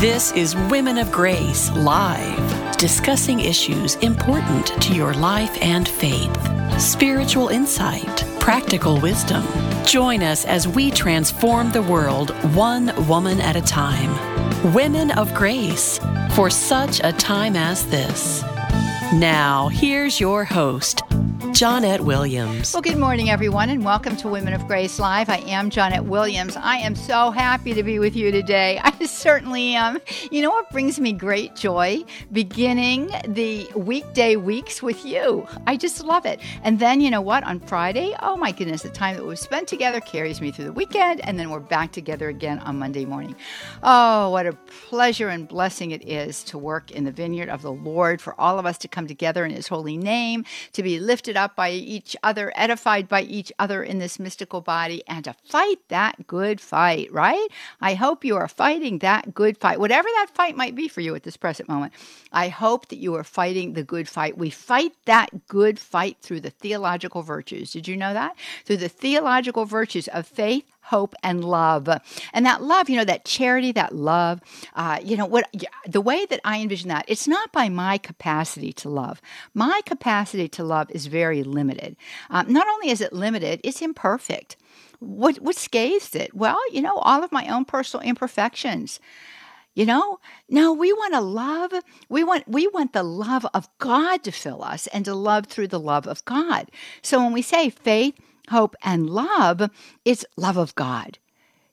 This 0.00 0.30
is 0.30 0.54
Women 0.54 0.96
of 0.98 1.10
Grace 1.10 1.72
Live, 1.72 2.76
discussing 2.76 3.40
issues 3.40 3.96
important 3.96 4.68
to 4.80 4.94
your 4.94 5.12
life 5.12 5.60
and 5.60 5.88
faith, 5.88 6.80
spiritual 6.80 7.48
insight, 7.48 8.24
practical 8.38 9.00
wisdom. 9.00 9.44
Join 9.84 10.22
us 10.22 10.44
as 10.44 10.68
we 10.68 10.92
transform 10.92 11.72
the 11.72 11.82
world 11.82 12.30
one 12.54 12.94
woman 13.08 13.40
at 13.40 13.56
a 13.56 13.60
time. 13.60 14.72
Women 14.72 15.10
of 15.18 15.34
Grace, 15.34 15.98
for 16.30 16.48
such 16.48 17.00
a 17.02 17.12
time 17.12 17.56
as 17.56 17.84
this. 17.86 18.44
Now, 19.12 19.66
here's 19.66 20.20
your 20.20 20.44
host, 20.44 21.02
Johnnette 21.52 22.00
Williams. 22.00 22.72
Well, 22.74 22.82
good 22.82 22.98
morning, 22.98 23.30
everyone, 23.30 23.70
and 23.70 23.82
welcome 23.82 24.16
to 24.18 24.28
Women 24.28 24.52
of 24.52 24.66
Grace 24.68 24.98
Live. 24.98 25.30
I 25.30 25.38
am 25.38 25.70
Johnnette 25.70 26.04
Williams. 26.04 26.56
I 26.56 26.76
am 26.76 26.94
so 26.94 27.30
happy 27.30 27.72
to 27.72 27.82
be 27.82 27.98
with 27.98 28.14
you 28.14 28.30
today. 28.30 28.78
I 28.84 29.06
certainly 29.06 29.74
am. 29.74 29.98
You 30.30 30.42
know 30.42 30.50
what 30.50 30.70
brings 30.70 31.00
me 31.00 31.12
great 31.12 31.56
joy? 31.56 32.04
Beginning 32.30 33.10
the 33.26 33.66
weekday 33.74 34.36
weeks 34.36 34.82
with 34.82 35.04
you. 35.06 35.48
I 35.66 35.76
just 35.78 36.04
love 36.04 36.26
it. 36.26 36.40
And 36.62 36.78
then, 36.80 37.00
you 37.00 37.10
know 37.10 37.22
what? 37.22 37.42
On 37.44 37.60
Friday, 37.60 38.14
oh 38.20 38.36
my 38.36 38.52
goodness, 38.52 38.82
the 38.82 38.90
time 38.90 39.16
that 39.16 39.24
we've 39.24 39.38
spent 39.38 39.68
together 39.68 40.00
carries 40.00 40.42
me 40.42 40.50
through 40.50 40.66
the 40.66 40.72
weekend, 40.72 41.20
and 41.22 41.40
then 41.40 41.48
we're 41.50 41.60
back 41.60 41.92
together 41.92 42.28
again 42.28 42.58
on 42.60 42.78
Monday 42.78 43.06
morning. 43.06 43.34
Oh, 43.82 44.30
what 44.30 44.46
a 44.46 44.52
pleasure 44.88 45.28
and 45.28 45.48
blessing 45.48 45.92
it 45.92 46.06
is 46.06 46.44
to 46.44 46.58
work 46.58 46.90
in 46.90 47.04
the 47.04 47.12
vineyard 47.12 47.48
of 47.48 47.62
the 47.62 47.72
Lord, 47.72 48.20
for 48.20 48.38
all 48.38 48.58
of 48.58 48.66
us 48.66 48.76
to 48.78 48.88
come 48.88 49.06
together 49.06 49.46
in 49.46 49.50
His 49.50 49.66
holy 49.66 49.96
name, 49.96 50.44
to 50.74 50.82
be 50.82 51.00
lifted 51.00 51.37
up 51.38 51.56
by 51.56 51.70
each 51.70 52.14
other, 52.22 52.52
edified 52.54 53.08
by 53.08 53.22
each 53.22 53.50
other 53.58 53.82
in 53.82 53.98
this 53.98 54.18
mystical 54.18 54.60
body, 54.60 55.02
and 55.08 55.24
to 55.24 55.34
fight 55.44 55.78
that 55.88 56.26
good 56.26 56.60
fight, 56.60 57.10
right? 57.10 57.48
I 57.80 57.94
hope 57.94 58.26
you 58.26 58.36
are 58.36 58.48
fighting 58.48 58.98
that 58.98 59.32
good 59.32 59.56
fight, 59.56 59.80
whatever 59.80 60.08
that 60.16 60.34
fight 60.34 60.56
might 60.56 60.74
be 60.74 60.88
for 60.88 61.00
you 61.00 61.14
at 61.14 61.22
this 61.22 61.38
present 61.38 61.68
moment. 61.68 61.94
I 62.32 62.48
hope 62.48 62.88
that 62.88 62.98
you 62.98 63.14
are 63.14 63.24
fighting 63.24 63.72
the 63.72 63.84
good 63.84 64.08
fight. 64.08 64.36
We 64.36 64.50
fight 64.50 64.92
that 65.06 65.48
good 65.48 65.78
fight 65.78 66.18
through 66.20 66.40
the 66.40 66.50
theological 66.50 67.22
virtues. 67.22 67.72
Did 67.72 67.88
you 67.88 67.96
know 67.96 68.12
that? 68.12 68.36
Through 68.66 68.78
the 68.78 68.90
theological 68.90 69.64
virtues 69.64 70.08
of 70.08 70.26
faith, 70.26 70.64
hope, 70.88 71.14
and 71.22 71.44
love. 71.44 71.88
And 72.32 72.46
that 72.46 72.62
love, 72.62 72.88
you 72.88 72.96
know, 72.96 73.04
that 73.04 73.24
charity, 73.24 73.72
that 73.72 73.94
love, 73.94 74.40
uh, 74.74 74.98
you 75.02 75.16
know, 75.16 75.26
what 75.26 75.48
the 75.86 76.00
way 76.00 76.26
that 76.26 76.40
I 76.44 76.60
envision 76.60 76.88
that, 76.88 77.04
it's 77.08 77.28
not 77.28 77.52
by 77.52 77.68
my 77.68 77.98
capacity 77.98 78.72
to 78.74 78.88
love. 78.88 79.20
My 79.54 79.80
capacity 79.84 80.48
to 80.48 80.64
love 80.64 80.90
is 80.90 81.06
very 81.06 81.42
limited. 81.42 81.96
Um, 82.30 82.52
not 82.52 82.66
only 82.68 82.90
is 82.90 83.00
it 83.00 83.12
limited, 83.12 83.60
it's 83.64 83.82
imperfect. 83.82 84.56
What 85.00 85.36
what 85.36 85.56
scathes 85.56 86.14
it? 86.14 86.34
Well, 86.34 86.58
you 86.72 86.82
know, 86.82 86.96
all 86.98 87.22
of 87.22 87.30
my 87.30 87.46
own 87.48 87.64
personal 87.64 88.04
imperfections. 88.04 89.00
You 89.74 89.86
know, 89.86 90.18
no, 90.48 90.72
we 90.72 90.92
want 90.92 91.14
to 91.14 91.20
love. 91.20 91.72
We 92.08 92.24
want 92.24 92.48
we 92.48 92.66
want 92.66 92.92
the 92.92 93.04
love 93.04 93.46
of 93.54 93.68
God 93.78 94.24
to 94.24 94.32
fill 94.32 94.64
us 94.64 94.88
and 94.88 95.04
to 95.04 95.14
love 95.14 95.46
through 95.46 95.68
the 95.68 95.78
love 95.78 96.08
of 96.08 96.24
God. 96.24 96.70
So 97.00 97.22
when 97.22 97.32
we 97.32 97.42
say 97.42 97.70
faith, 97.70 98.14
hope, 98.48 98.76
and 98.82 99.08
love, 99.08 99.70
it's 100.04 100.24
love 100.36 100.56
of 100.56 100.74
God. 100.74 101.18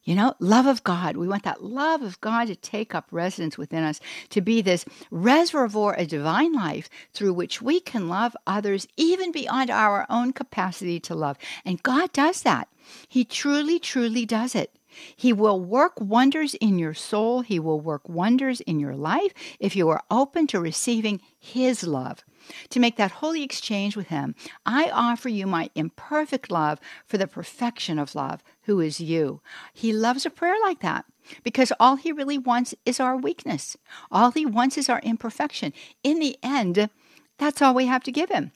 You 0.05 0.13
know, 0.13 0.35
love 0.39 0.67
of 0.67 0.83
God. 0.83 1.17
We 1.17 1.27
want 1.27 1.43
that 1.43 1.63
love 1.63 2.03
of 2.03 2.21
God 2.21 2.45
to 2.47 2.55
take 2.55 2.93
up 2.93 3.07
residence 3.09 3.57
within 3.57 3.83
us, 3.83 3.99
to 4.29 4.39
be 4.39 4.61
this 4.61 4.85
reservoir 5.09 5.95
of 5.95 6.07
divine 6.07 6.53
life 6.53 6.89
through 7.11 7.33
which 7.33 7.59
we 7.59 7.79
can 7.79 8.07
love 8.07 8.37
others 8.45 8.87
even 8.97 9.31
beyond 9.31 9.71
our 9.71 10.05
own 10.07 10.31
capacity 10.31 10.99
to 11.01 11.15
love. 11.15 11.37
And 11.65 11.81
God 11.81 12.13
does 12.13 12.43
that. 12.43 12.67
He 13.09 13.25
truly, 13.25 13.79
truly 13.79 14.27
does 14.27 14.53
it. 14.53 14.77
He 15.15 15.33
will 15.33 15.59
work 15.59 15.93
wonders 15.99 16.53
in 16.55 16.79
your 16.79 16.93
soul. 16.93 17.41
He 17.41 17.59
will 17.59 17.79
work 17.79 18.07
wonders 18.07 18.61
in 18.61 18.79
your 18.79 18.95
life 18.95 19.33
if 19.59 19.75
you 19.75 19.89
are 19.89 20.03
open 20.09 20.47
to 20.47 20.59
receiving 20.59 21.21
His 21.39 21.83
love. 21.83 22.23
To 22.69 22.79
make 22.79 22.95
that 22.97 23.11
holy 23.11 23.43
exchange 23.43 23.95
with 23.95 24.07
Him, 24.07 24.35
I 24.65 24.89
offer 24.89 25.29
you 25.29 25.47
my 25.47 25.69
imperfect 25.75 26.51
love 26.51 26.79
for 27.05 27.17
the 27.17 27.27
perfection 27.27 27.97
of 27.97 28.15
love, 28.15 28.43
who 28.63 28.79
is 28.79 28.99
you. 28.99 29.41
He 29.73 29.91
loves 29.91 30.25
a 30.25 30.29
prayer 30.29 30.55
like 30.63 30.81
that 30.81 31.05
because 31.43 31.73
all 31.79 31.95
He 31.95 32.11
really 32.11 32.37
wants 32.37 32.75
is 32.85 32.99
our 32.99 33.17
weakness. 33.17 33.77
All 34.11 34.31
He 34.31 34.45
wants 34.45 34.77
is 34.77 34.89
our 34.89 34.99
imperfection. 34.99 35.73
In 36.03 36.19
the 36.19 36.37
end, 36.43 36.89
that's 37.37 37.61
all 37.61 37.73
we 37.73 37.87
have 37.87 38.03
to 38.03 38.11
give 38.11 38.29
Him. 38.29 38.51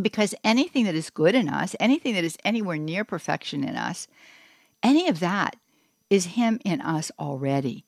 Because 0.00 0.34
anything 0.44 0.84
that 0.84 0.94
is 0.94 1.10
good 1.10 1.34
in 1.34 1.48
us, 1.48 1.74
anything 1.80 2.14
that 2.14 2.24
is 2.24 2.38
anywhere 2.44 2.78
near 2.78 3.04
perfection 3.04 3.64
in 3.64 3.74
us, 3.76 4.06
any 4.82 5.08
of 5.08 5.20
that 5.20 5.56
is 6.10 6.26
Him 6.26 6.60
in 6.64 6.80
us 6.80 7.10
already. 7.18 7.84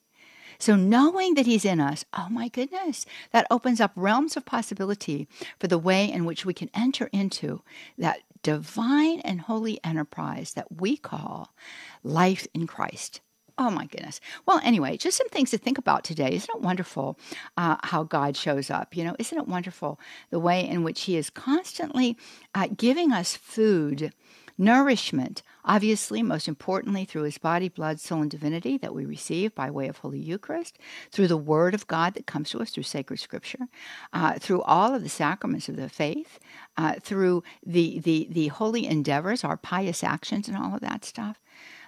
So, 0.59 0.77
knowing 0.77 1.35
that 1.35 1.47
He's 1.47 1.65
in 1.65 1.81
us, 1.81 2.05
oh 2.13 2.29
my 2.31 2.49
goodness, 2.49 3.07
that 3.33 3.47
opens 3.51 3.81
up 3.81 3.93
realms 3.97 4.37
of 4.37 4.45
possibility 4.45 5.27
for 5.59 5.69
the 5.69 5.79
way 5.79 6.11
in 6.11 6.25
which 6.25 6.45
we 6.45 6.53
can 6.53 6.71
enter 6.75 7.09
into 7.13 7.63
that 7.97 8.21
divine 8.43 9.21
and 9.21 9.43
holy 9.43 9.81
enterprise 9.85 10.53
that 10.55 10.81
we 10.81 10.97
call 10.97 11.55
life 12.03 12.47
in 12.55 12.67
Christ. 12.67 13.21
Oh 13.61 13.71
my 13.71 13.85
goodness. 13.85 14.21
Well, 14.47 14.59
anyway, 14.65 14.97
just 14.97 15.19
some 15.19 15.29
things 15.29 15.51
to 15.51 15.59
think 15.59 15.77
about 15.77 16.03
today. 16.03 16.35
Isn't 16.35 16.57
it 16.57 16.63
wonderful 16.63 17.19
uh, 17.59 17.77
how 17.83 18.05
God 18.05 18.35
shows 18.35 18.71
up? 18.71 18.97
You 18.97 19.05
know, 19.05 19.15
isn't 19.19 19.37
it 19.37 19.49
wonderful 19.49 20.01
the 20.31 20.39
way 20.39 20.67
in 20.67 20.83
which 20.83 21.03
He 21.03 21.19
is 21.19 21.29
constantly 21.29 22.17
uh, 22.55 22.69
giving 22.75 23.13
us 23.13 23.37
food 23.37 24.15
Nourishment, 24.61 25.43
obviously, 25.65 26.23
most 26.23 26.47
importantly, 26.47 27.07
through 27.07 27.23
his 27.23 27.39
body, 27.39 27.71
blood, 27.71 27.99
soul, 27.99 28.21
and 28.21 28.31
divinity 28.31 28.77
that 28.77 28.95
we 28.95 29.07
receive 29.07 29.55
by 29.55 29.71
way 29.71 29.89
of 29.89 29.97
Holy 29.97 30.19
Eucharist, 30.19 30.79
through 31.11 31.29
the 31.29 31.39
Word 31.39 31.73
of 31.73 31.87
God 31.87 32.13
that 32.13 32.27
comes 32.27 32.51
to 32.51 32.61
us 32.61 32.69
through 32.69 32.83
sacred 32.83 33.21
Scripture, 33.21 33.69
uh, 34.13 34.39
through 34.39 34.61
all 34.61 34.95
of 34.95 35.03
the 35.03 35.09
sacraments 35.09 35.71
of 35.71 35.77
the 35.77 35.89
faith, 35.89 36.39
uh, 36.77 36.97
through 37.01 37.43
the, 37.65 38.01
the, 38.01 38.29
the 38.31 38.49
holy 38.49 38.87
endeavors, 38.87 39.45
our 39.45 39.57
pious 39.57 40.05
actions, 40.05 40.47
and 40.47 40.59
all 40.59 40.75
of 40.75 40.83
that 40.83 41.07
stuff. 41.07 41.41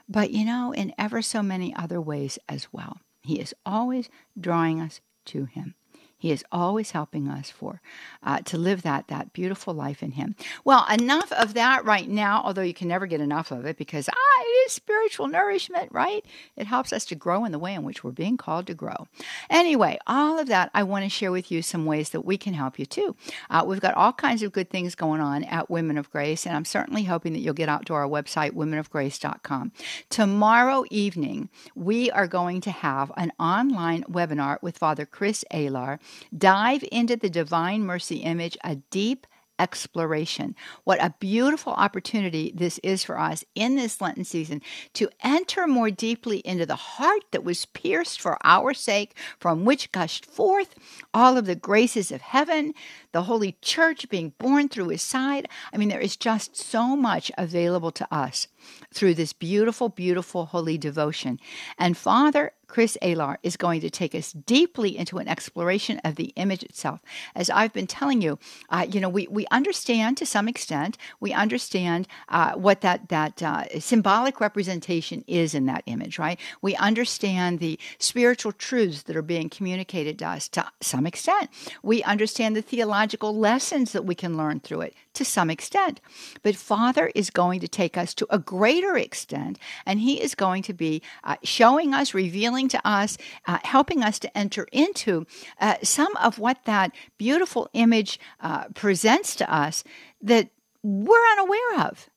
But, 0.08 0.30
you 0.30 0.46
know, 0.46 0.72
in 0.72 0.94
ever 0.96 1.20
so 1.20 1.42
many 1.42 1.76
other 1.76 2.00
ways 2.00 2.38
as 2.48 2.68
well. 2.72 3.00
He 3.20 3.38
is 3.38 3.54
always 3.66 4.08
drawing 4.40 4.80
us 4.80 5.02
to 5.26 5.44
Him. 5.44 5.74
He 6.22 6.30
is 6.30 6.44
always 6.52 6.92
helping 6.92 7.26
us 7.26 7.50
for 7.50 7.80
uh, 8.22 8.42
to 8.42 8.56
live 8.56 8.82
that 8.82 9.08
that 9.08 9.32
beautiful 9.32 9.74
life 9.74 10.04
in 10.04 10.12
Him. 10.12 10.36
Well, 10.64 10.86
enough 10.88 11.32
of 11.32 11.54
that 11.54 11.84
right 11.84 12.08
now. 12.08 12.42
Although 12.44 12.62
you 12.62 12.74
can 12.74 12.86
never 12.86 13.08
get 13.08 13.20
enough 13.20 13.50
of 13.50 13.66
it 13.66 13.76
because 13.76 14.08
ah, 14.08 14.31
it 14.42 14.66
is 14.66 14.72
spiritual 14.72 15.28
nourishment, 15.28 15.90
right? 15.92 16.24
It 16.56 16.66
helps 16.66 16.92
us 16.92 17.04
to 17.06 17.14
grow 17.14 17.44
in 17.44 17.52
the 17.52 17.58
way 17.58 17.74
in 17.74 17.82
which 17.82 18.02
we're 18.02 18.10
being 18.10 18.36
called 18.36 18.66
to 18.66 18.74
grow. 18.74 19.06
Anyway, 19.48 19.98
all 20.06 20.38
of 20.38 20.48
that, 20.48 20.70
I 20.74 20.82
want 20.82 21.04
to 21.04 21.10
share 21.10 21.32
with 21.32 21.50
you 21.50 21.62
some 21.62 21.86
ways 21.86 22.10
that 22.10 22.24
we 22.24 22.36
can 22.36 22.54
help 22.54 22.78
you 22.78 22.86
too. 22.86 23.16
Uh, 23.50 23.64
we've 23.66 23.80
got 23.80 23.94
all 23.94 24.12
kinds 24.12 24.42
of 24.42 24.52
good 24.52 24.70
things 24.70 24.94
going 24.94 25.20
on 25.20 25.44
at 25.44 25.70
Women 25.70 25.98
of 25.98 26.10
Grace, 26.10 26.46
and 26.46 26.56
I'm 26.56 26.64
certainly 26.64 27.04
hoping 27.04 27.32
that 27.32 27.40
you'll 27.40 27.54
get 27.54 27.68
out 27.68 27.86
to 27.86 27.94
our 27.94 28.08
website, 28.08 28.52
womenofgrace.com. 28.52 29.72
Tomorrow 30.10 30.84
evening, 30.90 31.48
we 31.74 32.10
are 32.10 32.26
going 32.26 32.60
to 32.62 32.70
have 32.70 33.12
an 33.16 33.32
online 33.38 34.04
webinar 34.04 34.62
with 34.62 34.78
Father 34.78 35.06
Chris 35.06 35.44
Alar 35.52 35.98
Dive 36.36 36.84
into 36.90 37.16
the 37.16 37.30
divine 37.30 37.82
mercy 37.82 38.16
image, 38.16 38.56
a 38.64 38.76
deep 38.76 39.26
exploration. 39.62 40.56
What 40.82 41.00
a 41.00 41.14
beautiful 41.20 41.72
opportunity 41.74 42.52
this 42.52 42.78
is 42.82 43.04
for 43.04 43.16
us 43.16 43.44
in 43.54 43.76
this 43.76 44.00
Lenten 44.00 44.24
season 44.24 44.60
to 44.94 45.08
enter 45.22 45.68
more 45.68 45.90
deeply 45.90 46.38
into 46.38 46.66
the 46.66 46.74
heart 46.74 47.22
that 47.30 47.44
was 47.44 47.66
pierced 47.66 48.20
for 48.20 48.36
our 48.42 48.74
sake, 48.74 49.16
from 49.38 49.64
which 49.64 49.92
gushed 49.92 50.26
forth 50.26 50.74
all 51.14 51.38
of 51.38 51.46
the 51.46 51.54
graces 51.54 52.10
of 52.10 52.20
heaven, 52.20 52.74
the 53.12 53.22
Holy 53.22 53.56
Church 53.62 54.08
being 54.08 54.32
born 54.38 54.68
through 54.68 54.88
his 54.88 55.02
side. 55.02 55.48
I 55.72 55.76
mean, 55.76 55.88
there 55.88 56.00
is 56.00 56.16
just 56.16 56.56
so 56.56 56.96
much 56.96 57.30
available 57.38 57.92
to 57.92 58.14
us 58.14 58.48
through 58.92 59.14
this 59.14 59.32
beautiful, 59.32 59.88
beautiful 59.88 60.46
holy 60.46 60.76
devotion. 60.76 61.38
And 61.78 61.96
Father 61.96 62.52
Chris 62.72 62.96
Alar 63.02 63.36
is 63.42 63.58
going 63.58 63.82
to 63.82 63.90
take 63.90 64.14
us 64.14 64.32
deeply 64.32 64.96
into 64.96 65.18
an 65.18 65.28
exploration 65.28 66.00
of 66.04 66.16
the 66.16 66.32
image 66.36 66.62
itself. 66.62 67.00
As 67.34 67.50
I've 67.50 67.74
been 67.74 67.86
telling 67.86 68.22
you, 68.22 68.38
uh, 68.70 68.86
you 68.90 68.98
know, 68.98 69.10
we, 69.10 69.26
we 69.30 69.46
understand 69.50 70.16
to 70.16 70.24
some 70.24 70.48
extent, 70.48 70.96
we 71.20 71.34
understand 71.34 72.08
uh, 72.30 72.54
what 72.54 72.80
that, 72.80 73.10
that 73.10 73.42
uh, 73.42 73.78
symbolic 73.78 74.40
representation 74.40 75.22
is 75.26 75.54
in 75.54 75.66
that 75.66 75.82
image, 75.84 76.18
right? 76.18 76.40
We 76.62 76.74
understand 76.76 77.58
the 77.58 77.78
spiritual 77.98 78.52
truths 78.52 79.02
that 79.02 79.16
are 79.16 79.20
being 79.20 79.50
communicated 79.50 80.18
to 80.20 80.28
us 80.28 80.48
to 80.48 80.64
some 80.80 81.06
extent. 81.06 81.50
We 81.82 82.02
understand 82.04 82.56
the 82.56 82.62
theological 82.62 83.36
lessons 83.36 83.92
that 83.92 84.06
we 84.06 84.14
can 84.14 84.38
learn 84.38 84.60
through 84.60 84.80
it 84.80 84.94
to 85.12 85.26
some 85.26 85.50
extent. 85.50 86.00
But 86.42 86.56
Father 86.56 87.12
is 87.14 87.28
going 87.28 87.60
to 87.60 87.68
take 87.68 87.98
us 87.98 88.14
to 88.14 88.26
a 88.30 88.38
greater 88.38 88.96
extent, 88.96 89.58
and 89.84 90.00
He 90.00 90.22
is 90.22 90.34
going 90.34 90.62
to 90.62 90.72
be 90.72 91.02
uh, 91.22 91.36
showing 91.42 91.92
us, 91.92 92.14
revealing 92.14 92.61
to 92.68 92.88
us, 92.88 93.18
uh, 93.46 93.58
helping 93.62 94.02
us 94.02 94.18
to 94.20 94.36
enter 94.36 94.66
into 94.72 95.26
uh, 95.60 95.76
some 95.82 96.16
of 96.16 96.38
what 96.38 96.64
that 96.64 96.92
beautiful 97.18 97.68
image 97.72 98.18
uh, 98.40 98.64
presents 98.74 99.34
to 99.36 99.54
us 99.54 99.84
that 100.20 100.50
we're 100.82 101.30
unaware 101.32 101.86
of, 101.86 102.08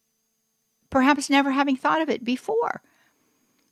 perhaps 0.90 1.30
never 1.30 1.52
having 1.52 1.76
thought 1.76 2.02
of 2.02 2.10
it 2.10 2.24
before. 2.24 2.82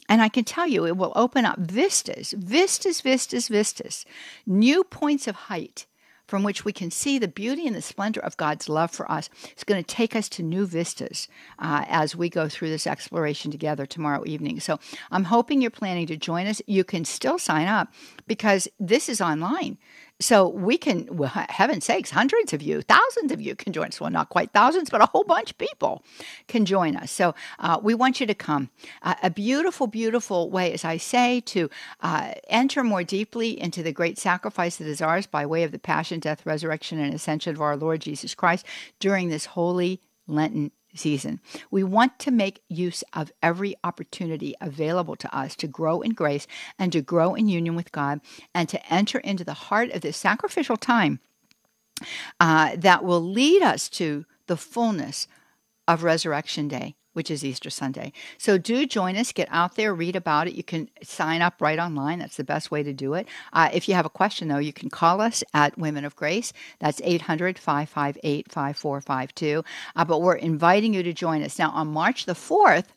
And 0.09 0.21
I 0.21 0.29
can 0.29 0.43
tell 0.43 0.67
you, 0.67 0.85
it 0.85 0.97
will 0.97 1.13
open 1.15 1.45
up 1.45 1.59
vistas, 1.59 2.33
vistas, 2.37 3.01
vistas, 3.01 3.47
vistas, 3.47 4.05
new 4.45 4.83
points 4.83 5.27
of 5.27 5.35
height 5.35 5.85
from 6.33 6.41
which 6.41 6.65
we 6.65 6.73
can 6.73 6.89
see 6.89 7.19
the 7.19 7.27
beauty 7.27 7.67
and 7.67 7.75
the 7.75 7.81
splendor 7.83 8.19
of 8.19 8.35
God's 8.37 8.67
love 8.67 8.89
for 8.89 9.05
us. 9.11 9.29
It's 9.51 9.63
going 9.63 9.83
to 9.83 9.95
take 9.95 10.15
us 10.15 10.27
to 10.29 10.41
new 10.41 10.65
vistas 10.65 11.27
uh, 11.59 11.85
as 11.87 12.15
we 12.15 12.27
go 12.27 12.49
through 12.49 12.71
this 12.71 12.87
exploration 12.87 13.51
together 13.51 13.85
tomorrow 13.85 14.23
evening. 14.25 14.59
So 14.59 14.79
I'm 15.11 15.25
hoping 15.25 15.61
you're 15.61 15.69
planning 15.69 16.07
to 16.07 16.17
join 16.17 16.47
us. 16.47 16.59
You 16.65 16.83
can 16.83 17.05
still 17.05 17.37
sign 17.37 17.67
up 17.67 17.93
because 18.25 18.67
this 18.79 19.09
is 19.09 19.21
online. 19.21 19.77
So 20.19 20.47
we 20.47 20.77
can, 20.77 21.07
well, 21.11 21.29
heaven's 21.49 21.85
sakes, 21.85 22.11
hundreds 22.11 22.53
of 22.53 22.61
you, 22.61 22.81
thousands 22.81 23.31
of 23.31 23.41
you 23.41 23.55
can 23.55 23.73
join 23.73 23.87
us. 23.87 23.99
Well, 23.99 24.09
not 24.09 24.29
quite 24.29 24.51
thousands, 24.51 24.89
but 24.89 25.01
a 25.01 25.05
whole 25.07 25.23
bunch 25.23 25.51
of 25.51 25.57
people 25.57 26.03
can 26.47 26.65
join 26.65 26.95
us. 26.95 27.11
So 27.11 27.35
uh, 27.59 27.79
we 27.81 27.93
want 27.93 28.19
you 28.19 28.27
to 28.27 28.33
come. 28.33 28.69
Uh, 29.01 29.15
a 29.21 29.29
beautiful, 29.29 29.87
beautiful 29.87 30.49
way, 30.49 30.71
as 30.71 30.85
I 30.85 30.97
say, 30.97 31.41
to 31.41 31.69
uh, 32.01 32.33
enter 32.47 32.83
more 32.83 33.03
deeply 33.03 33.59
into 33.59 33.83
the 33.83 33.91
great 33.91 34.17
sacrifice 34.17 34.77
that 34.77 34.87
is 34.87 35.01
ours 35.01 35.27
by 35.27 35.45
way 35.45 35.63
of 35.63 35.71
the 35.71 35.79
passion, 35.79 36.19
death, 36.19 36.45
resurrection, 36.45 36.99
and 36.99 37.13
ascension 37.13 37.55
of 37.55 37.61
our 37.61 37.75
Lord 37.75 37.99
Jesus 37.99 38.33
Christ 38.33 38.65
during 38.99 39.29
this 39.29 39.45
holy 39.45 39.99
Lenten 40.27 40.71
season. 40.95 41.39
We 41.71 41.83
want 41.83 42.19
to 42.19 42.31
make 42.31 42.61
use 42.69 43.03
of 43.13 43.31
every 43.41 43.75
opportunity 43.83 44.55
available 44.61 45.15
to 45.17 45.35
us 45.35 45.55
to 45.57 45.67
grow 45.67 46.01
in 46.01 46.11
grace 46.11 46.47
and 46.77 46.91
to 46.91 47.01
grow 47.01 47.35
in 47.35 47.47
union 47.47 47.75
with 47.75 47.91
God 47.91 48.21
and 48.53 48.69
to 48.69 48.93
enter 48.93 49.19
into 49.19 49.43
the 49.43 49.53
heart 49.53 49.91
of 49.91 50.01
this 50.01 50.17
sacrificial 50.17 50.77
time 50.77 51.19
uh, 52.39 52.75
that 52.77 53.03
will 53.03 53.21
lead 53.21 53.61
us 53.61 53.89
to 53.89 54.25
the 54.47 54.57
fullness 54.57 55.27
of 55.87 56.03
Resurrection 56.03 56.67
Day 56.67 56.95
which 57.13 57.31
is 57.31 57.45
Easter 57.45 57.69
Sunday. 57.69 58.11
So 58.37 58.57
do 58.57 58.85
join 58.85 59.15
us, 59.15 59.31
get 59.31 59.47
out 59.51 59.75
there, 59.75 59.93
read 59.93 60.15
about 60.15 60.47
it. 60.47 60.53
You 60.53 60.63
can 60.63 60.89
sign 61.01 61.41
up 61.41 61.61
right 61.61 61.79
online. 61.79 62.19
That's 62.19 62.37
the 62.37 62.43
best 62.43 62.71
way 62.71 62.83
to 62.83 62.93
do 62.93 63.13
it. 63.13 63.27
Uh, 63.53 63.69
if 63.73 63.87
you 63.87 63.95
have 63.95 64.05
a 64.05 64.09
question, 64.09 64.47
though, 64.47 64.57
you 64.57 64.73
can 64.73 64.89
call 64.89 65.21
us 65.21 65.43
at 65.53 65.77
Women 65.77 66.05
of 66.05 66.15
Grace. 66.15 66.53
That's 66.79 67.01
800 67.03 67.57
558 67.57 68.51
5452. 68.51 69.63
Uh, 69.95 70.05
but 70.05 70.21
we're 70.21 70.35
inviting 70.35 70.93
you 70.93 71.03
to 71.03 71.13
join 71.13 71.43
us. 71.43 71.57
Now, 71.57 71.71
on 71.71 71.87
March 71.87 72.25
the 72.25 72.33
4th, 72.33 72.87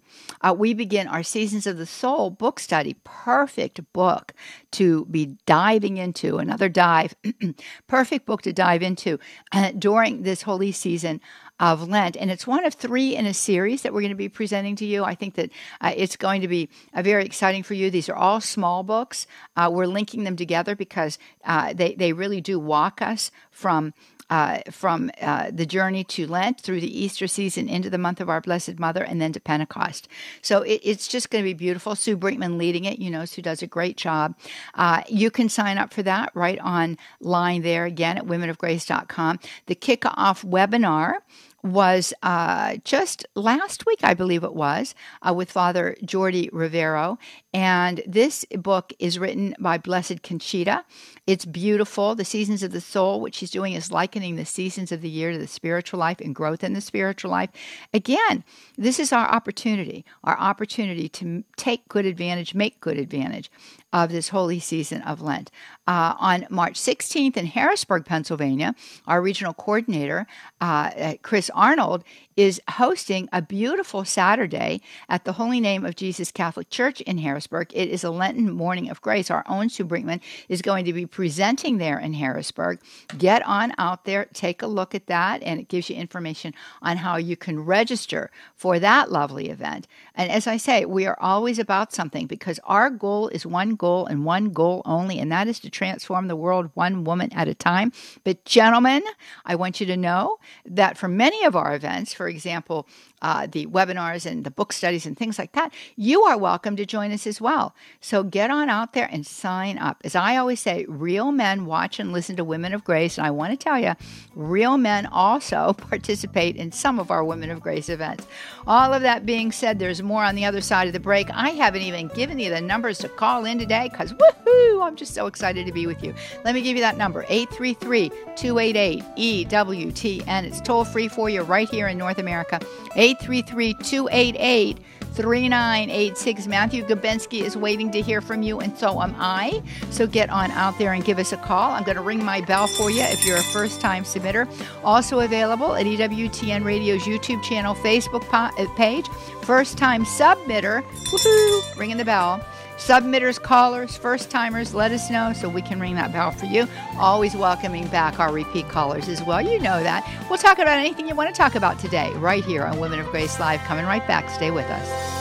uh, 0.40 0.54
we 0.56 0.74
begin 0.74 1.08
our 1.08 1.22
Seasons 1.22 1.66
of 1.66 1.78
the 1.78 1.86
Soul 1.86 2.30
book 2.30 2.60
study. 2.60 2.96
Perfect 3.04 3.80
book 3.92 4.32
to 4.72 5.04
be 5.06 5.36
diving 5.46 5.96
into, 5.96 6.38
another 6.38 6.68
dive. 6.68 7.14
Perfect 7.86 8.26
book 8.26 8.42
to 8.42 8.52
dive 8.52 8.82
into 8.82 9.18
uh, 9.52 9.72
during 9.72 10.22
this 10.22 10.42
holy 10.42 10.72
season 10.72 11.20
of 11.58 11.88
Lent. 11.88 12.16
And 12.16 12.30
it's 12.30 12.46
one 12.46 12.64
of 12.64 12.74
three 12.74 13.16
in 13.16 13.26
a 13.26 13.34
series 13.34 13.82
that 13.82 13.92
we're 13.92 14.02
going 14.02 14.10
to 14.10 14.16
be 14.16 14.28
presenting 14.28 14.76
to 14.76 14.86
you. 14.86 15.04
I 15.04 15.14
think 15.14 15.34
that 15.34 15.50
uh, 15.80 15.92
it's 15.96 16.16
going 16.16 16.42
to 16.42 16.48
be 16.48 16.68
uh, 16.92 17.02
very 17.02 17.24
exciting 17.24 17.62
for 17.62 17.74
you. 17.74 17.90
These 17.90 18.08
are 18.08 18.16
all 18.16 18.40
small 18.40 18.82
books. 18.82 19.26
Uh, 19.56 19.70
we're 19.72 19.86
linking 19.86 20.24
them 20.24 20.36
together 20.36 20.76
because 20.76 21.18
uh, 21.44 21.72
they, 21.72 21.94
they 21.94 22.12
really 22.12 22.40
do 22.40 22.58
walk 22.58 23.00
us 23.02 23.30
from. 23.50 23.94
Uh, 24.28 24.58
from 24.72 25.08
uh, 25.20 25.52
the 25.52 25.64
journey 25.64 26.02
to 26.02 26.26
Lent 26.26 26.60
through 26.60 26.80
the 26.80 27.00
Easter 27.00 27.28
season 27.28 27.68
into 27.68 27.88
the 27.88 27.96
month 27.96 28.20
of 28.20 28.28
our 28.28 28.40
Blessed 28.40 28.76
Mother 28.76 29.04
and 29.04 29.22
then 29.22 29.32
to 29.32 29.38
Pentecost. 29.38 30.08
So 30.42 30.62
it, 30.62 30.80
it's 30.82 31.06
just 31.06 31.30
going 31.30 31.44
to 31.44 31.48
be 31.48 31.54
beautiful. 31.54 31.94
Sue 31.94 32.16
Brinkman 32.16 32.58
leading 32.58 32.86
it, 32.86 32.98
you 32.98 33.08
know, 33.08 33.24
Sue 33.24 33.40
does 33.40 33.62
a 33.62 33.68
great 33.68 33.96
job. 33.96 34.34
Uh, 34.74 35.04
you 35.08 35.30
can 35.30 35.48
sign 35.48 35.78
up 35.78 35.94
for 35.94 36.02
that 36.02 36.32
right 36.34 36.58
online 36.58 37.62
there 37.62 37.84
again 37.84 38.18
at 38.18 38.24
womenofgrace.com. 38.24 39.38
The 39.66 39.76
kickoff 39.76 40.44
webinar 40.44 41.18
was 41.62 42.12
uh, 42.22 42.76
just 42.84 43.26
last 43.34 43.86
week, 43.86 44.00
I 44.02 44.14
believe 44.14 44.44
it 44.44 44.54
was, 44.54 44.94
uh, 45.26 45.34
with 45.34 45.50
Father 45.50 45.96
Jordi 46.04 46.48
Rivero. 46.52 47.18
And 47.56 48.02
this 48.06 48.44
book 48.52 48.92
is 48.98 49.18
written 49.18 49.54
by 49.58 49.78
Blessed 49.78 50.22
Conchita. 50.22 50.84
It's 51.26 51.46
beautiful. 51.46 52.14
The 52.14 52.22
Seasons 52.22 52.62
of 52.62 52.70
the 52.70 52.82
Soul, 52.82 53.18
what 53.18 53.34
she's 53.34 53.50
doing 53.50 53.72
is 53.72 53.90
likening 53.90 54.36
the 54.36 54.44
seasons 54.44 54.92
of 54.92 55.00
the 55.00 55.08
year 55.08 55.32
to 55.32 55.38
the 55.38 55.46
spiritual 55.46 55.98
life 55.98 56.20
and 56.20 56.34
growth 56.34 56.62
in 56.62 56.74
the 56.74 56.82
spiritual 56.82 57.30
life. 57.30 57.48
Again, 57.94 58.44
this 58.76 59.00
is 59.00 59.10
our 59.10 59.26
opportunity, 59.28 60.04
our 60.22 60.36
opportunity 60.36 61.08
to 61.08 61.44
take 61.56 61.88
good 61.88 62.04
advantage, 62.04 62.54
make 62.54 62.78
good 62.78 62.98
advantage 62.98 63.50
of 63.90 64.10
this 64.10 64.28
holy 64.28 64.60
season 64.60 65.00
of 65.00 65.22
Lent. 65.22 65.50
Uh, 65.86 66.14
on 66.18 66.46
March 66.50 66.74
16th 66.74 67.38
in 67.38 67.46
Harrisburg, 67.46 68.04
Pennsylvania, 68.04 68.74
our 69.06 69.22
regional 69.22 69.54
coordinator, 69.54 70.26
uh, 70.60 71.14
Chris 71.22 71.50
Arnold, 71.54 72.04
is 72.36 72.60
hosting 72.68 73.28
a 73.32 73.40
beautiful 73.40 74.04
Saturday 74.04 74.80
at 75.08 75.24
the 75.24 75.32
Holy 75.32 75.58
Name 75.58 75.86
of 75.86 75.96
Jesus 75.96 76.30
Catholic 76.30 76.68
Church 76.68 77.00
in 77.00 77.16
Harrisburg. 77.18 77.70
It 77.72 77.88
is 77.88 78.04
a 78.04 78.10
Lenten 78.10 78.52
morning 78.52 78.90
of 78.90 79.00
grace. 79.00 79.30
Our 79.30 79.42
own 79.48 79.70
Sue 79.70 79.86
Brinkman 79.86 80.20
is 80.50 80.60
going 80.60 80.84
to 80.84 80.92
be 80.92 81.06
presenting 81.06 81.78
there 81.78 81.98
in 81.98 82.12
Harrisburg. 82.12 82.80
Get 83.16 83.44
on 83.46 83.72
out 83.78 84.04
there, 84.04 84.26
take 84.34 84.60
a 84.60 84.66
look 84.66 84.94
at 84.94 85.06
that, 85.06 85.42
and 85.42 85.58
it 85.58 85.68
gives 85.68 85.88
you 85.88 85.96
information 85.96 86.52
on 86.82 86.98
how 86.98 87.16
you 87.16 87.36
can 87.36 87.58
register 87.60 88.30
for 88.54 88.78
that 88.78 89.10
lovely 89.10 89.48
event. 89.48 89.86
And 90.14 90.30
as 90.30 90.46
I 90.46 90.58
say, 90.58 90.84
we 90.84 91.06
are 91.06 91.18
always 91.18 91.58
about 91.58 91.94
something 91.94 92.26
because 92.26 92.60
our 92.64 92.90
goal 92.90 93.28
is 93.28 93.46
one 93.46 93.76
goal 93.76 94.04
and 94.04 94.26
one 94.26 94.50
goal 94.50 94.82
only, 94.84 95.18
and 95.18 95.32
that 95.32 95.48
is 95.48 95.58
to 95.60 95.70
transform 95.70 96.28
the 96.28 96.36
world 96.36 96.70
one 96.74 97.04
woman 97.04 97.32
at 97.32 97.48
a 97.48 97.54
time. 97.54 97.92
But, 98.24 98.44
gentlemen, 98.44 99.02
I 99.46 99.54
want 99.54 99.80
you 99.80 99.86
to 99.86 99.96
know 99.96 100.38
that 100.66 100.98
for 100.98 101.08
many 101.08 101.42
of 101.44 101.56
our 101.56 101.74
events, 101.74 102.12
for 102.12 102.25
for 102.26 102.30
example, 102.30 102.88
uh, 103.22 103.46
the 103.46 103.66
webinars 103.66 104.26
and 104.26 104.44
the 104.44 104.50
book 104.50 104.72
studies 104.72 105.06
and 105.06 105.16
things 105.16 105.38
like 105.38 105.52
that, 105.52 105.72
you 105.96 106.22
are 106.22 106.36
welcome 106.36 106.76
to 106.76 106.84
join 106.84 107.12
us 107.12 107.26
as 107.26 107.40
well. 107.40 107.74
So 108.00 108.22
get 108.22 108.50
on 108.50 108.68
out 108.68 108.92
there 108.92 109.08
and 109.10 109.26
sign 109.26 109.78
up. 109.78 110.00
As 110.04 110.14
I 110.14 110.36
always 110.36 110.60
say, 110.60 110.84
real 110.88 111.32
men 111.32 111.66
watch 111.66 111.98
and 111.98 112.12
listen 112.12 112.36
to 112.36 112.44
Women 112.44 112.74
of 112.74 112.84
Grace. 112.84 113.18
And 113.18 113.26
I 113.26 113.30
want 113.30 113.52
to 113.52 113.56
tell 113.56 113.78
you, 113.78 113.94
real 114.34 114.76
men 114.76 115.06
also 115.06 115.72
participate 115.76 116.56
in 116.56 116.72
some 116.72 116.98
of 116.98 117.10
our 117.10 117.24
Women 117.24 117.50
of 117.50 117.60
Grace 117.60 117.88
events. 117.88 118.26
All 118.66 118.92
of 118.92 119.02
that 119.02 119.24
being 119.24 119.50
said, 119.50 119.78
there's 119.78 120.02
more 120.02 120.24
on 120.24 120.34
the 120.34 120.44
other 120.44 120.60
side 120.60 120.86
of 120.86 120.92
the 120.92 121.00
break. 121.00 121.30
I 121.30 121.50
haven't 121.50 121.82
even 121.82 122.08
given 122.08 122.38
you 122.38 122.50
the 122.50 122.60
numbers 122.60 122.98
to 122.98 123.08
call 123.08 123.44
in 123.44 123.58
today 123.58 123.88
because 123.90 124.12
woohoo, 124.12 124.84
I'm 124.84 124.96
just 124.96 125.14
so 125.14 125.26
excited 125.26 125.66
to 125.66 125.72
be 125.72 125.86
with 125.86 126.02
you. 126.02 126.14
Let 126.44 126.54
me 126.54 126.60
give 126.60 126.76
you 126.76 126.82
that 126.82 126.96
number 126.96 127.24
833 127.28 128.10
288 128.36 129.04
EWTN. 129.48 130.44
It's 130.44 130.60
toll 130.60 130.84
free 130.84 131.08
for 131.08 131.30
you 131.30 131.42
right 131.42 131.68
here 131.68 131.88
in 131.88 131.96
North 131.96 132.18
America. 132.18 132.60
833 132.94 133.05
288 133.14 134.78
3986. 135.16 136.46
Matthew 136.46 136.84
Gubensky 136.84 137.40
is 137.40 137.56
waiting 137.56 137.90
to 137.90 138.02
hear 138.02 138.20
from 138.20 138.42
you, 138.42 138.60
and 138.60 138.76
so 138.76 139.00
am 139.00 139.14
I. 139.18 139.62
So 139.90 140.06
get 140.06 140.28
on 140.28 140.50
out 140.50 140.78
there 140.78 140.92
and 140.92 141.02
give 141.04 141.18
us 141.18 141.32
a 141.32 141.38
call. 141.38 141.70
I'm 141.72 141.84
going 141.84 141.96
to 141.96 142.02
ring 142.02 142.22
my 142.22 142.42
bell 142.42 142.66
for 142.66 142.90
you 142.90 143.02
if 143.02 143.24
you're 143.26 143.38
a 143.38 143.42
first 143.42 143.80
time 143.80 144.04
submitter. 144.04 144.46
Also 144.84 145.20
available 145.20 145.74
at 145.74 145.86
EWTN 145.86 146.64
Radio's 146.64 147.02
YouTube 147.02 147.42
channel, 147.42 147.74
Facebook 147.76 148.26
uh, 148.32 148.50
page. 148.76 149.08
First 149.42 149.78
time 149.78 150.04
submitter, 150.04 150.82
woohoo, 150.82 151.78
ringing 151.78 151.96
the 151.96 152.04
bell. 152.04 152.44
Submitters, 152.76 153.40
callers, 153.40 153.96
first 153.96 154.30
timers, 154.30 154.74
let 154.74 154.92
us 154.92 155.10
know 155.10 155.32
so 155.32 155.48
we 155.48 155.62
can 155.62 155.80
ring 155.80 155.94
that 155.94 156.12
bell 156.12 156.30
for 156.30 156.46
you. 156.46 156.68
Always 156.98 157.34
welcoming 157.34 157.86
back 157.88 158.20
our 158.20 158.32
repeat 158.32 158.68
callers 158.68 159.08
as 159.08 159.22
well. 159.22 159.40
You 159.40 159.58
know 159.58 159.82
that. 159.82 160.06
We'll 160.28 160.38
talk 160.38 160.58
about 160.58 160.78
anything 160.78 161.08
you 161.08 161.14
want 161.14 161.34
to 161.34 161.36
talk 161.36 161.54
about 161.54 161.78
today, 161.78 162.12
right 162.14 162.44
here 162.44 162.64
on 162.64 162.78
Women 162.78 163.00
of 163.00 163.06
Grace 163.06 163.40
Live. 163.40 163.60
Coming 163.60 163.86
right 163.86 164.06
back. 164.06 164.28
Stay 164.28 164.50
with 164.50 164.66
us. 164.66 165.16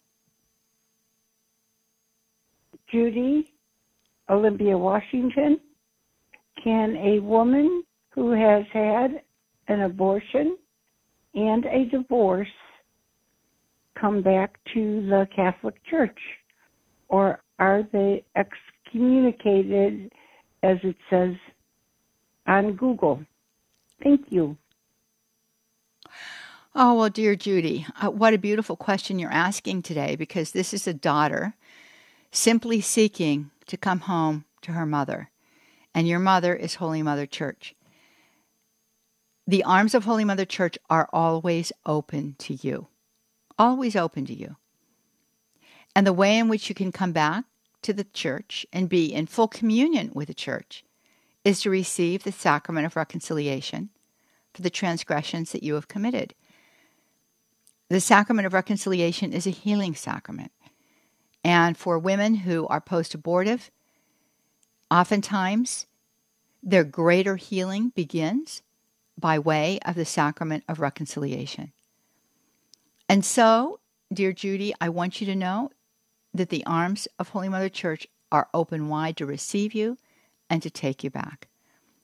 Judy, 2.91 3.53
Olympia, 4.31 4.79
Washington. 4.79 5.61
Can 6.63 6.97
a 6.97 7.19
woman 7.21 7.84
who 8.15 8.31
has 8.31 8.65
had 8.73 9.23
an 9.69 9.83
abortion 9.83 10.57
and 11.35 11.65
a 11.67 11.85
divorce 11.87 12.49
come 13.99 14.23
back 14.23 14.59
to 14.73 15.05
the 15.07 15.27
Catholic 15.35 15.75
Church? 15.85 16.19
Or 17.09 17.41
are 17.59 17.83
they 17.93 18.25
excommunicated, 18.37 20.13
as 20.63 20.79
it 20.83 20.97
says 21.11 21.35
on 22.47 22.75
Google? 22.75 23.25
Thank 24.03 24.27
you. 24.31 24.57
Oh, 26.77 26.95
well, 26.95 27.09
dear 27.09 27.37
Judy, 27.37 27.87
uh, 28.01 28.11
what 28.11 28.35
a 28.35 28.39
beautiful 28.39 28.77
question 28.77 29.19
you're 29.19 29.31
asking 29.31 29.83
today 29.83 30.17
because 30.17 30.51
this 30.51 30.75
is 30.75 30.87
a 30.87 30.95
daughter 30.95 31.55
simply 32.33 32.81
seeking 32.81 33.51
to 33.67 33.77
come 33.77 34.01
home 34.01 34.45
to 34.63 34.73
her 34.73 34.87
mother. 34.87 35.31
And 35.95 36.09
your 36.09 36.19
mother 36.19 36.55
is 36.55 36.77
Holy 36.77 37.03
Mother 37.03 37.27
Church. 37.27 37.77
The 39.47 39.65
arms 39.65 39.95
of 39.95 40.05
Holy 40.05 40.25
Mother 40.25 40.47
Church 40.47 40.79
are 40.89 41.09
always 41.13 41.71
open 41.85 42.35
to 42.39 42.55
you, 42.55 42.89
always 43.59 43.95
open 43.95 44.25
to 44.27 44.35
you. 44.35 44.57
And 45.95 46.07
the 46.07 46.15
way 46.15 46.39
in 46.39 46.49
which 46.49 46.69
you 46.69 46.75
can 46.75 46.93
come 46.93 47.13
back 47.13 47.45
to 47.83 47.93
the 47.93 48.05
church 48.05 48.65
and 48.73 48.89
be 48.89 49.13
in 49.13 49.27
full 49.27 49.49
communion 49.49 50.11
with 50.15 50.29
the 50.29 50.35
church 50.35 50.83
is 51.45 51.61
to 51.61 51.71
receive 51.71 52.25
the 52.25 52.33
sacrament 52.33 52.87
of 52.87 52.97
reconciliation 52.97 53.91
for 54.55 54.63
the 54.63 54.71
transgressions 54.71 55.53
that 55.53 55.63
you 55.63 55.75
have 55.75 55.89
committed. 55.89 56.35
The 57.91 58.01
sacrament 58.01 58.47
of 58.47 58.55
reconciliation 58.55 59.35
is 59.35 59.47
a 59.47 59.51
healing 59.51 59.95
sacrament. 59.95 60.53
And 61.45 61.77
for 61.77 61.99
women 61.99 62.37
who 62.37 62.67
are 62.69 62.81
post 62.81 63.15
abortive, 63.15 63.71
oftentimes 64.91 65.87
their 66.63 66.85
greater 66.85 67.37
healing 67.37 67.93
begins 67.95 68.63
by 69.19 69.39
way 69.39 69.79
of 69.85 69.95
the 69.95 70.05
sacrament 70.05 70.65
of 70.69 70.81
reconciliation. 70.81 71.73
And 73.09 73.25
so, 73.25 73.81
dear 74.13 74.33
Judy, 74.33 74.75
I 74.81 74.89
want 74.89 75.21
you 75.21 75.27
to 75.27 75.35
know 75.35 75.71
that 76.33 76.49
the 76.49 76.65
arms 76.67 77.07
of 77.19 77.29
Holy 77.29 77.49
Mother 77.49 77.69
Church 77.69 78.07
are 78.33 78.49
open 78.53 78.89
wide 78.89 79.17
to 79.19 79.27
receive 79.27 79.75
you 79.75 79.99
and 80.51 80.63
to 80.63 80.71
take 80.71 81.05
you 81.05 81.11
back. 81.11 81.49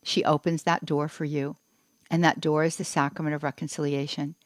She 0.02 0.25
opens 0.25 0.62
that 0.62 0.87
door 0.87 1.09
for 1.09 1.25
you, 1.25 1.57
and 2.11 2.23
that 2.25 2.40
door 2.40 2.64
is 2.64 2.76
the 2.76 2.85
sacrament 2.85 3.35
of 3.35 3.43
reconciliation. 3.43 4.37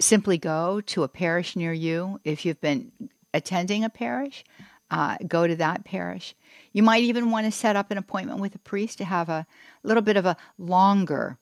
Simply 0.00 0.38
go 0.38 0.80
to 0.82 1.02
a 1.02 1.08
parish 1.08 1.56
near 1.56 1.72
you. 1.72 2.20
If 2.24 2.44
you've 2.44 2.60
been 2.60 2.92
attending 3.32 3.84
a 3.84 3.90
parish, 3.90 4.44
uh, 4.90 5.16
go 5.26 5.46
to 5.46 5.56
that 5.56 5.84
parish. 5.84 6.34
You 6.72 6.82
might 6.82 7.04
even 7.04 7.30
want 7.30 7.46
to 7.46 7.52
set 7.52 7.76
up 7.76 7.90
an 7.90 7.98
appointment 7.98 8.40
with 8.40 8.54
a 8.54 8.58
priest 8.58 8.98
to 8.98 9.04
have 9.04 9.28
a 9.28 9.46
little 9.82 10.02
bit 10.02 10.16
of 10.16 10.26
a 10.26 10.36
longer 10.58 11.38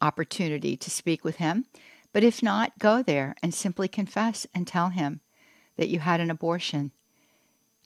opportunity 0.00 0.76
to 0.76 0.90
speak 0.90 1.24
with 1.24 1.36
him. 1.36 1.66
But 2.12 2.24
if 2.24 2.42
not, 2.42 2.78
go 2.78 3.02
there 3.02 3.36
and 3.42 3.52
simply 3.52 3.88
confess 3.88 4.46
and 4.54 4.66
tell 4.66 4.88
him 4.88 5.20
that 5.76 5.88
you 5.88 6.00
had 6.00 6.20
an 6.20 6.30
abortion. 6.30 6.92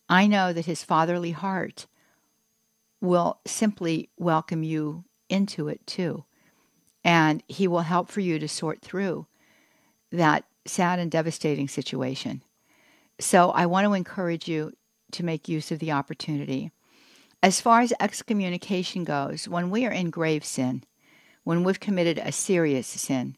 I 0.08 0.26
know 0.26 0.52
that 0.52 0.66
his 0.66 0.84
fatherly 0.84 1.32
heart 1.32 1.86
will 3.00 3.40
simply 3.46 4.10
welcome 4.16 4.62
you 4.62 5.04
into 5.28 5.68
it 5.68 5.86
too. 5.86 6.24
And 7.04 7.42
he 7.48 7.66
will 7.66 7.80
help 7.80 8.08
for 8.08 8.20
you 8.20 8.38
to 8.38 8.48
sort 8.48 8.80
through 8.80 9.26
that 10.12 10.44
sad 10.64 10.98
and 10.98 11.10
devastating 11.10 11.66
situation. 11.68 12.42
So 13.18 13.50
I 13.50 13.66
want 13.66 13.86
to 13.86 13.94
encourage 13.94 14.48
you 14.48 14.72
to 15.12 15.24
make 15.24 15.48
use 15.48 15.72
of 15.72 15.78
the 15.78 15.92
opportunity. 15.92 16.70
As 17.42 17.60
far 17.60 17.80
as 17.80 17.92
excommunication 17.98 19.04
goes, 19.04 19.48
when 19.48 19.70
we 19.70 19.84
are 19.84 19.92
in 19.92 20.10
grave 20.10 20.44
sin, 20.44 20.84
when 21.44 21.64
we've 21.64 21.80
committed 21.80 22.18
a 22.18 22.32
serious 22.32 22.86
sin. 22.86 23.36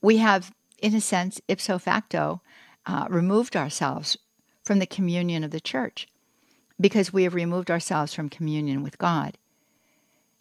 We 0.00 0.18
have, 0.18 0.52
in 0.78 0.94
a 0.94 1.00
sense, 1.00 1.40
ipso 1.48 1.78
facto, 1.78 2.42
uh, 2.86 3.06
removed 3.08 3.56
ourselves 3.56 4.18
from 4.62 4.78
the 4.78 4.86
communion 4.86 5.44
of 5.44 5.50
the 5.50 5.60
church 5.60 6.08
because 6.80 7.12
we 7.12 7.24
have 7.24 7.34
removed 7.34 7.70
ourselves 7.70 8.12
from 8.14 8.28
communion 8.28 8.82
with 8.82 8.98
God. 8.98 9.38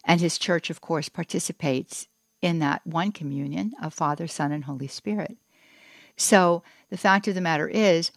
And 0.05 0.19
His 0.19 0.38
church, 0.38 0.69
of 0.69 0.81
course, 0.81 1.09
participates 1.09 2.07
in 2.41 2.59
that 2.59 2.85
one 2.85 3.12
communion 3.12 3.73
of 3.81 3.93
Father, 3.93 4.27
Son, 4.27 4.51
and 4.51 4.65
Holy 4.65 4.88
Spirit. 4.88 5.38
So 6.17 6.63
the 6.89 6.97
fact 6.97 7.27
of 7.27 7.35
the 7.35 7.41
matter 7.41 7.67
is, 7.67 8.12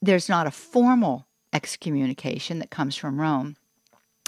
there's 0.00 0.28
not 0.28 0.48
a 0.48 0.50
formal 0.50 1.28
excommunication 1.52 2.58
that 2.58 2.70
comes 2.70 2.96
from 2.96 3.20
Rome, 3.20 3.56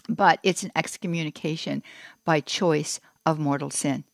but 0.09 0.39
it's 0.43 0.63
an 0.63 0.71
excommunication 0.77 1.83
by 2.25 2.41
choice 2.41 3.01
of 3.27 3.39
mortal 3.39 3.71
sin. 3.71 4.05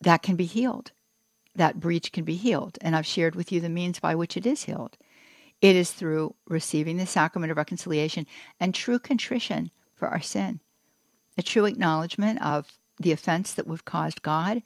That 0.00 0.22
can 0.22 0.36
be 0.36 0.44
healed. 0.44 0.92
That 1.54 1.80
breach 1.80 2.12
can 2.12 2.24
be 2.24 2.36
healed. 2.36 2.78
And 2.80 2.94
I've 2.96 3.06
shared 3.06 3.34
with 3.34 3.52
you 3.52 3.60
the 3.60 3.68
means 3.68 4.00
by 4.00 4.14
which 4.14 4.36
it 4.36 4.46
is 4.46 4.64
healed. 4.64 4.96
It 5.60 5.76
is 5.76 5.92
through 5.92 6.34
receiving 6.46 6.96
the 6.96 7.06
sacrament 7.06 7.50
of 7.50 7.56
reconciliation 7.56 8.26
and 8.60 8.74
true 8.74 8.98
contrition 8.98 9.70
for 9.94 10.08
our 10.08 10.20
sin, 10.20 10.60
a 11.38 11.42
true 11.42 11.64
acknowledgement 11.64 12.42
of 12.42 12.78
the 12.98 13.12
offense 13.12 13.52
that 13.54 13.66
we've 13.66 13.84
caused 13.84 14.22
God, 14.22 14.62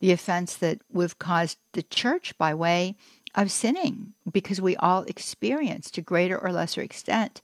the 0.00 0.12
offense 0.12 0.56
that 0.56 0.82
we've 0.92 1.18
caused 1.18 1.58
the 1.72 1.82
church 1.82 2.36
by 2.36 2.54
way 2.54 2.96
of 3.34 3.50
sinning, 3.50 4.12
because 4.30 4.60
we 4.60 4.76
all 4.76 5.02
experience 5.04 5.90
to 5.92 6.02
greater 6.02 6.38
or 6.38 6.52
lesser 6.52 6.82
extent 6.82 7.40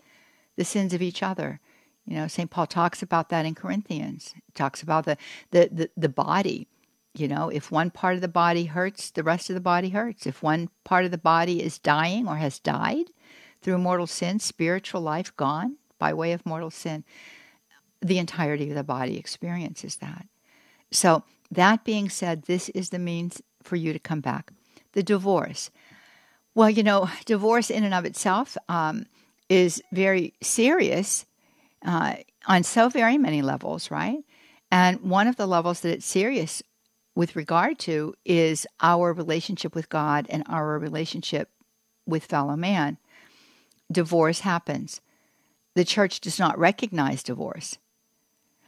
the 0.56 0.64
sins 0.64 0.92
of 0.92 1.00
each 1.00 1.22
other. 1.22 1.60
You 2.10 2.16
know, 2.16 2.26
St. 2.26 2.50
Paul 2.50 2.66
talks 2.66 3.04
about 3.04 3.28
that 3.28 3.46
in 3.46 3.54
Corinthians. 3.54 4.32
He 4.34 4.52
talks 4.52 4.82
about 4.82 5.04
the, 5.04 5.16
the, 5.52 5.68
the, 5.70 5.90
the 5.96 6.08
body. 6.08 6.66
You 7.14 7.28
know, 7.28 7.50
if 7.50 7.70
one 7.70 7.90
part 7.90 8.16
of 8.16 8.20
the 8.20 8.26
body 8.26 8.64
hurts, 8.64 9.12
the 9.12 9.22
rest 9.22 9.48
of 9.48 9.54
the 9.54 9.60
body 9.60 9.90
hurts. 9.90 10.26
If 10.26 10.42
one 10.42 10.70
part 10.82 11.04
of 11.04 11.12
the 11.12 11.18
body 11.18 11.62
is 11.62 11.78
dying 11.78 12.26
or 12.26 12.36
has 12.36 12.58
died 12.58 13.10
through 13.62 13.78
mortal 13.78 14.08
sin, 14.08 14.40
spiritual 14.40 15.00
life 15.00 15.34
gone 15.36 15.76
by 16.00 16.12
way 16.12 16.32
of 16.32 16.44
mortal 16.44 16.70
sin, 16.72 17.04
the 18.02 18.18
entirety 18.18 18.70
of 18.70 18.74
the 18.74 18.82
body 18.82 19.16
experiences 19.16 19.96
that. 19.96 20.26
So, 20.90 21.22
that 21.52 21.84
being 21.84 22.08
said, 22.08 22.42
this 22.42 22.70
is 22.70 22.90
the 22.90 22.98
means 22.98 23.40
for 23.62 23.76
you 23.76 23.92
to 23.92 23.98
come 24.00 24.20
back. 24.20 24.52
The 24.94 25.02
divorce. 25.04 25.70
Well, 26.56 26.70
you 26.70 26.82
know, 26.82 27.08
divorce 27.24 27.70
in 27.70 27.84
and 27.84 27.94
of 27.94 28.04
itself 28.04 28.56
um, 28.68 29.06
is 29.48 29.80
very 29.92 30.34
serious 30.42 31.26
uh, 31.84 32.16
on 32.46 32.62
so 32.62 32.88
very 32.88 33.18
many 33.18 33.42
levels, 33.42 33.90
right? 33.90 34.18
And 34.70 35.00
one 35.02 35.26
of 35.26 35.36
the 35.36 35.46
levels 35.46 35.80
that 35.80 35.92
it's 35.92 36.06
serious 36.06 36.62
with 37.14 37.36
regard 37.36 37.78
to 37.80 38.14
is 38.24 38.66
our 38.80 39.12
relationship 39.12 39.74
with 39.74 39.88
God 39.88 40.26
and 40.30 40.44
our 40.48 40.78
relationship 40.78 41.50
with 42.06 42.24
fellow 42.24 42.56
man. 42.56 42.98
divorce 43.90 44.40
happens. 44.40 45.00
The 45.74 45.84
church 45.84 46.20
does 46.20 46.38
not 46.38 46.58
recognize 46.58 47.22
divorce. 47.22 47.78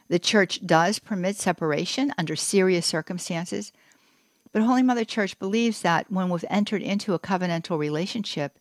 The 0.09 0.19
church 0.19 0.65
does 0.65 0.99
permit 0.99 1.37
separation 1.37 2.13
under 2.17 2.35
serious 2.35 2.85
circumstances, 2.85 3.71
but 4.51 4.61
Holy 4.61 4.83
Mother 4.83 5.05
Church 5.05 5.39
believes 5.39 5.81
that 5.81 6.11
when 6.11 6.29
we've 6.29 6.45
entered 6.49 6.81
into 6.81 7.13
a 7.13 7.19
covenantal 7.19 7.79
relationship, 7.79 8.59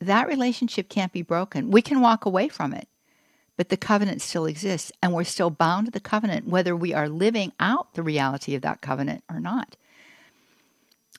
that 0.00 0.26
relationship 0.26 0.88
can't 0.88 1.12
be 1.12 1.22
broken. 1.22 1.70
We 1.70 1.82
can 1.82 2.00
walk 2.00 2.24
away 2.24 2.48
from 2.48 2.72
it, 2.72 2.88
but 3.56 3.68
the 3.68 3.76
covenant 3.76 4.22
still 4.22 4.46
exists, 4.46 4.92
and 5.02 5.12
we're 5.12 5.24
still 5.24 5.50
bound 5.50 5.86
to 5.86 5.90
the 5.90 6.00
covenant 6.00 6.46
whether 6.46 6.74
we 6.74 6.94
are 6.94 7.08
living 7.08 7.52
out 7.60 7.94
the 7.94 8.02
reality 8.02 8.54
of 8.54 8.62
that 8.62 8.80
covenant 8.80 9.22
or 9.30 9.40
not. 9.40 9.76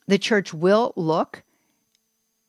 The 0.07 0.17
church 0.17 0.53
will 0.53 0.93
look 0.95 1.43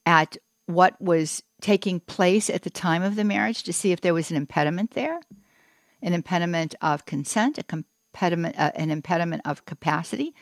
at 0.07 0.37
what 0.67 1.01
was 1.01 1.43
taking 1.61 2.01
place 2.01 2.51
at 2.51 2.63
the 2.63 2.71
time 2.71 3.03
of 3.03 3.17
the 3.17 3.25
marriage 3.25 3.63
to 3.65 3.73
see 3.73 3.93
if 3.93 4.01
there 4.01 4.15
was 4.15 4.31
an 4.31 4.37
impediment 4.37 4.93
there, 4.93 5.21
an 6.03 6.13
impediment 6.13 6.75
of 6.81 7.07
consent, 7.07 7.59
impediment, 7.59 8.59
uh, 8.59 8.73
an 8.75 8.91
impediment 8.91 9.43
of 9.45 9.65
capacity, 9.65 10.35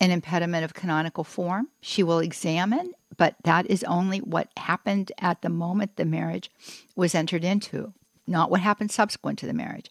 an 0.00 0.10
impediment 0.10 0.64
of 0.64 0.74
canonical 0.74 1.24
form. 1.24 1.68
She 1.80 2.02
will 2.02 2.18
examine, 2.18 2.92
but 3.16 3.36
that 3.44 3.70
is 3.70 3.84
only 3.84 4.18
what 4.18 4.48
happened 4.56 5.12
at 5.18 5.42
the 5.42 5.48
moment 5.48 5.96
the 5.96 6.04
marriage 6.04 6.50
was 6.96 7.14
entered 7.14 7.44
into, 7.44 7.92
not 8.26 8.50
what 8.50 8.60
happened 8.60 8.90
subsequent 8.90 9.38
to 9.40 9.46
the 9.46 9.52
marriage. 9.52 9.90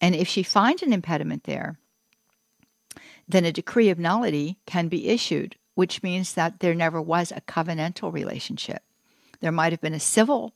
And 0.00 0.14
if 0.14 0.28
she 0.28 0.42
finds 0.42 0.82
an 0.82 0.92
impediment 0.92 1.44
there, 1.44 1.78
then 3.28 3.44
a 3.44 3.52
decree 3.52 3.90
of 3.90 3.98
nullity 3.98 4.58
can 4.66 4.88
be 4.88 5.08
issued 5.08 5.56
which 5.80 6.02
means 6.02 6.34
that 6.34 6.60
there 6.60 6.74
never 6.74 7.00
was 7.00 7.32
a 7.32 7.40
covenantal 7.40 8.12
relationship. 8.12 8.82
There 9.40 9.50
might 9.50 9.72
have 9.72 9.80
been 9.80 9.94
a 9.94 10.00
civil 10.00 10.52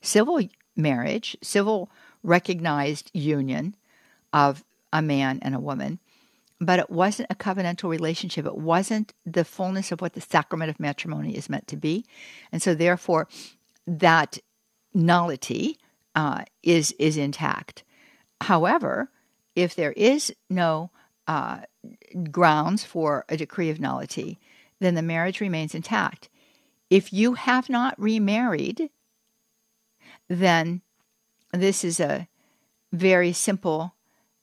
civil 0.00 0.40
marriage, 0.76 1.36
civil 1.42 1.90
recognized 2.22 3.10
union 3.12 3.74
of 4.32 4.62
a 4.92 5.02
man 5.02 5.40
and 5.42 5.56
a 5.56 5.60
woman, 5.60 5.98
but 6.60 6.78
it 6.78 6.90
wasn't 6.90 7.28
a 7.28 7.34
covenantal 7.34 7.90
relationship. 7.90 8.46
It 8.46 8.56
wasn't 8.56 9.12
the 9.26 9.44
fullness 9.44 9.90
of 9.90 10.00
what 10.00 10.12
the 10.12 10.20
sacrament 10.20 10.70
of 10.70 10.78
matrimony 10.78 11.36
is 11.36 11.50
meant 11.50 11.66
to 11.66 11.76
be. 11.76 12.04
And 12.52 12.62
so 12.62 12.72
therefore 12.72 13.26
that 13.84 14.38
nullity 14.94 15.78
uh, 16.18 16.42
is 16.64 16.90
is 16.98 17.16
intact. 17.16 17.84
However, 18.40 19.08
if 19.54 19.76
there 19.76 19.92
is 19.92 20.34
no 20.50 20.90
uh, 21.28 21.60
grounds 22.32 22.82
for 22.82 23.24
a 23.28 23.36
decree 23.36 23.70
of 23.70 23.78
nullity, 23.78 24.40
then 24.80 24.96
the 24.96 25.02
marriage 25.02 25.40
remains 25.40 25.76
intact. 25.76 26.28
If 26.90 27.12
you 27.12 27.34
have 27.34 27.68
not 27.68 27.94
remarried, 28.00 28.90
then 30.26 30.80
this 31.52 31.84
is 31.84 32.00
a 32.00 32.26
very 32.92 33.32
simple 33.32 33.94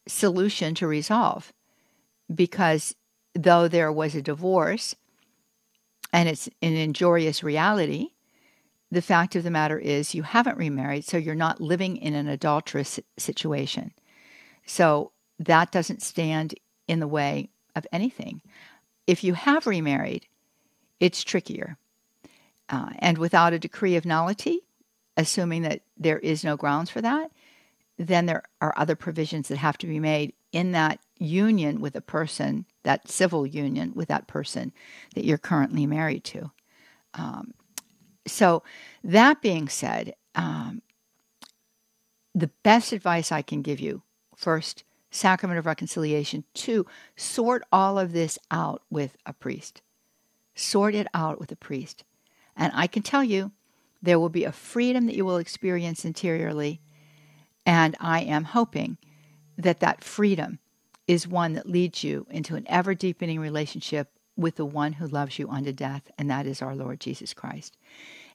solution 0.08 0.76
to 0.76 0.88
resolve 0.88 1.52
because 2.34 2.96
though 3.34 3.68
there 3.68 3.92
was 3.92 4.16
a 4.16 4.22
divorce 4.22 4.96
and 6.14 6.30
it's 6.30 6.48
an 6.62 6.76
injurious 6.76 7.44
reality, 7.44 8.12
the 8.92 9.02
fact 9.02 9.36
of 9.36 9.44
the 9.44 9.52
matter 9.52 9.78
is 9.78 10.16
you 10.16 10.24
haven't 10.24 10.58
remarried, 10.58 11.06
so 11.06 11.18
you're 11.18 11.36
not 11.36 11.62
living 11.62 11.98
in 11.98 12.14
an 12.14 12.28
adulterous 12.28 13.00
situation. 13.18 13.94
So 14.66 15.12
that 15.40 15.72
doesn't 15.72 16.02
stand 16.02 16.56
in 16.88 17.00
the 17.00 17.08
way 17.08 17.50
of 17.76 17.88
anything. 17.92 18.42
If 19.08 19.24
you 19.24 19.34
have 19.34 19.68
remarried, 19.68 20.28
it's 21.00 21.24
trickier. 21.24 21.78
Uh, 22.70 22.92
and 23.00 23.18
without 23.18 23.54
a 23.54 23.60
decree 23.60 23.96
of 23.96 24.06
nullity, 24.06 24.62
assuming 25.18 25.64
that 25.64 25.82
there 25.98 26.20
is 26.20 26.44
no 26.44 26.58
grounds 26.58 26.90
for 26.90 27.02
that, 27.02 27.32
then 27.98 28.26
there 28.26 28.44
are 28.62 28.74
other 28.76 28.96
provisions 28.96 29.48
that 29.48 29.58
have 29.58 29.78
to 29.78 29.88
be 29.88 30.00
made 30.00 30.34
in 30.52 30.72
that 30.72 31.00
union 31.18 31.80
with 31.80 31.96
a 31.96 32.02
person, 32.02 32.66
that 32.84 33.10
civil 33.10 33.46
union 33.46 33.94
with 33.96 34.08
that 34.08 34.28
person 34.28 34.74
that 35.14 35.26
you're 35.26 35.38
currently 35.38 35.86
married 35.86 36.24
to. 36.24 36.52
Um, 37.14 37.54
so, 38.28 38.64
that 39.04 39.42
being 39.42 39.70
said, 39.70 40.16
um, 40.34 40.82
the 42.34 42.52
best 42.64 42.92
advice 42.92 43.32
I 43.32 43.42
can 43.42 43.62
give 43.62 43.80
you 43.80 44.04
first, 44.36 44.84
sacrament 45.10 45.60
of 45.60 45.66
reconciliation. 45.66 46.44
Two, 46.54 46.86
sort 47.16 47.64
all 47.72 47.98
of 47.98 48.12
this 48.12 48.38
out 48.52 48.82
with 48.90 49.16
a 49.26 49.34
priest. 49.34 49.82
Sort 50.56 50.96
it 50.96 51.08
out 51.14 51.40
with 51.40 51.52
a 51.52 51.56
priest. 51.56 52.04
And 52.56 52.72
I 52.76 52.88
can 52.88 53.04
tell 53.04 53.24
you, 53.24 53.52
there 54.02 54.20
will 54.20 54.30
be 54.30 54.44
a 54.44 54.52
freedom 54.52 55.06
that 55.06 55.16
you 55.16 55.26
will 55.26 55.38
experience 55.38 56.06
interiorly. 56.06 56.82
And 57.66 57.96
I 58.00 58.22
am 58.22 58.44
hoping 58.44 58.98
that 59.58 59.80
that 59.80 60.04
freedom 60.04 60.60
is 61.08 61.28
one 61.28 61.54
that 61.54 61.70
leads 61.70 62.04
you 62.04 62.26
into 62.30 62.56
an 62.56 62.66
ever 62.68 62.94
deepening 62.94 63.40
relationship 63.40 64.10
with 64.38 64.56
the 64.56 64.66
one 64.66 64.94
who 64.94 65.08
loves 65.08 65.40
you 65.40 65.50
unto 65.50 65.72
death, 65.72 66.12
and 66.18 66.30
that 66.30 66.46
is 66.46 66.62
our 66.62 66.76
Lord 66.76 67.00
Jesus 67.00 67.34
Christ. 67.34 67.78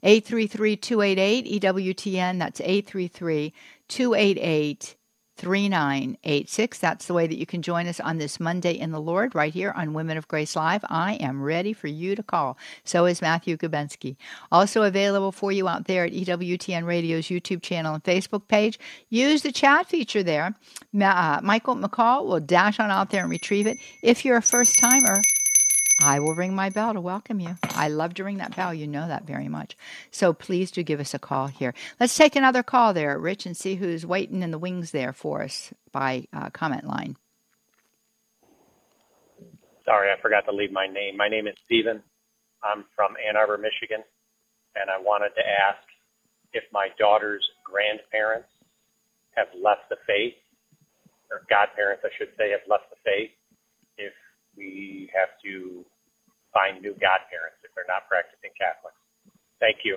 833 0.02 0.76
288 0.76 1.62
EWTN, 1.62 2.38
that's 2.38 2.60
833 2.60 3.52
288 3.88 4.96
3986. 5.40 6.78
That's 6.78 7.06
the 7.06 7.14
way 7.14 7.26
that 7.26 7.38
you 7.38 7.46
can 7.46 7.62
join 7.62 7.86
us 7.86 7.98
on 7.98 8.18
this 8.18 8.38
Monday 8.38 8.72
in 8.72 8.90
the 8.90 9.00
Lord 9.00 9.34
right 9.34 9.52
here 9.52 9.72
on 9.74 9.94
Women 9.94 10.18
of 10.18 10.28
Grace 10.28 10.54
Live. 10.54 10.84
I 10.90 11.14
am 11.14 11.42
ready 11.42 11.72
for 11.72 11.86
you 11.86 12.14
to 12.14 12.22
call. 12.22 12.58
So 12.84 13.06
is 13.06 13.22
Matthew 13.22 13.56
Gubensky. 13.56 14.16
Also 14.52 14.82
available 14.82 15.32
for 15.32 15.50
you 15.50 15.66
out 15.66 15.86
there 15.86 16.04
at 16.04 16.12
EWTN 16.12 16.84
Radio's 16.84 17.28
YouTube 17.28 17.62
channel 17.62 17.94
and 17.94 18.04
Facebook 18.04 18.48
page. 18.48 18.78
Use 19.08 19.40
the 19.40 19.50
chat 19.50 19.86
feature 19.86 20.22
there. 20.22 20.54
Uh, 20.94 21.40
Michael 21.42 21.76
McCall 21.76 22.26
will 22.26 22.40
dash 22.40 22.78
on 22.78 22.90
out 22.90 23.08
there 23.08 23.22
and 23.22 23.30
retrieve 23.30 23.66
it. 23.66 23.78
If 24.02 24.26
you're 24.26 24.36
a 24.36 24.42
first 24.42 24.78
timer, 24.78 25.22
I 26.02 26.18
will 26.18 26.34
ring 26.34 26.54
my 26.54 26.70
bell 26.70 26.94
to 26.94 27.00
welcome 27.00 27.40
you. 27.40 27.56
I 27.70 27.88
love 27.88 28.14
to 28.14 28.24
ring 28.24 28.38
that 28.38 28.56
bell. 28.56 28.72
You 28.72 28.86
know 28.86 29.06
that 29.06 29.26
very 29.26 29.48
much. 29.48 29.76
So 30.10 30.32
please 30.32 30.70
do 30.70 30.82
give 30.82 30.98
us 31.00 31.12
a 31.12 31.18
call 31.18 31.48
here. 31.48 31.74
Let's 31.98 32.16
take 32.16 32.36
another 32.36 32.62
call 32.62 32.94
there, 32.94 33.18
Rich, 33.18 33.44
and 33.44 33.56
see 33.56 33.74
who's 33.74 34.06
waiting 34.06 34.42
in 34.42 34.50
the 34.50 34.58
wings 34.58 34.92
there 34.92 35.12
for 35.12 35.42
us 35.42 35.74
by 35.92 36.26
uh, 36.32 36.50
comment 36.50 36.84
line. 36.84 37.16
Sorry, 39.84 40.10
I 40.10 40.20
forgot 40.20 40.44
to 40.46 40.52
leave 40.52 40.72
my 40.72 40.86
name. 40.86 41.16
My 41.16 41.28
name 41.28 41.46
is 41.46 41.54
Stephen. 41.66 42.02
I'm 42.62 42.84
from 42.96 43.14
Ann 43.26 43.36
Arbor, 43.36 43.58
Michigan, 43.58 44.04
and 44.76 44.90
I 44.90 44.98
wanted 44.98 45.30
to 45.36 45.42
ask 45.42 45.82
if 46.52 46.64
my 46.72 46.88
daughter's 46.98 47.44
grandparents 47.64 48.48
have 49.36 49.48
left 49.62 49.88
the 49.88 49.96
faith, 50.06 50.34
or 51.30 51.42
godparents, 51.48 52.04
I 52.04 52.10
should 52.18 52.30
say, 52.36 52.50
have 52.50 52.66
left 52.68 52.90
the 52.90 52.96
faith, 53.04 53.30
we 54.61 55.09
have 55.16 55.33
to 55.49 55.85
find 56.53 56.83
new 56.85 56.92
godparents 57.01 57.61
if 57.64 57.73
they're 57.75 57.88
not 57.88 58.05
practicing 58.12 58.53
Catholics. 58.61 59.01
Thank 59.61 59.85
you. 59.85 59.96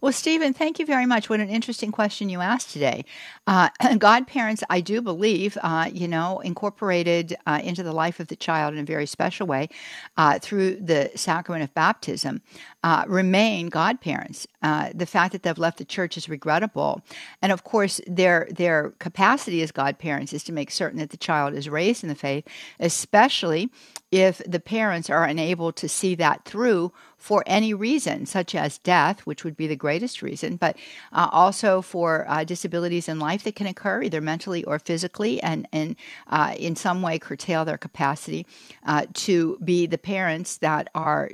Well, 0.00 0.12
Stephen, 0.12 0.52
thank 0.52 0.78
you 0.78 0.86
very 0.86 1.06
much. 1.06 1.30
What 1.30 1.40
an 1.40 1.48
interesting 1.48 1.90
question 1.90 2.28
you 2.28 2.40
asked 2.40 2.70
today. 2.70 3.04
Uh, 3.46 3.68
godparents, 3.98 4.62
I 4.68 4.80
do 4.80 5.00
believe, 5.00 5.56
uh, 5.62 5.90
you 5.92 6.06
know, 6.06 6.40
incorporated 6.40 7.36
uh, 7.46 7.60
into 7.62 7.82
the 7.82 7.92
life 7.92 8.20
of 8.20 8.28
the 8.28 8.36
child 8.36 8.74
in 8.74 8.80
a 8.80 8.84
very 8.84 9.06
special 9.06 9.46
way 9.46 9.68
uh, 10.16 10.38
through 10.38 10.76
the 10.76 11.10
sacrament 11.14 11.64
of 11.64 11.72
baptism, 11.74 12.42
uh, 12.82 13.04
remain 13.08 13.68
godparents. 13.68 14.46
Uh, 14.62 14.90
the 14.94 15.06
fact 15.06 15.32
that 15.32 15.42
they've 15.42 15.58
left 15.58 15.78
the 15.78 15.84
church 15.84 16.16
is 16.16 16.28
regrettable, 16.28 17.00
and 17.42 17.52
of 17.52 17.64
course, 17.64 18.00
their 18.06 18.48
their 18.50 18.90
capacity 18.98 19.62
as 19.62 19.72
godparents 19.72 20.32
is 20.32 20.44
to 20.44 20.52
make 20.52 20.70
certain 20.70 20.98
that 20.98 21.10
the 21.10 21.16
child 21.16 21.54
is 21.54 21.68
raised 21.68 22.02
in 22.02 22.08
the 22.08 22.14
faith, 22.14 22.46
especially 22.80 23.70
if 24.10 24.38
the 24.46 24.60
parents 24.60 25.10
are 25.10 25.24
unable 25.24 25.72
to 25.72 25.88
see 25.88 26.14
that 26.14 26.44
through 26.44 26.92
for 27.18 27.42
any 27.46 27.74
reason, 27.74 28.26
such 28.26 28.54
as 28.54 28.78
death, 28.78 29.20
which 29.20 29.44
would 29.44 29.56
be 29.56 29.66
the 29.66 29.76
greatest 29.76 30.22
reason, 30.22 30.56
but 30.56 30.76
uh, 31.12 31.28
also 31.32 31.82
for 31.82 32.24
uh, 32.28 32.44
disabilities 32.44 33.08
in 33.08 33.18
life 33.18 33.42
that 33.44 33.56
can 33.56 33.66
occur 33.66 34.02
either 34.02 34.20
mentally 34.20 34.62
or 34.64 34.78
physically, 34.78 35.42
and, 35.42 35.66
and 35.72 35.96
uh, 36.28 36.54
in 36.58 36.76
some 36.76 37.02
way 37.02 37.18
curtail 37.18 37.64
their 37.64 37.78
capacity 37.78 38.46
uh, 38.84 39.06
to 39.14 39.58
be 39.64 39.86
the 39.86 39.98
parents 39.98 40.58
that 40.58 40.88
are 40.94 41.30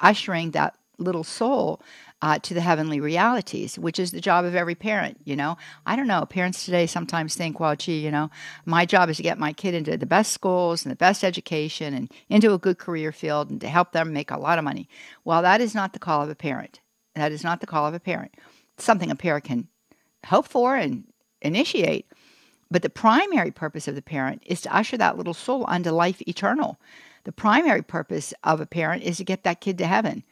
ushering 0.00 0.52
that 0.52 0.76
little 0.98 1.24
soul 1.24 1.80
uh, 2.22 2.38
to 2.38 2.54
the 2.54 2.60
heavenly 2.60 2.98
realities, 3.00 3.78
which 3.78 3.98
is 3.98 4.10
the 4.10 4.20
job 4.20 4.44
of 4.44 4.54
every 4.54 4.74
parent. 4.74 5.18
You 5.24 5.36
know, 5.36 5.56
I 5.84 5.96
don't 5.96 6.06
know. 6.06 6.24
Parents 6.24 6.64
today 6.64 6.86
sometimes 6.86 7.34
think, 7.34 7.60
well, 7.60 7.76
gee, 7.76 7.98
you 7.98 8.10
know, 8.10 8.30
my 8.64 8.86
job 8.86 9.10
is 9.10 9.18
to 9.18 9.22
get 9.22 9.38
my 9.38 9.52
kid 9.52 9.74
into 9.74 9.96
the 9.96 10.06
best 10.06 10.32
schools 10.32 10.84
and 10.84 10.92
the 10.92 10.96
best 10.96 11.22
education 11.22 11.92
and 11.92 12.10
into 12.28 12.54
a 12.54 12.58
good 12.58 12.78
career 12.78 13.12
field 13.12 13.50
and 13.50 13.60
to 13.60 13.68
help 13.68 13.92
them 13.92 14.12
make 14.12 14.30
a 14.30 14.38
lot 14.38 14.58
of 14.58 14.64
money. 14.64 14.88
Well, 15.24 15.42
that 15.42 15.60
is 15.60 15.74
not 15.74 15.92
the 15.92 15.98
call 15.98 16.22
of 16.22 16.30
a 16.30 16.34
parent. 16.34 16.80
That 17.14 17.32
is 17.32 17.44
not 17.44 17.60
the 17.60 17.66
call 17.66 17.86
of 17.86 17.94
a 17.94 18.00
parent. 18.00 18.34
It's 18.74 18.84
something 18.84 19.10
a 19.10 19.16
parent 19.16 19.44
can 19.44 19.68
hope 20.24 20.48
for 20.48 20.76
and 20.76 21.04
initiate. 21.42 22.06
But 22.70 22.82
the 22.82 22.90
primary 22.90 23.52
purpose 23.52 23.86
of 23.86 23.94
the 23.94 24.02
parent 24.02 24.42
is 24.44 24.62
to 24.62 24.76
usher 24.76 24.96
that 24.96 25.16
little 25.16 25.34
soul 25.34 25.64
unto 25.68 25.90
life 25.90 26.20
eternal 26.26 26.80
The 27.26 27.32
primary 27.32 27.82
purpose 27.82 28.32
of 28.44 28.60
a 28.60 28.66
parent 28.66 29.02
is 29.02 29.16
to 29.16 29.24
get 29.24 29.42
that 29.42 29.60
kid 29.60 29.78
to 29.78 29.86
heaven. 29.86 30.22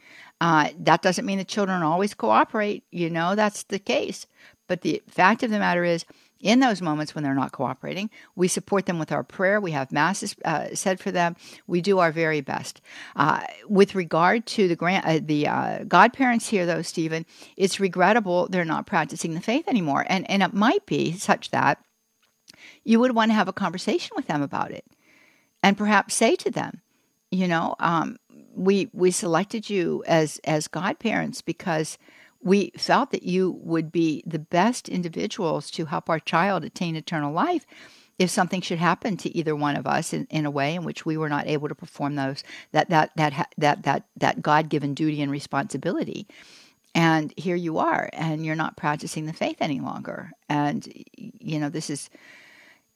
Uh, 0.40 0.68
that 0.78 1.02
doesn't 1.02 1.26
mean 1.26 1.38
the 1.38 1.44
children 1.44 1.82
always 1.82 2.14
cooperate. 2.14 2.84
You 2.92 3.10
know, 3.10 3.34
that's 3.34 3.64
the 3.64 3.80
case. 3.80 4.26
But 4.68 4.82
the 4.82 5.02
fact 5.08 5.42
of 5.42 5.50
the 5.50 5.58
matter 5.58 5.82
is, 5.82 6.04
in 6.44 6.60
those 6.60 6.82
moments 6.82 7.14
when 7.14 7.24
they're 7.24 7.34
not 7.34 7.52
cooperating. 7.52 8.10
We 8.36 8.48
support 8.48 8.84
them 8.86 8.98
with 8.98 9.10
our 9.10 9.24
prayer. 9.24 9.60
We 9.60 9.72
have 9.72 9.90
masses 9.90 10.36
uh, 10.44 10.74
said 10.74 11.00
for 11.00 11.10
them. 11.10 11.36
We 11.66 11.80
do 11.80 11.98
our 11.98 12.12
very 12.12 12.42
best. 12.42 12.82
Uh, 13.16 13.40
with 13.66 13.94
regard 13.94 14.46
to 14.48 14.68
the 14.68 14.76
grand, 14.76 15.04
uh, 15.06 15.24
the 15.24 15.48
uh, 15.48 15.84
godparents 15.84 16.48
here, 16.48 16.66
though, 16.66 16.82
Stephen, 16.82 17.24
it's 17.56 17.80
regrettable 17.80 18.46
they're 18.48 18.64
not 18.64 18.86
practicing 18.86 19.32
the 19.32 19.40
faith 19.40 19.66
anymore, 19.66 20.04
and 20.08 20.30
and 20.30 20.42
it 20.42 20.52
might 20.52 20.84
be 20.84 21.12
such 21.12 21.50
that 21.50 21.82
you 22.84 23.00
would 23.00 23.14
want 23.14 23.30
to 23.30 23.34
have 23.34 23.48
a 23.48 23.52
conversation 23.52 24.10
with 24.14 24.26
them 24.26 24.42
about 24.42 24.70
it, 24.70 24.84
and 25.64 25.78
perhaps 25.78 26.14
say 26.14 26.36
to 26.36 26.50
them, 26.50 26.82
you 27.30 27.48
know, 27.48 27.74
um, 27.80 28.18
we 28.54 28.90
we 28.92 29.10
selected 29.10 29.70
you 29.70 30.04
as 30.06 30.38
as 30.44 30.68
godparents 30.68 31.40
because 31.40 31.98
we 32.42 32.70
felt 32.76 33.10
that 33.12 33.22
you 33.22 33.58
would 33.62 33.90
be 33.90 34.22
the 34.26 34.38
best 34.38 34.90
individuals 34.90 35.70
to 35.70 35.86
help 35.86 36.10
our 36.10 36.20
child 36.20 36.62
attain 36.62 36.94
eternal 36.94 37.32
life 37.32 37.64
if 38.18 38.28
something 38.28 38.60
should 38.60 38.78
happen 38.78 39.16
to 39.16 39.34
either 39.36 39.56
one 39.56 39.74
of 39.74 39.86
us 39.86 40.12
in, 40.12 40.26
in 40.30 40.44
a 40.44 40.50
way 40.50 40.74
in 40.74 40.84
which 40.84 41.06
we 41.06 41.16
were 41.16 41.30
not 41.30 41.48
able 41.48 41.66
to 41.66 41.74
perform 41.74 42.14
those 42.14 42.44
that 42.72 42.90
that 42.90 43.10
that 43.16 43.48
that 43.56 43.82
that 43.84 44.04
that 44.18 44.42
God-given 44.42 44.92
duty 44.92 45.22
and 45.22 45.32
responsibility. 45.32 46.28
And 46.94 47.32
here 47.38 47.56
you 47.56 47.78
are 47.78 48.10
and 48.12 48.44
you're 48.44 48.54
not 48.54 48.76
practicing 48.76 49.24
the 49.24 49.32
faith 49.32 49.56
any 49.60 49.80
longer. 49.80 50.30
And 50.46 50.86
you 51.16 51.58
know 51.58 51.70
this 51.70 51.88
is 51.88 52.10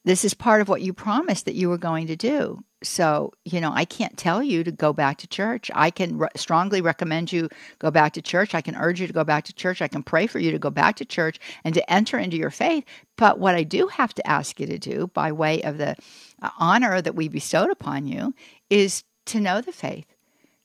this 0.08 0.24
is 0.24 0.32
part 0.32 0.62
of 0.62 0.70
what 0.70 0.80
you 0.80 0.94
promised 0.94 1.44
that 1.44 1.54
you 1.54 1.68
were 1.68 1.76
going 1.76 2.06
to 2.06 2.16
do. 2.16 2.64
So, 2.82 3.32
you 3.44 3.60
know, 3.60 3.72
I 3.74 3.84
can't 3.84 4.16
tell 4.16 4.42
you 4.42 4.64
to 4.64 4.72
go 4.72 4.94
back 4.94 5.18
to 5.18 5.26
church. 5.26 5.70
I 5.74 5.90
can 5.90 6.16
re- 6.16 6.28
strongly 6.34 6.80
recommend 6.80 7.30
you 7.30 7.50
go 7.78 7.90
back 7.90 8.14
to 8.14 8.22
church. 8.22 8.54
I 8.54 8.62
can 8.62 8.74
urge 8.74 9.02
you 9.02 9.06
to 9.06 9.12
go 9.12 9.22
back 9.24 9.44
to 9.44 9.52
church. 9.52 9.82
I 9.82 9.88
can 9.88 10.02
pray 10.02 10.26
for 10.26 10.38
you 10.38 10.50
to 10.50 10.58
go 10.58 10.70
back 10.70 10.96
to 10.96 11.04
church 11.04 11.38
and 11.62 11.74
to 11.74 11.92
enter 11.92 12.18
into 12.18 12.38
your 12.38 12.50
faith. 12.50 12.84
But 13.16 13.38
what 13.38 13.54
I 13.54 13.64
do 13.64 13.88
have 13.88 14.14
to 14.14 14.26
ask 14.26 14.58
you 14.58 14.66
to 14.68 14.78
do, 14.78 15.08
by 15.08 15.30
way 15.30 15.60
of 15.62 15.76
the 15.76 15.94
uh, 16.40 16.50
honor 16.58 17.02
that 17.02 17.14
we 17.14 17.28
bestowed 17.28 17.70
upon 17.70 18.06
you, 18.06 18.34
is 18.70 19.04
to 19.26 19.40
know 19.40 19.60
the 19.60 19.72
faith 19.72 20.06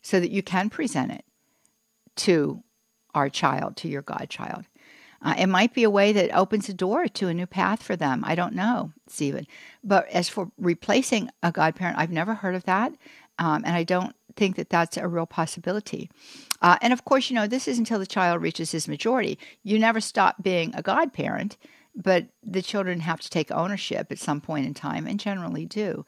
so 0.02 0.22
that 0.22 0.32
you 0.32 0.42
can 0.42 0.70
present 0.70 1.12
it 1.12 1.26
to 2.16 2.64
our 3.14 3.28
child, 3.28 3.76
to 3.78 3.90
your 3.90 4.04
godchild. 4.04 4.64
Uh, 5.24 5.36
it 5.38 5.48
might 5.48 5.74
be 5.74 5.84
a 5.84 5.90
way 5.90 6.12
that 6.12 6.36
opens 6.36 6.70
a 6.70 6.74
door 6.74 7.08
to 7.08 7.28
a 7.28 7.34
new 7.34 7.48
path 7.48 7.82
for 7.82 7.96
them. 7.96 8.24
I 8.26 8.36
don't 8.36 8.54
know, 8.54 8.92
Stephen. 9.08 9.48
But 9.84 10.08
as 10.10 10.30
for 10.30 10.52
replacing 10.58 11.30
a 11.42 11.52
godparent, 11.52 11.98
I've 11.98 12.12
never 12.12 12.34
heard 12.34 12.56
of 12.56 12.66
that. 12.66 12.94
Um, 13.40 13.64
and 13.66 13.76
I 13.76 13.84
don't 13.84 14.16
think 14.36 14.58
that 14.58 14.70
that's 14.70 14.98
a 14.98 15.08
real 15.08 15.26
possibility. 15.26 16.10
Uh, 16.62 16.78
and 16.82 16.94
of 16.94 17.06
course, 17.06 17.30
you 17.30 17.36
know, 17.36 17.48
this 17.48 17.68
is 17.68 17.80
until 17.80 18.00
the 18.00 18.06
child 18.06 18.42
reaches 18.42 18.72
his 18.72 18.88
majority. 18.88 19.40
You 19.64 19.80
never 19.80 20.00
stop 20.00 20.44
being 20.44 20.74
a 20.76 20.82
godparent 20.82 21.58
but 21.96 22.26
the 22.46 22.62
children 22.62 23.00
have 23.02 23.22
to 23.22 23.30
take 23.30 23.52
ownership 23.52 24.12
at 24.12 24.20
some 24.20 24.42
point 24.42 24.66
in 24.66 24.74
time 24.74 25.08
and 25.08 25.20
generally 25.20 25.66
do. 25.66 26.06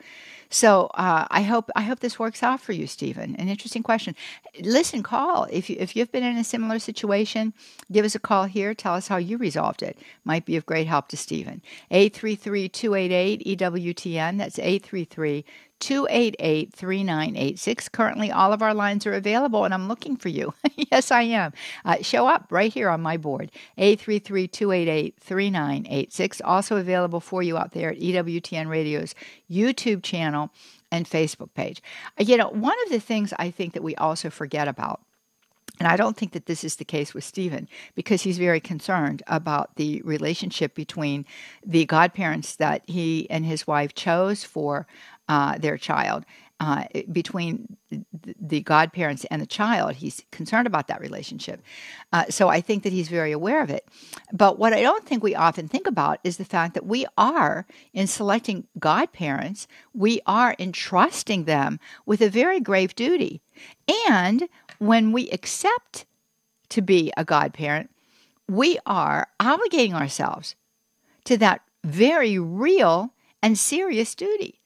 So 0.50 0.90
uh, 0.94 1.26
i 1.32 1.42
hope 1.42 1.72
i 1.76 1.82
hope 1.82 2.00
this 2.00 2.20
works 2.20 2.44
out 2.44 2.62
for 2.62 2.74
you 2.74 2.88
stephen. 2.88 3.36
An 3.36 3.50
interesting 3.50 3.84
question. 3.84 4.16
Listen 4.62 5.04
call. 5.04 5.48
If, 5.52 5.70
you, 5.70 5.76
if 5.80 5.96
you've 5.96 6.12
been 6.12 6.24
in 6.24 6.38
a 6.38 6.44
similar 6.44 6.80
situation 6.80 7.54
give 7.92 8.06
us 8.06 8.16
a 8.16 8.20
call 8.20 8.46
here. 8.46 8.74
Tell 8.74 8.94
us 8.94 9.08
how 9.08 9.18
you 9.18 9.38
resolved 9.38 9.84
it. 9.84 9.98
Might 10.24 10.46
be 10.46 10.56
of 10.56 10.66
great 10.66 10.88
help 10.88 11.10
to 11.10 11.18
stephen. 11.18 11.62
833-288-ewtn 11.92 14.38
that's 14.38 14.60
833 14.60 15.44
288 15.80 16.74
3986. 16.74 17.90
Currently, 17.90 18.32
all 18.32 18.54
of 18.54 18.62
our 18.62 18.74
lines 18.74 19.06
are 19.06 19.14
available, 19.14 19.66
and 19.66 19.74
I'm 19.74 19.88
looking 19.88 20.16
for 20.16 20.30
you. 20.30 20.54
yes, 20.92 21.12
I 21.12 21.24
am. 21.24 21.54
Uh, 21.84 21.98
show 22.02 22.28
up 22.28 22.48
right 22.50 22.74
here 22.74 22.90
on 22.90 23.02
my 23.02 23.18
board, 23.18 23.52
833 23.78 24.48
288 24.48 25.16
3986. 25.20 26.25
Also 26.44 26.78
available 26.78 27.20
for 27.20 27.44
you 27.44 27.58
out 27.58 27.72
there 27.72 27.92
at 27.92 28.00
EWTN 28.00 28.68
Radio's 28.68 29.16
YouTube 29.50 30.04
channel 30.04 30.50
and 30.92 31.10
Facebook 31.10 31.54
page. 31.54 31.82
Uh, 32.20 32.24
you 32.24 32.38
know, 32.38 32.50
one 32.50 32.76
of 32.86 32.92
the 32.92 33.00
things 33.00 33.34
I 33.38 33.52
think 33.52 33.74
that 33.74 33.84
we 33.84 33.96
also 33.96 34.30
forget 34.30 34.68
about 34.68 35.02
and 35.80 35.88
I 35.88 35.98
don't 35.98 36.16
think 36.16 36.32
that 36.32 36.46
this 36.46 36.64
is 36.64 36.78
the 36.78 36.86
case 36.86 37.14
with 37.14 37.24
Stephen 37.24 37.68
because 37.96 38.22
he's 38.22 38.38
very 38.38 38.60
concerned 38.60 39.24
about 39.28 39.76
the 39.76 40.02
relationship 40.04 40.74
between 40.74 41.26
the 41.66 41.86
godparents 41.86 42.56
that 42.58 42.84
he 42.88 43.30
and 43.30 43.46
his 43.46 43.68
wife 43.68 43.94
chose 43.94 44.44
for 44.44 44.88
uh, 45.28 45.58
their 45.58 45.78
child. 45.78 46.26
Uh, 46.62 46.86
between 47.12 47.76
the 48.40 48.62
godparents 48.62 49.26
and 49.26 49.42
the 49.42 49.46
child, 49.46 49.96
he's 49.96 50.24
concerned 50.32 50.66
about 50.66 50.88
that 50.88 51.02
relationship. 51.02 51.62
Uh, 52.14 52.24
so 52.30 52.48
I 52.48 52.62
think 52.62 52.84
that 52.84 52.94
he's 52.94 53.10
very 53.10 53.34
aware 53.34 53.62
of 53.62 53.70
it. 53.70 53.86
But 54.32 54.58
what 54.58 54.72
I 54.72 54.82
don't 54.82 55.06
think 55.06 55.22
we 55.22 55.36
often 55.36 55.68
think 55.68 55.86
about 55.86 56.20
is 56.24 56.38
the 56.38 56.46
fact 56.46 56.74
that 56.76 56.86
we 56.86 57.06
are, 57.18 57.68
in 57.94 58.08
selecting 58.08 58.68
godparents, 58.80 59.68
we 59.94 60.22
are 60.26 60.56
entrusting 60.58 61.44
them 61.44 61.78
with 62.06 62.22
a 62.22 62.30
very 62.30 62.62
grave 62.62 62.96
duty. 62.96 63.42
And 64.08 64.48
when 64.80 65.12
we 65.12 65.30
accept 65.32 66.06
to 66.70 66.82
be 66.82 67.12
a 67.18 67.26
godparent, 67.26 67.90
we 68.48 68.80
are 68.86 69.28
obligating 69.42 69.94
ourselves 69.94 70.56
to 71.26 71.36
that 71.38 71.62
very 71.84 72.40
real 72.40 73.14
and 73.44 73.58
serious 73.58 74.16
duty. 74.16 74.62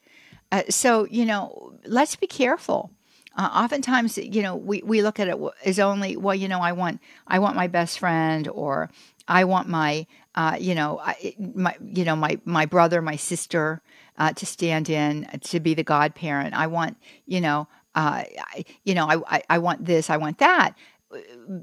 Uh, 0.51 0.63
so, 0.69 1.05
you 1.05 1.25
know, 1.25 1.73
let's 1.85 2.15
be 2.15 2.27
careful. 2.27 2.91
Uh, 3.37 3.49
oftentimes, 3.53 4.17
you 4.17 4.41
know, 4.41 4.55
we, 4.55 4.81
we 4.83 5.01
look 5.01 5.19
at 5.19 5.27
it 5.27 5.37
as 5.63 5.79
only, 5.79 6.17
well, 6.17 6.35
you 6.35 6.47
know, 6.47 6.59
I 6.59 6.71
want 6.71 6.99
I 7.27 7.39
want 7.39 7.55
my 7.55 7.67
best 7.67 7.99
friend, 7.99 8.47
or 8.47 8.89
I 9.27 9.43
want 9.45 9.69
my, 9.69 10.07
uh, 10.35 10.57
you 10.59 10.75
know, 10.75 10.99
I, 11.01 11.35
my, 11.37 11.75
you 11.81 12.03
know, 12.03 12.15
my 12.15 12.39
my 12.43 12.65
brother, 12.65 13.01
my 13.01 13.15
sister, 13.15 13.81
uh, 14.17 14.33
to 14.33 14.45
stand 14.45 14.89
in 14.89 15.27
to 15.41 15.59
be 15.59 15.73
the 15.73 15.83
godparent. 15.83 16.55
I 16.55 16.67
want, 16.67 16.97
you 17.27 17.39
know, 17.39 17.67
uh, 17.95 18.23
I, 18.39 18.65
you 18.83 18.95
know, 18.95 19.07
I, 19.07 19.37
I 19.37 19.43
I 19.51 19.57
want 19.59 19.85
this, 19.85 20.09
I 20.09 20.17
want 20.17 20.39
that 20.39 20.75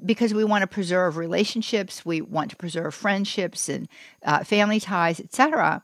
because 0.05 0.35
we 0.35 0.45
want 0.45 0.63
to 0.63 0.67
preserve 0.67 1.17
relationships, 1.17 2.05
we 2.07 2.21
want 2.21 2.51
to 2.51 2.57
preserve 2.57 2.95
friendships 2.95 3.69
and 3.69 3.89
uh, 4.25 4.45
family 4.45 4.81
ties, 4.81 5.21
etc 5.21 5.83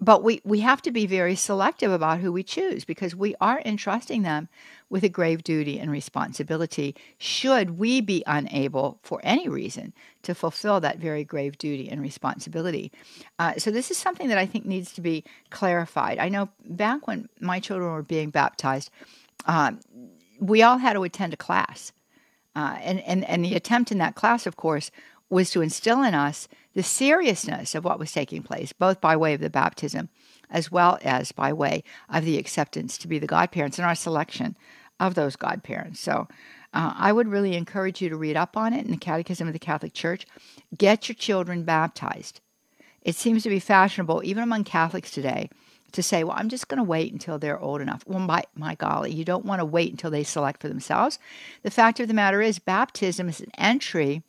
but 0.00 0.22
we, 0.22 0.40
we 0.44 0.60
have 0.60 0.80
to 0.82 0.92
be 0.92 1.06
very 1.06 1.34
selective 1.34 1.90
about 1.90 2.20
who 2.20 2.32
we 2.32 2.42
choose 2.42 2.84
because 2.84 3.16
we 3.16 3.34
are 3.40 3.60
entrusting 3.64 4.22
them 4.22 4.48
with 4.88 5.02
a 5.02 5.08
grave 5.08 5.42
duty 5.42 5.78
and 5.78 5.90
responsibility 5.90 6.94
should 7.18 7.78
we 7.78 8.00
be 8.00 8.22
unable 8.26 8.98
for 9.02 9.20
any 9.24 9.48
reason 9.48 9.92
to 10.22 10.34
fulfill 10.34 10.80
that 10.80 10.98
very 10.98 11.24
grave 11.24 11.58
duty 11.58 11.88
and 11.88 12.00
responsibility. 12.00 12.92
Uh, 13.38 13.54
so 13.58 13.70
this 13.70 13.90
is 13.90 13.98
something 13.98 14.28
that 14.28 14.38
i 14.38 14.46
think 14.46 14.64
needs 14.64 14.92
to 14.92 15.00
be 15.00 15.24
clarified. 15.50 16.18
I 16.18 16.28
know 16.28 16.48
back 16.64 17.06
when 17.06 17.28
my 17.40 17.58
children 17.60 17.90
were 17.90 18.02
being 18.02 18.30
baptized 18.30 18.90
um, 19.46 19.80
we 20.40 20.62
all 20.62 20.78
had 20.78 20.92
to 20.92 21.02
attend 21.02 21.32
a 21.32 21.36
class. 21.36 21.92
Uh, 22.54 22.76
and, 22.80 23.00
and, 23.00 23.24
and 23.24 23.44
the 23.44 23.54
attempt 23.54 23.92
in 23.92 23.98
that 23.98 24.14
class 24.14 24.46
of 24.46 24.56
course 24.56 24.90
was 25.30 25.50
to 25.50 25.60
instill 25.60 26.02
in 26.02 26.14
us 26.14 26.48
the 26.78 26.84
seriousness 26.84 27.74
of 27.74 27.82
what 27.82 27.98
was 27.98 28.12
taking 28.12 28.40
place, 28.40 28.72
both 28.72 29.00
by 29.00 29.16
way 29.16 29.34
of 29.34 29.40
the 29.40 29.50
baptism 29.50 30.08
as 30.48 30.70
well 30.70 30.96
as 31.02 31.32
by 31.32 31.52
way 31.52 31.82
of 32.08 32.24
the 32.24 32.38
acceptance 32.38 32.96
to 32.96 33.08
be 33.08 33.18
the 33.18 33.26
godparents 33.26 33.80
and 33.80 33.84
our 33.84 33.96
selection 33.96 34.56
of 35.00 35.16
those 35.16 35.34
godparents. 35.34 35.98
So 35.98 36.28
uh, 36.72 36.92
I 36.96 37.10
would 37.10 37.26
really 37.26 37.56
encourage 37.56 38.00
you 38.00 38.08
to 38.10 38.16
read 38.16 38.36
up 38.36 38.56
on 38.56 38.72
it 38.72 38.84
in 38.84 38.92
the 38.92 38.96
Catechism 38.96 39.48
of 39.48 39.54
the 39.54 39.58
Catholic 39.58 39.92
Church. 39.92 40.24
Get 40.76 41.08
your 41.08 41.16
children 41.16 41.64
baptized. 41.64 42.40
It 43.02 43.16
seems 43.16 43.42
to 43.42 43.48
be 43.48 43.58
fashionable, 43.58 44.22
even 44.24 44.44
among 44.44 44.62
Catholics 44.62 45.10
today, 45.10 45.50
to 45.90 46.00
say, 46.00 46.22
well, 46.22 46.36
I'm 46.38 46.48
just 46.48 46.68
going 46.68 46.78
to 46.78 46.84
wait 46.84 47.12
until 47.12 47.40
they're 47.40 47.58
old 47.58 47.80
enough. 47.80 48.04
Well, 48.06 48.20
my, 48.20 48.44
my 48.54 48.76
golly, 48.76 49.10
you 49.10 49.24
don't 49.24 49.44
want 49.44 49.58
to 49.58 49.64
wait 49.64 49.90
until 49.90 50.12
they 50.12 50.22
select 50.22 50.60
for 50.60 50.68
themselves. 50.68 51.18
The 51.64 51.72
fact 51.72 51.98
of 51.98 52.06
the 52.06 52.14
matter 52.14 52.40
is, 52.40 52.60
baptism 52.60 53.28
is 53.28 53.40
an 53.40 53.50
entry 53.58 54.22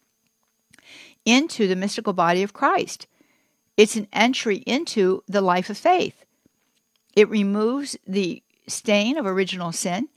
into 1.30 1.68
the 1.68 1.76
mystical 1.76 2.14
body 2.14 2.42
of 2.42 2.54
Christ. 2.54 3.06
It's 3.78 3.96
an 3.96 4.08
entry 4.12 4.58
into 4.66 5.24
the 5.28 5.42
life 5.42 5.70
of 5.70 5.78
faith. 5.78 6.26
It 7.16 7.30
removes 7.30 7.98
the 8.08 8.42
stain 8.68 9.18
of 9.18 9.26
original 9.26 9.72
sin 9.72 10.10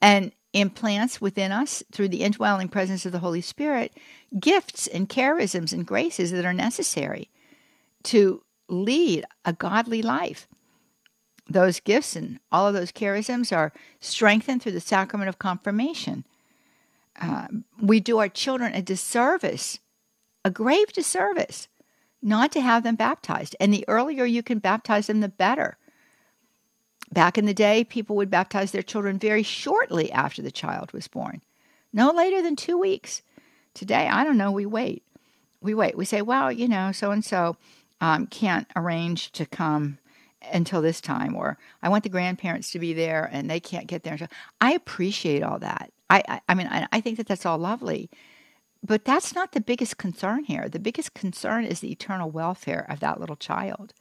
and 0.00 0.32
implants 0.54 1.20
within 1.20 1.52
us, 1.52 1.82
through 1.92 2.08
the 2.08 2.22
indwelling 2.22 2.68
presence 2.68 3.04
of 3.04 3.12
the 3.12 3.18
Holy 3.18 3.42
Spirit, 3.42 3.92
gifts 4.40 4.86
and 4.86 5.08
charisms 5.08 5.72
and 5.72 5.86
graces 5.86 6.30
that 6.30 6.46
are 6.46 6.54
necessary 6.54 7.28
to 8.04 8.42
lead 8.68 9.26
a 9.44 9.52
godly 9.52 10.00
life. 10.00 10.48
Those 11.48 11.80
gifts 11.80 12.16
and 12.16 12.40
all 12.50 12.66
of 12.66 12.74
those 12.74 12.92
charisms 12.92 13.54
are 13.54 13.72
strengthened 14.00 14.62
through 14.62 14.72
the 14.72 14.80
sacrament 14.80 15.28
of 15.28 15.38
confirmation. 15.38 16.24
Uh, 17.20 17.48
we 17.80 18.00
do 18.00 18.18
our 18.18 18.28
children 18.28 18.74
a 18.74 18.82
disservice 18.82 19.80
a 20.44 20.50
grave 20.50 20.92
disservice 20.92 21.68
not 22.22 22.50
to 22.52 22.60
have 22.60 22.82
them 22.82 22.96
baptized. 22.96 23.54
And 23.60 23.72
the 23.72 23.84
earlier 23.88 24.24
you 24.24 24.42
can 24.42 24.58
baptize 24.58 25.06
them, 25.06 25.20
the 25.20 25.28
better. 25.28 25.76
Back 27.12 27.38
in 27.38 27.46
the 27.46 27.54
day, 27.54 27.84
people 27.84 28.16
would 28.16 28.30
baptize 28.30 28.72
their 28.72 28.82
children 28.82 29.18
very 29.18 29.42
shortly 29.42 30.12
after 30.12 30.42
the 30.42 30.50
child 30.50 30.92
was 30.92 31.08
born, 31.08 31.42
no 31.92 32.10
later 32.10 32.42
than 32.42 32.56
two 32.56 32.78
weeks. 32.78 33.22
Today, 33.72 34.08
I 34.08 34.24
don't 34.24 34.36
know, 34.36 34.50
we 34.50 34.66
wait. 34.66 35.04
We 35.60 35.74
wait. 35.74 35.96
We 35.96 36.04
say, 36.04 36.22
well, 36.22 36.52
you 36.52 36.68
know, 36.68 36.92
so 36.92 37.10
and 37.10 37.24
so 37.24 37.56
can't 38.30 38.66
arrange 38.76 39.32
to 39.32 39.46
come 39.46 39.98
until 40.52 40.82
this 40.82 41.00
time, 41.00 41.34
or 41.34 41.58
I 41.82 41.88
want 41.88 42.04
the 42.04 42.10
grandparents 42.10 42.70
to 42.72 42.78
be 42.78 42.92
there 42.92 43.28
and 43.32 43.50
they 43.50 43.60
can't 43.60 43.86
get 43.86 44.02
there. 44.02 44.12
Until... 44.14 44.28
I 44.60 44.72
appreciate 44.72 45.42
all 45.42 45.58
that. 45.58 45.92
I, 46.10 46.22
I, 46.28 46.40
I 46.48 46.54
mean, 46.54 46.68
I, 46.68 46.86
I 46.92 47.00
think 47.00 47.16
that 47.16 47.26
that's 47.26 47.46
all 47.46 47.58
lovely. 47.58 48.08
But 48.82 49.04
that's 49.04 49.34
not 49.34 49.52
the 49.52 49.60
biggest 49.60 49.98
concern 49.98 50.44
here. 50.44 50.68
The 50.68 50.78
biggest 50.78 51.14
concern 51.14 51.64
is 51.64 51.80
the 51.80 51.90
eternal 51.90 52.30
welfare 52.30 52.86
of 52.88 53.00
that 53.00 53.20
little 53.20 53.36
child. 53.36 53.92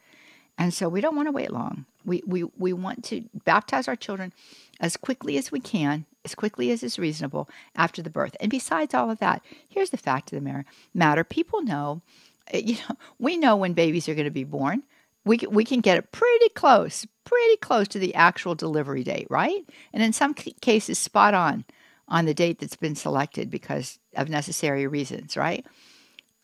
And 0.57 0.73
so 0.73 0.89
we 0.89 1.01
don't 1.01 1.15
want 1.15 1.27
to 1.27 1.31
wait 1.31 1.51
long. 1.51 1.85
We, 2.03 2.23
we, 2.25 2.43
we 2.57 2.73
want 2.73 3.03
to 3.05 3.25
baptize 3.45 3.87
our 3.87 3.95
children 3.95 4.33
as 4.79 4.97
quickly 4.97 5.37
as 5.37 5.51
we 5.51 5.59
can, 5.59 6.05
as 6.25 6.35
quickly 6.35 6.71
as 6.71 6.83
is 6.83 6.97
reasonable 6.97 7.49
after 7.75 8.01
the 8.01 8.09
birth. 8.09 8.35
And 8.39 8.49
besides 8.49 8.93
all 8.93 9.11
of 9.11 9.19
that, 9.19 9.43
here's 9.67 9.91
the 9.91 9.97
fact 9.97 10.31
of 10.31 10.43
the 10.43 10.65
matter 10.93 11.23
people 11.23 11.61
know, 11.61 12.01
eh, 12.47 12.61
you 12.65 12.75
know, 12.75 12.95
we 13.19 13.37
know 13.37 13.55
when 13.55 13.73
babies 13.73 14.09
are 14.09 14.15
going 14.15 14.25
to 14.25 14.31
be 14.31 14.43
born. 14.43 14.83
We, 15.25 15.39
we 15.49 15.65
can 15.65 15.81
get 15.81 15.97
it 15.97 16.13
pretty 16.13 16.49
close, 16.49 17.05
pretty 17.25 17.57
close 17.57 17.89
to 17.89 17.99
the 17.99 18.15
actual 18.15 18.55
delivery 18.55 19.03
date, 19.03 19.27
right? 19.29 19.65
And 19.91 20.01
in 20.01 20.13
some 20.13 20.33
cases, 20.33 20.97
spot 20.97 21.33
on 21.33 21.65
on 22.07 22.25
the 22.25 22.33
date 22.33 22.59
that's 22.59 22.75
been 22.75 22.95
selected 22.95 23.49
because 23.49 23.99
of 24.15 24.29
necessary 24.29 24.87
reasons, 24.87 25.35
right? 25.35 25.65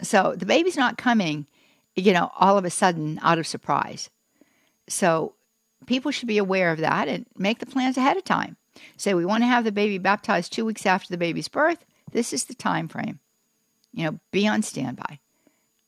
So 0.02 0.36
the 0.38 0.45
baby's 0.45 0.78
not 0.78 0.97
coming, 0.97 1.47
you 1.95 2.13
know, 2.13 2.32
all 2.39 2.58
of 2.58 2.65
a 2.65 2.69
sudden 2.69 3.19
out 3.21 3.39
of 3.39 3.47
surprise. 3.47 4.10
So 4.89 5.34
people 5.86 6.12
should 6.12 6.28
be 6.28 6.38
aware 6.38 6.71
of 6.71 6.80
that 6.80 7.08
and 7.08 7.26
make 7.38 7.60
the 7.60 7.65
plans 7.65 7.97
ahead 7.97 8.17
of 8.17 8.23
time. 8.23 8.58
Say 8.97 9.13
we 9.13 9.26
want 9.26 9.43
to 9.43 9.47
have 9.47 9.63
the 9.63 9.71
baby 9.71 9.97
baptized 9.97 10.52
two 10.52 10.65
weeks 10.65 10.86
after 10.86 11.10
the 11.10 11.17
baby's 11.17 11.47
birth. 11.47 11.86
This 12.12 12.34
is 12.34 12.45
the 12.45 12.56
time 12.56 12.88
frame. 12.88 13.19
You 13.93 14.06
know, 14.06 14.19
be 14.32 14.47
on 14.47 14.63
standby. 14.63 15.19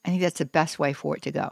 I 0.05 0.09
think 0.09 0.21
that's 0.21 0.37
the 0.37 0.45
best 0.45 0.77
way 0.77 0.93
for 0.93 1.15
it 1.17 1.23
to 1.23 1.31
go. 1.31 1.51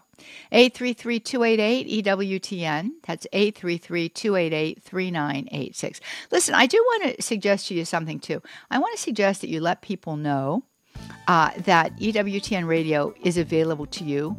833 0.52 1.20
288 1.20 2.06
EWTN. 2.06 2.92
That's 3.08 3.26
833 3.34 4.10
288 4.10 4.84
3986. 4.84 6.00
Listen, 6.32 6.54
I 6.54 6.68
do 6.68 6.78
want 6.78 7.16
to 7.16 7.22
suggest 7.22 7.68
to 7.68 7.74
you 7.74 7.84
something 7.84 8.20
too. 8.20 8.44
I 8.70 8.78
want 8.78 8.96
to 8.96 9.02
suggest 9.02 9.42
that 9.42 9.50
you 9.50 9.60
let 9.60 9.82
people 9.82 10.18
know 10.18 10.64
uh, 11.28 11.50
that 11.66 11.98
EWTN 11.98 12.68
radio 12.68 13.14
is 13.24 13.38
available 13.38 13.88
to 13.88 14.04
you 14.04 14.38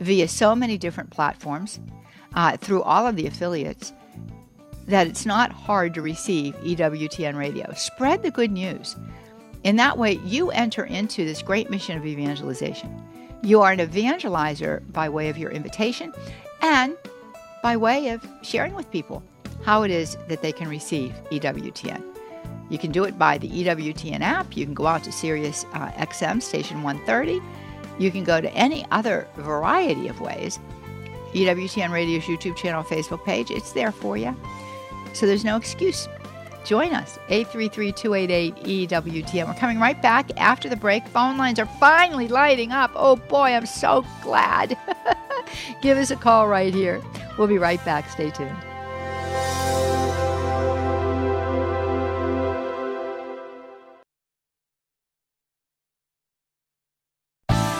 via 0.00 0.26
so 0.26 0.56
many 0.56 0.78
different 0.78 1.10
platforms 1.10 1.80
uh, 2.34 2.56
through 2.56 2.82
all 2.82 3.06
of 3.06 3.16
the 3.16 3.26
affiliates 3.26 3.92
that 4.86 5.06
it's 5.06 5.26
not 5.26 5.52
hard 5.52 5.92
to 5.94 6.00
receive 6.00 6.54
EWTN 6.62 7.36
radio. 7.36 7.70
Spread 7.74 8.22
the 8.22 8.30
good 8.30 8.50
news. 8.50 8.96
In 9.62 9.76
that 9.76 9.98
way, 9.98 10.18
you 10.24 10.50
enter 10.50 10.84
into 10.84 11.26
this 11.26 11.42
great 11.42 11.68
mission 11.68 11.98
of 11.98 12.06
evangelization. 12.06 13.02
You 13.42 13.62
are 13.62 13.72
an 13.72 13.78
evangelizer 13.78 14.80
by 14.92 15.08
way 15.08 15.30
of 15.30 15.38
your 15.38 15.50
invitation 15.50 16.12
and 16.60 16.94
by 17.62 17.76
way 17.76 18.08
of 18.08 18.26
sharing 18.42 18.74
with 18.74 18.90
people 18.90 19.22
how 19.64 19.82
it 19.82 19.90
is 19.90 20.16
that 20.28 20.42
they 20.42 20.52
can 20.52 20.68
receive 20.68 21.14
EWTN. 21.30 22.02
You 22.68 22.78
can 22.78 22.92
do 22.92 23.04
it 23.04 23.18
by 23.18 23.38
the 23.38 23.48
EWTN 23.48 24.20
app. 24.20 24.56
You 24.56 24.64
can 24.64 24.74
go 24.74 24.86
out 24.86 25.04
to 25.04 25.12
Sirius 25.12 25.64
uh, 25.72 25.90
XM 25.92 26.42
station 26.42 26.82
130. 26.82 27.40
You 27.98 28.10
can 28.10 28.24
go 28.24 28.40
to 28.40 28.52
any 28.52 28.86
other 28.90 29.26
variety 29.36 30.08
of 30.08 30.20
ways. 30.20 30.58
EWTN 31.32 31.90
Radio's 31.90 32.24
YouTube 32.24 32.56
channel, 32.56 32.82
Facebook 32.82 33.24
page, 33.24 33.50
it's 33.50 33.72
there 33.72 33.92
for 33.92 34.16
you. 34.16 34.36
So 35.14 35.26
there's 35.26 35.44
no 35.44 35.56
excuse. 35.56 36.08
Join 36.64 36.94
us, 36.94 37.18
833-288-EWTN. 37.28 39.46
We're 39.46 39.54
coming 39.54 39.80
right 39.80 40.00
back 40.00 40.30
after 40.36 40.68
the 40.68 40.76
break. 40.76 41.06
Phone 41.08 41.36
lines 41.36 41.58
are 41.58 41.66
finally 41.66 42.28
lighting 42.28 42.70
up. 42.72 42.92
Oh 42.94 43.16
boy, 43.16 43.54
I'm 43.54 43.66
so 43.66 44.06
glad. 44.22 44.78
Give 45.82 45.98
us 45.98 46.10
a 46.10 46.16
call 46.16 46.48
right 46.48 46.72
here. 46.72 47.02
We'll 47.38 47.48
be 47.48 47.58
right 47.58 47.84
back. 47.84 48.08
Stay 48.10 48.30
tuned. 48.30 48.56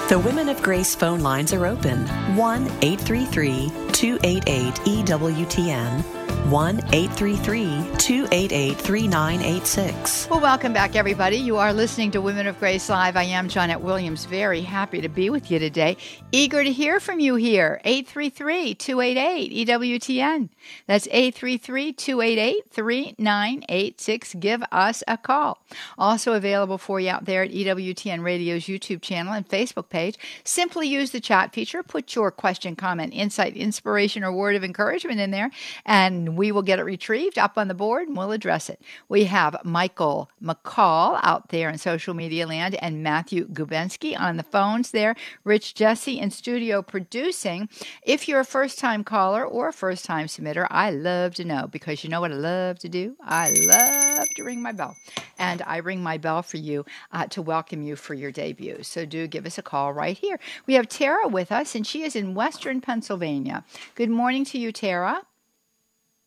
The 0.09 0.19
Women 0.19 0.49
of 0.49 0.61
Grace 0.61 0.97
phone 0.97 1.21
lines 1.21 1.53
are 1.53 1.67
open 1.67 2.05
1 2.35 2.67
833 2.83 3.71
288 3.93 4.75
EWTN 4.75 6.20
1 6.49 6.79
833 6.93 7.65
288 7.99 8.77
3986. 8.77 10.29
Well, 10.31 10.41
welcome 10.41 10.73
back, 10.73 10.97
everybody. 10.97 11.37
You 11.37 11.59
are 11.59 11.73
listening 11.73 12.11
to 12.13 12.21
Women 12.21 12.47
of 12.47 12.59
Grace 12.59 12.89
Live. 12.89 13.17
I 13.17 13.25
am 13.25 13.49
Johnnette 13.49 13.81
Williams. 13.81 14.25
Very 14.25 14.63
happy 14.63 15.01
to 15.01 15.09
be 15.09 15.31
with 15.31 15.51
you 15.51 15.59
today. 15.59 15.97
Eager 16.33 16.65
to 16.65 16.73
hear 16.73 16.99
from 16.99 17.21
you 17.21 17.35
here. 17.35 17.81
833 17.85 18.75
288 18.75 19.69
EWTN. 19.69 20.49
That's 20.87 21.07
833 21.09 21.93
288 21.93 22.71
3986. 22.71 24.35
Give 24.35 24.63
us 24.73 25.03
a 25.07 25.17
call. 25.19 25.63
Also 25.99 26.33
available 26.33 26.79
for 26.79 27.01
you 27.01 27.11
out 27.11 27.27
there 27.27 27.43
at 27.43 27.51
EWTN 27.51 28.23
Radio's 28.25 28.65
YouTube 28.65 29.03
channel 29.03 29.33
and 29.33 29.49
Facebook 29.49 29.89
page. 29.89 30.17
Simply 30.45 30.89
use 30.89 31.11
the 31.11 31.21
chat 31.21 31.53
feature. 31.53 31.83
Put 31.83 32.15
your 32.15 32.31
question, 32.31 32.77
comment, 32.77 33.13
insight, 33.15 33.57
inspiration, 33.57 34.25
or 34.25 34.33
word 34.33 34.57
of 34.57 34.65
encouragement 34.65 35.21
in 35.21 35.31
there, 35.31 35.51
and 35.85 36.30
we 36.37 36.53
will 36.53 36.63
get 36.63 36.79
it 36.79 36.85
retrieved 36.85 37.39
up 37.39 37.57
on 37.57 37.69
the 37.69 37.75
board 37.75 38.09
and 38.09 38.17
we'll 38.17 38.33
address 38.33 38.69
it. 38.69 38.81
We 39.09 39.25
have 39.25 39.57
Michael 39.65 40.31
McCall 40.43 41.21
out 41.23 41.49
there 41.49 41.71
in 41.71 41.79
social 41.79 42.15
media 42.15 42.47
land 42.47 42.75
and 42.77 43.03
Matthew 43.03 43.49
Gubensky 43.49 44.19
on 44.19 44.37
the 44.37 44.43
phones 44.43 44.91
there. 44.91 45.15
Rich 45.45 45.75
Jesse 45.75 46.19
in 46.19 46.31
studio 46.31 46.83
producing. 46.83 47.69
If 48.03 48.29
you're 48.29 48.41
a 48.41 48.45
first 48.45 48.79
time 48.79 49.05
caller 49.05 49.45
or 49.45 49.69
a 49.69 49.73
first 49.73 50.05
time 50.05 50.27
submitter, 50.27 50.67
I 50.71 50.91
love 50.91 51.35
to 51.37 51.45
know 51.45 51.69
because 51.71 52.05
you 52.05 52.11
know 52.11 52.21
what 52.21 52.33
I 52.33 52.37
love 52.37 52.79
to 52.81 52.89
do? 52.89 53.17
I 53.21 53.51
love 53.51 54.27
to 54.37 54.45
ring 54.45 54.63
my 54.63 54.73
bell. 54.73 54.97
And 55.39 55.63
I 55.67 55.79
ring 55.79 56.03
my 56.03 56.19
bell 56.19 56.43
for 56.43 56.59
you 56.59 56.85
uh, 57.13 57.27
to 57.29 57.43
welcome 57.43 57.83
you 57.83 57.97
for 57.97 58.15
your 58.15 58.31
debut. 58.31 58.83
So 58.83 59.07
do 59.07 59.27
give 59.27 59.47
us 59.47 59.59
a 59.59 59.63
call 59.63 59.93
right 59.93 60.17
here. 60.17 60.39
We 60.67 60.75
have 60.75 60.89
Tara 60.89 61.29
with 61.29 61.51
us, 61.51 61.75
and 61.75 61.87
she 61.87 62.03
is 62.03 62.15
in 62.15 62.35
Western 62.35 62.81
Pennsylvania. 62.81 63.65
Good 63.95 64.11
morning 64.11 64.45
to 64.47 64.59
you, 64.59 64.73
Tara. 64.73 65.23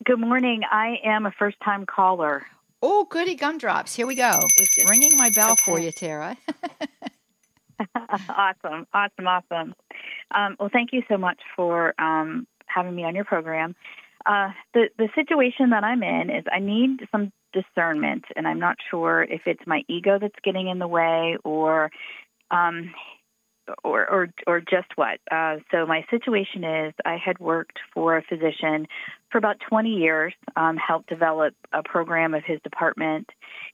Good 0.04 0.20
morning. 0.20 0.62
I 0.70 0.98
am 1.06 1.26
a 1.26 1.32
first 1.32 1.58
time 1.64 1.86
caller. 1.86 2.46
Oh, 2.82 3.06
goody 3.06 3.36
gumdrops. 3.36 3.96
Here 3.96 4.08
we 4.08 4.16
go. 4.16 4.40
Ringing 4.90 5.16
my 5.18 5.30
bell 5.30 5.52
okay. 5.52 5.62
for 5.64 5.80
you, 5.80 5.92
Tara. 5.92 6.36
awesome. 8.30 8.88
Awesome. 8.94 9.28
Awesome. 9.28 9.76
Um, 10.32 10.56
well, 10.60 10.70
thank 10.74 10.92
you 10.92 11.04
so 11.08 11.18
much 11.18 11.40
for 11.56 11.94
um, 12.02 12.48
having 12.66 12.96
me 12.96 13.06
on 13.06 13.16
your 13.16 13.24
program. 13.24 13.76
Uh, 14.26 14.50
the, 14.74 14.90
the 14.98 15.10
situation 15.16 15.70
that 15.70 15.84
I'm 15.84 16.04
in 16.04 16.30
is 16.30 16.44
I 16.52 16.60
need 16.60 17.08
some 17.12 17.32
discernment, 17.54 18.26
and 18.36 18.48
I'm 18.48 18.60
not 18.60 18.78
sure 18.90 19.24
if 19.24 19.42
it's 19.46 19.66
my 19.68 19.84
ego 19.88 20.18
that's 20.20 20.36
getting 20.44 20.68
in 20.68 20.80
the 20.80 20.88
way 20.88 21.38
or 21.46 21.92
um, 22.52 22.94
or 23.84 24.10
or 24.10 24.30
or 24.48 24.60
just 24.60 24.88
what. 24.96 25.20
Uh, 25.32 25.58
so 25.72 25.86
my 25.86 26.06
situation 26.10 26.64
is, 26.64 26.94
I 27.06 27.18
had 27.24 27.40
worked 27.40 27.80
for 27.94 28.18
a 28.18 28.24
physician 28.24 28.88
for 29.32 29.38
about 29.38 29.58
20 29.68 29.90
years, 29.90 30.34
um, 30.56 30.78
helped 30.78 31.10
develop 31.10 31.56
a 31.72 31.82
program 31.84 32.34
of 32.34 32.44
his 32.46 32.60
department. 32.62 33.28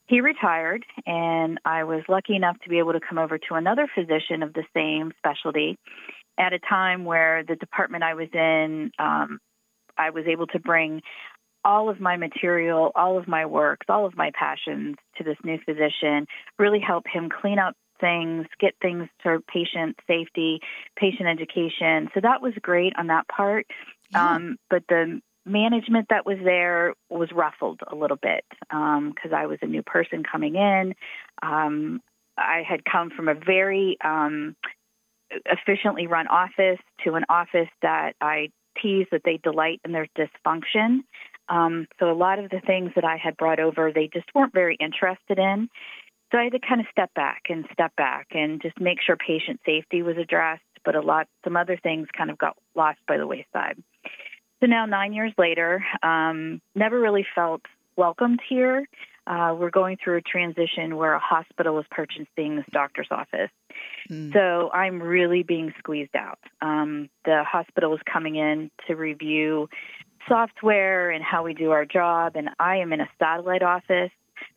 He 0.08 0.22
retired, 0.22 0.86
and 1.06 1.60
I 1.66 1.84
was 1.84 2.04
lucky 2.08 2.36
enough 2.36 2.58
to 2.64 2.70
be 2.70 2.80
able 2.80 2.94
to 2.94 3.00
come 3.00 3.18
over 3.18 3.38
to 3.38 3.56
another 3.56 3.88
physician 3.94 4.44
of 4.44 4.54
the 4.54 4.64
same 4.74 5.12
specialty 5.18 5.78
at 6.40 6.54
a 6.54 6.60
time 6.60 7.04
where 7.04 7.44
the 7.44 7.56
department 7.56 8.04
I 8.04 8.14
was 8.14 8.30
in, 8.34 8.92
um, 8.98 9.40
I 9.98 10.12
was 10.12 10.26
able 10.28 10.48
to 10.48 10.60
bring 10.60 11.02
all 11.66 11.90
of 11.90 12.00
my 12.00 12.16
material, 12.16 12.92
all 12.96 13.18
of 13.18 13.28
my 13.28 13.46
works, 13.46 13.86
all 13.90 14.06
of 14.06 14.16
my 14.16 14.32
passions 14.34 14.96
to 15.18 15.26
this 15.26 15.36
new 15.44 15.58
physician, 15.66 16.26
really 16.58 16.80
help 16.80 17.04
him 17.12 17.30
clean 17.30 17.60
up 17.60 17.76
things, 18.00 18.46
get 18.60 18.76
things 18.82 19.08
to 19.24 19.40
patient 19.48 19.98
safety, 20.08 20.60
patient 20.96 21.28
education. 21.28 22.10
So 22.14 22.22
that 22.22 22.42
was 22.42 22.54
great 22.62 22.94
on 22.98 23.08
that 23.08 23.28
part. 23.28 23.68
Yeah. 24.12 24.36
Um, 24.36 24.58
but 24.70 24.84
the 24.90 25.22
management 25.46 26.08
that 26.10 26.26
was 26.26 26.38
there 26.44 26.94
was 27.10 27.30
ruffled 27.32 27.82
a 27.92 27.96
little 27.96 28.18
bit 28.18 28.44
because 28.70 29.32
um, 29.32 29.36
I 29.36 29.46
was 29.48 29.60
a 29.62 29.68
new 29.68 29.84
person 29.84 30.24
coming 30.24 30.56
in. 30.56 30.94
Um, 31.42 32.02
I 32.38 32.64
had 32.68 32.86
come 32.86 33.10
from 33.10 33.28
a 33.28 33.36
very 33.36 33.98
um, 34.04 34.56
efficiently 35.46 36.08
run 36.08 36.28
office 36.28 36.80
to 37.04 37.16
an 37.16 37.26
office 37.30 37.70
that 37.82 38.14
I 38.22 38.50
tease 38.82 39.08
that 39.12 39.22
they 39.26 39.38
delight 39.38 39.82
in 39.84 39.92
their 39.92 40.08
dysfunction. 40.18 41.00
Um, 41.50 41.88
so 42.00 42.10
a 42.10 42.14
lot 42.14 42.40
of 42.40 42.50
the 42.50 42.62
things 42.66 42.92
that 42.96 43.04
I 43.04 43.18
had 43.18 43.36
brought 43.36 43.60
over, 43.60 43.92
they 43.92 44.10
just 44.14 44.28
weren't 44.36 44.54
very 44.54 44.78
interested 44.80 45.40
in. 45.40 45.70
So 46.32 46.38
I 46.38 46.44
had 46.44 46.54
to 46.54 46.60
kind 46.60 46.82
of 46.82 46.88
step 46.92 47.14
back 47.14 47.44
and 47.50 47.66
step 47.74 47.96
back 47.96 48.28
and 48.32 48.62
just 48.62 48.80
make 48.80 49.00
sure 49.02 49.16
patient 49.18 49.60
safety 49.66 50.04
was 50.04 50.18
addressed, 50.18 50.62
but 50.86 50.96
a 50.96 51.02
lot 51.02 51.28
some 51.44 51.58
other 51.58 51.78
things 51.82 52.08
kind 52.16 52.30
of 52.30 52.38
got 52.38 52.56
lost 52.76 53.00
by 53.08 53.18
the 53.18 53.26
wayside. 53.26 53.82
So 54.60 54.66
now, 54.66 54.86
nine 54.86 55.14
years 55.14 55.34
later, 55.38 55.84
um, 56.04 56.62
never 56.76 57.00
really 57.00 57.26
felt 57.34 57.62
welcomed 57.96 58.42
here. 58.48 58.86
Uh, 59.26 59.56
we're 59.58 59.70
going 59.70 59.98
through 60.04 60.18
a 60.18 60.22
transition 60.22 60.98
where 60.98 61.14
a 61.14 61.20
hospital 61.20 61.80
is 61.80 61.86
purchasing 61.92 62.56
this 62.56 62.66
doctor's 62.72 63.08
office. 63.12 63.52
Mm. 64.10 64.34
So 64.34 64.72
I'm 64.72 65.02
really 65.02 65.44
being 65.44 65.74
squeezed 65.78 66.16
out. 66.16 66.40
Um, 66.62 67.10
the 67.26 67.44
hospital 67.44 67.94
is 67.94 68.02
coming 68.12 68.36
in 68.36 68.72
to 68.88 68.96
review 68.96 69.70
software 70.28 71.12
and 71.12 71.24
how 71.24 71.44
we 71.44 71.54
do 71.54 71.72
our 71.72 71.86
job, 71.86 72.36
and 72.36 72.50
I 72.60 72.78
am 72.78 72.92
in 72.92 73.02
a 73.02 73.10
satellite 73.20 73.64
office 73.64 74.12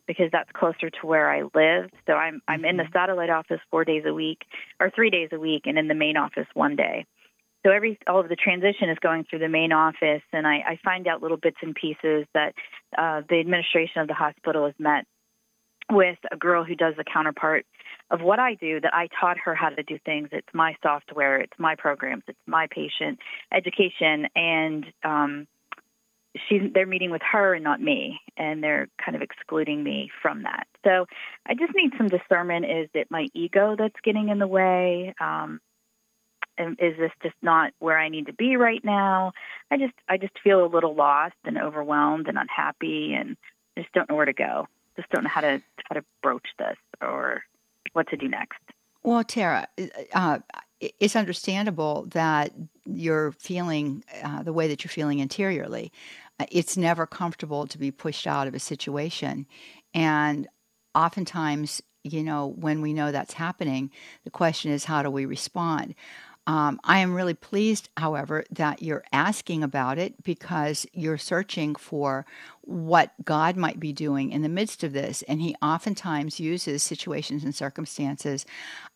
because 0.07 0.29
that's 0.31 0.49
closer 0.53 0.89
to 0.89 1.07
where 1.07 1.29
I 1.29 1.43
live. 1.53 1.89
So 2.07 2.13
I'm 2.13 2.41
I'm 2.47 2.65
in 2.65 2.77
the 2.77 2.83
mm-hmm. 2.83 2.93
satellite 2.93 3.29
office 3.29 3.59
four 3.71 3.85
days 3.85 4.03
a 4.05 4.13
week 4.13 4.39
or 4.79 4.89
three 4.89 5.09
days 5.09 5.29
a 5.31 5.39
week, 5.39 5.63
and 5.65 5.77
in 5.77 5.87
the 5.87 5.95
main 5.95 6.17
office 6.17 6.47
one 6.53 6.75
day. 6.75 7.05
So 7.65 7.71
every 7.71 7.97
all 8.07 8.19
of 8.19 8.29
the 8.29 8.35
transition 8.35 8.89
is 8.89 8.97
going 9.01 9.25
through 9.29 9.39
the 9.39 9.49
main 9.49 9.71
office, 9.71 10.21
and 10.33 10.45
I, 10.45 10.57
I 10.67 10.79
find 10.83 11.07
out 11.07 11.21
little 11.21 11.37
bits 11.37 11.57
and 11.61 11.73
pieces 11.73 12.25
that 12.33 12.53
uh, 12.97 13.21
the 13.29 13.39
administration 13.39 14.01
of 14.01 14.07
the 14.07 14.13
hospital 14.13 14.65
has 14.65 14.75
met 14.77 15.05
with 15.91 16.17
a 16.31 16.37
girl 16.37 16.63
who 16.63 16.75
does 16.75 16.95
the 16.97 17.03
counterpart 17.03 17.65
of 18.09 18.21
what 18.21 18.39
I 18.39 18.55
do. 18.55 18.81
That 18.81 18.93
I 18.93 19.07
taught 19.19 19.37
her 19.45 19.55
how 19.55 19.69
to 19.69 19.83
do 19.83 19.97
things. 20.05 20.29
It's 20.33 20.47
my 20.53 20.75
software, 20.83 21.39
it's 21.39 21.57
my 21.57 21.75
programs, 21.75 22.23
it's 22.27 22.37
my 22.45 22.67
patient 22.69 23.19
education, 23.53 24.27
and 24.35 24.85
um, 25.05 25.47
she's 26.47 26.61
they're 26.73 26.85
meeting 26.85 27.11
with 27.11 27.21
her 27.31 27.53
and 27.53 27.63
not 27.63 27.81
me 27.81 28.19
and 28.37 28.63
they're 28.63 28.87
kind 29.03 29.15
of 29.15 29.21
excluding 29.21 29.83
me 29.83 30.09
from 30.21 30.43
that. 30.43 30.67
So 30.83 31.05
i 31.45 31.53
just 31.53 31.73
need 31.75 31.91
some 31.97 32.07
discernment. 32.07 32.65
Is 32.65 32.89
it 32.93 33.07
my 33.09 33.27
ego 33.33 33.75
that's 33.77 33.95
getting 34.03 34.29
in 34.29 34.39
the 34.39 34.47
way? 34.47 35.13
Um 35.19 35.59
and 36.57 36.77
is 36.79 36.95
this 36.97 37.11
just 37.23 37.35
not 37.41 37.73
where 37.79 37.97
i 37.97 38.09
need 38.09 38.27
to 38.27 38.33
be 38.33 38.57
right 38.57 38.83
now? 38.83 39.33
I 39.71 39.77
just 39.77 39.93
i 40.09 40.17
just 40.17 40.37
feel 40.43 40.65
a 40.65 40.67
little 40.67 40.95
lost 40.95 41.35
and 41.45 41.57
overwhelmed 41.57 42.27
and 42.27 42.37
unhappy 42.37 43.13
and 43.13 43.37
just 43.77 43.91
don't 43.93 44.09
know 44.09 44.15
where 44.15 44.25
to 44.25 44.33
go. 44.33 44.67
Just 44.95 45.09
don't 45.09 45.23
know 45.23 45.29
how 45.29 45.41
to 45.41 45.61
how 45.89 45.95
to 45.95 46.03
broach 46.21 46.47
this 46.57 46.77
or 47.01 47.43
what 47.93 48.07
to 48.09 48.17
do 48.17 48.27
next. 48.27 48.59
Well 49.03 49.23
tara 49.23 49.67
uh, 50.13 50.39
it's 50.99 51.15
understandable 51.15 52.07
that 52.11 52.51
you're 52.85 53.31
feeling 53.33 54.03
uh, 54.23 54.43
the 54.43 54.53
way 54.53 54.67
that 54.67 54.83
you're 54.83 54.89
feeling 54.89 55.19
interiorly 55.19 55.91
it's 56.51 56.77
never 56.77 57.05
comfortable 57.05 57.67
to 57.67 57.77
be 57.77 57.91
pushed 57.91 58.27
out 58.27 58.47
of 58.47 58.53
a 58.53 58.59
situation. 58.59 59.45
And 59.93 60.47
oftentimes, 60.95 61.81
you 62.03 62.23
know, 62.23 62.47
when 62.57 62.81
we 62.81 62.93
know 62.93 63.11
that's 63.11 63.33
happening, 63.33 63.91
the 64.23 64.29
question 64.29 64.71
is 64.71 64.85
how 64.85 65.03
do 65.03 65.09
we 65.09 65.25
respond? 65.25 65.95
Um, 66.45 66.81
I 66.83 66.99
am 66.99 67.13
really 67.13 67.33
pleased, 67.33 67.87
however, 67.95 68.43
that 68.51 68.81
you're 68.81 69.05
asking 69.13 69.63
about 69.63 69.97
it 69.97 70.21
because 70.23 70.85
you're 70.91 71.17
searching 71.17 71.75
for 71.75 72.25
what 72.61 73.13
God 73.23 73.55
might 73.55 73.79
be 73.79 73.93
doing 73.93 74.31
in 74.31 74.41
the 74.41 74.49
midst 74.49 74.83
of 74.83 74.91
this. 74.91 75.21
And 75.23 75.41
He 75.41 75.55
oftentimes 75.61 76.41
uses 76.41 76.83
situations 76.83 77.45
and 77.45 77.55
circumstances 77.55 78.45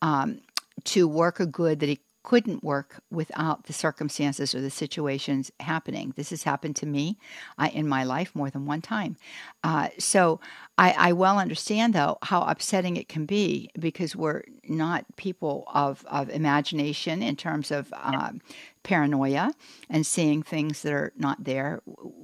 um, 0.02 0.42
to 0.86 1.08
work 1.08 1.40
a 1.40 1.46
good 1.46 1.80
that 1.80 1.88
He 1.88 2.02
couldn't 2.28 2.62
work 2.62 3.02
without 3.10 3.64
the 3.68 3.72
circumstances 3.72 4.54
or 4.54 4.60
the 4.60 4.70
situations 4.70 5.50
happening. 5.62 6.12
This 6.18 6.32
has 6.32 6.44
happened 6.44 6.76
to 6.76 6.86
me 6.86 7.18
uh, 7.58 7.70
in 7.72 7.88
my 7.88 8.04
life 8.04 8.36
more 8.36 8.50
than 8.50 8.66
one 8.66 8.82
time. 8.82 9.16
Uh, 9.64 9.88
so 9.98 10.42
I, 10.78 10.92
I, 10.92 11.14
well 11.14 11.40
understand, 11.40 11.94
though, 11.94 12.18
how 12.24 12.42
upsetting 12.42 12.98
it 12.98 13.08
can 13.08 13.26
be 13.26 13.70
because 13.80 14.14
we're 14.14 14.44
not 14.68 15.06
people 15.16 15.64
of, 15.74 16.06
of 16.12 16.30
imagination 16.30 17.24
in 17.24 17.38
terms 17.38 17.72
of 17.72 17.94
um, 17.94 18.42
paranoia 18.84 19.54
and 19.90 20.06
seeing 20.06 20.44
things 20.44 20.82
that 20.82 20.92
are 20.92 21.14
not 21.16 21.46
there. 21.46 21.82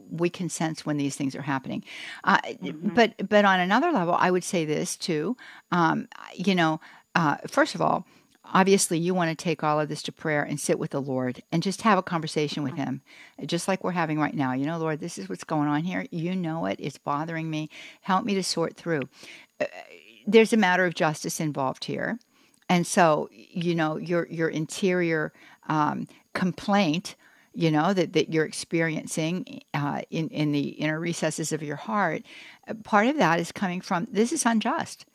We 0.09 0.29
can 0.29 0.49
sense 0.49 0.85
when 0.85 0.97
these 0.97 1.15
things 1.15 1.33
are 1.33 1.43
happening. 1.43 1.81
Uh, 2.25 2.39
mm-hmm. 2.41 2.89
But 2.89 3.29
but 3.29 3.45
on 3.45 3.61
another 3.61 3.93
level, 3.93 4.15
I 4.19 4.31
would 4.31 4.43
say 4.43 4.65
this 4.65 4.97
too. 4.97 5.37
Um, 5.71 6.09
you 6.35 6.55
know, 6.55 6.81
uh, 7.15 7.37
first 7.47 7.73
of 7.73 7.81
all 7.81 8.05
obviously 8.45 8.97
you 8.97 9.13
want 9.13 9.29
to 9.29 9.41
take 9.41 9.63
all 9.63 9.79
of 9.79 9.89
this 9.89 10.03
to 10.03 10.11
prayer 10.11 10.43
and 10.43 10.59
sit 10.59 10.79
with 10.79 10.91
the 10.91 11.01
Lord 11.01 11.41
and 11.51 11.63
just 11.63 11.81
have 11.83 11.97
a 11.97 12.03
conversation 12.03 12.63
with 12.63 12.75
Him, 12.75 13.01
just 13.45 13.67
like 13.67 13.83
we're 13.83 13.91
having 13.91 14.19
right 14.19 14.33
now. 14.33 14.53
You 14.53 14.65
know, 14.65 14.77
Lord, 14.77 14.99
this 14.99 15.17
is 15.17 15.29
what's 15.29 15.43
going 15.43 15.67
on 15.67 15.83
here. 15.83 16.05
You 16.11 16.35
know 16.35 16.65
it. 16.65 16.77
It's 16.79 16.97
bothering 16.97 17.49
me. 17.49 17.69
Help 18.01 18.25
me 18.25 18.33
to 18.35 18.43
sort 18.43 18.75
through. 18.75 19.03
Uh, 19.59 19.65
there's 20.27 20.53
a 20.53 20.57
matter 20.57 20.85
of 20.85 20.93
justice 20.93 21.39
involved 21.39 21.85
here. 21.85 22.19
And 22.69 22.87
so, 22.87 23.29
you 23.31 23.75
know, 23.75 23.97
your 23.97 24.25
your 24.27 24.49
interior 24.49 25.33
um, 25.67 26.07
complaint, 26.33 27.15
you 27.53 27.69
know, 27.69 27.93
that, 27.93 28.13
that 28.13 28.31
you're 28.31 28.45
experiencing 28.45 29.61
uh, 29.73 30.01
in, 30.09 30.29
in 30.29 30.51
the 30.51 30.69
inner 30.69 30.99
recesses 30.99 31.51
of 31.51 31.61
your 31.61 31.75
heart, 31.75 32.23
uh, 32.67 32.73
part 32.83 33.07
of 33.07 33.17
that 33.17 33.39
is 33.39 33.51
coming 33.51 33.81
from 33.81 34.07
this 34.11 34.31
is 34.31 34.45
unjust. 34.45 35.05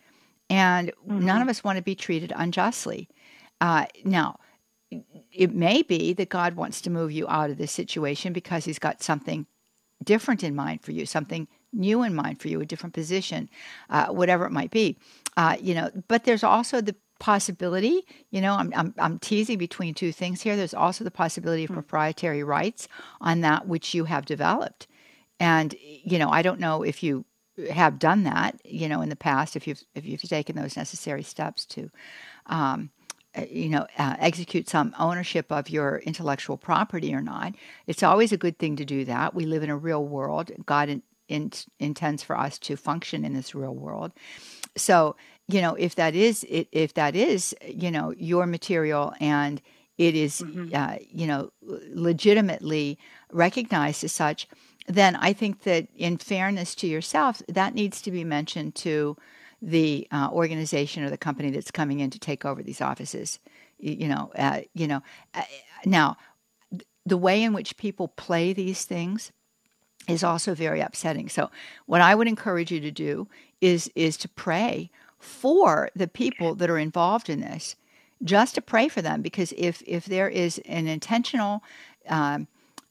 And 0.50 0.92
mm-hmm. 1.06 1.24
none 1.24 1.42
of 1.42 1.48
us 1.48 1.64
want 1.64 1.76
to 1.76 1.82
be 1.82 1.94
treated 1.94 2.32
unjustly. 2.34 3.08
Uh, 3.60 3.86
now, 4.04 4.38
it 5.32 5.54
may 5.54 5.82
be 5.82 6.12
that 6.14 6.28
God 6.28 6.54
wants 6.54 6.80
to 6.82 6.90
move 6.90 7.12
you 7.12 7.28
out 7.28 7.50
of 7.50 7.58
this 7.58 7.72
situation 7.72 8.32
because 8.32 8.64
He's 8.64 8.78
got 8.78 9.02
something 9.02 9.46
different 10.02 10.42
in 10.42 10.54
mind 10.54 10.82
for 10.82 10.92
you, 10.92 11.06
something 11.06 11.48
new 11.72 12.02
in 12.02 12.14
mind 12.14 12.40
for 12.40 12.48
you, 12.48 12.60
a 12.60 12.66
different 12.66 12.94
position, 12.94 13.48
uh, 13.90 14.06
whatever 14.06 14.46
it 14.46 14.52
might 14.52 14.70
be. 14.70 14.96
Uh, 15.36 15.56
you 15.60 15.74
know, 15.74 15.90
but 16.08 16.24
there's 16.24 16.44
also 16.44 16.80
the 16.80 16.94
possibility. 17.18 18.02
You 18.30 18.40
know, 18.40 18.54
I'm, 18.54 18.72
I'm 18.74 18.94
I'm 18.98 19.18
teasing 19.18 19.58
between 19.58 19.94
two 19.94 20.12
things 20.12 20.42
here. 20.42 20.56
There's 20.56 20.74
also 20.74 21.04
the 21.04 21.10
possibility 21.10 21.64
of 21.64 21.68
hmm. 21.68 21.74
proprietary 21.74 22.42
rights 22.42 22.88
on 23.20 23.40
that 23.42 23.66
which 23.66 23.94
you 23.94 24.04
have 24.04 24.24
developed, 24.24 24.86
and 25.38 25.74
you 25.80 26.18
know, 26.18 26.30
I 26.30 26.42
don't 26.42 26.60
know 26.60 26.82
if 26.82 27.02
you 27.02 27.24
have 27.70 27.98
done 27.98 28.24
that. 28.24 28.60
You 28.64 28.88
know, 28.88 29.02
in 29.02 29.08
the 29.08 29.16
past, 29.16 29.56
if 29.56 29.66
you've 29.66 29.82
if 29.94 30.04
you've 30.04 30.22
taken 30.22 30.56
those 30.56 30.76
necessary 30.76 31.22
steps 31.22 31.66
to. 31.66 31.90
Um, 32.46 32.90
you 33.50 33.68
know, 33.68 33.86
uh, 33.98 34.16
execute 34.18 34.68
some 34.68 34.94
ownership 34.98 35.50
of 35.52 35.70
your 35.70 35.98
intellectual 35.98 36.56
property 36.56 37.14
or 37.14 37.20
not. 37.20 37.54
It's 37.86 38.02
always 38.02 38.32
a 38.32 38.36
good 38.36 38.58
thing 38.58 38.76
to 38.76 38.84
do 38.84 39.04
that. 39.04 39.34
We 39.34 39.44
live 39.44 39.62
in 39.62 39.70
a 39.70 39.76
real 39.76 40.04
world. 40.04 40.50
God 40.66 40.88
in, 40.88 41.02
in, 41.28 41.52
intends 41.78 42.22
for 42.22 42.36
us 42.38 42.58
to 42.60 42.76
function 42.76 43.24
in 43.24 43.34
this 43.34 43.54
real 43.54 43.74
world. 43.74 44.12
So, 44.76 45.16
you 45.46 45.60
know, 45.60 45.74
if 45.74 45.94
that 45.96 46.14
is 46.14 46.44
if 46.48 46.94
that 46.94 47.14
is, 47.16 47.54
you 47.66 47.90
know, 47.90 48.14
your 48.16 48.46
material 48.46 49.14
and 49.20 49.60
it 49.96 50.14
is, 50.14 50.40
mm-hmm. 50.40 50.74
uh, 50.74 50.96
you 51.10 51.26
know, 51.26 51.50
legitimately 51.62 52.98
recognized 53.32 54.04
as 54.04 54.12
such, 54.12 54.46
then 54.86 55.16
I 55.16 55.32
think 55.32 55.62
that 55.62 55.88
in 55.96 56.16
fairness 56.18 56.74
to 56.76 56.86
yourself, 56.86 57.42
that 57.48 57.74
needs 57.74 58.00
to 58.02 58.10
be 58.10 58.24
mentioned 58.24 58.74
to 58.76 59.16
the 59.60 60.06
uh, 60.12 60.28
organization 60.32 61.02
or 61.02 61.10
the 61.10 61.18
company 61.18 61.50
that's 61.50 61.70
coming 61.70 62.00
in 62.00 62.10
to 62.10 62.18
take 62.18 62.44
over 62.44 62.62
these 62.62 62.80
offices. 62.80 63.38
You, 63.78 63.92
you 63.92 64.08
know, 64.08 64.30
uh, 64.36 64.60
you 64.74 64.86
know. 64.86 65.02
Uh, 65.34 65.42
now, 65.84 66.16
the 67.04 67.16
way 67.16 67.42
in 67.42 67.52
which 67.52 67.76
people 67.76 68.08
play 68.08 68.52
these 68.52 68.84
things 68.84 69.32
is 70.06 70.24
also 70.24 70.54
very 70.54 70.80
upsetting. 70.80 71.28
So, 71.28 71.50
what 71.86 72.00
I 72.00 72.14
would 72.14 72.28
encourage 72.28 72.70
you 72.70 72.80
to 72.80 72.90
do 72.90 73.28
is 73.60 73.90
is 73.94 74.16
to 74.18 74.28
pray 74.28 74.90
for 75.18 75.90
the 75.96 76.08
people 76.08 76.54
that 76.54 76.70
are 76.70 76.78
involved 76.78 77.28
in 77.28 77.40
this, 77.40 77.76
just 78.22 78.54
to 78.54 78.60
pray 78.60 78.88
for 78.88 79.02
them, 79.02 79.22
because 79.22 79.52
if 79.56 79.82
if 79.86 80.06
there 80.06 80.28
is 80.28 80.58
an 80.66 80.86
intentional 80.86 81.62
um, 82.08 82.46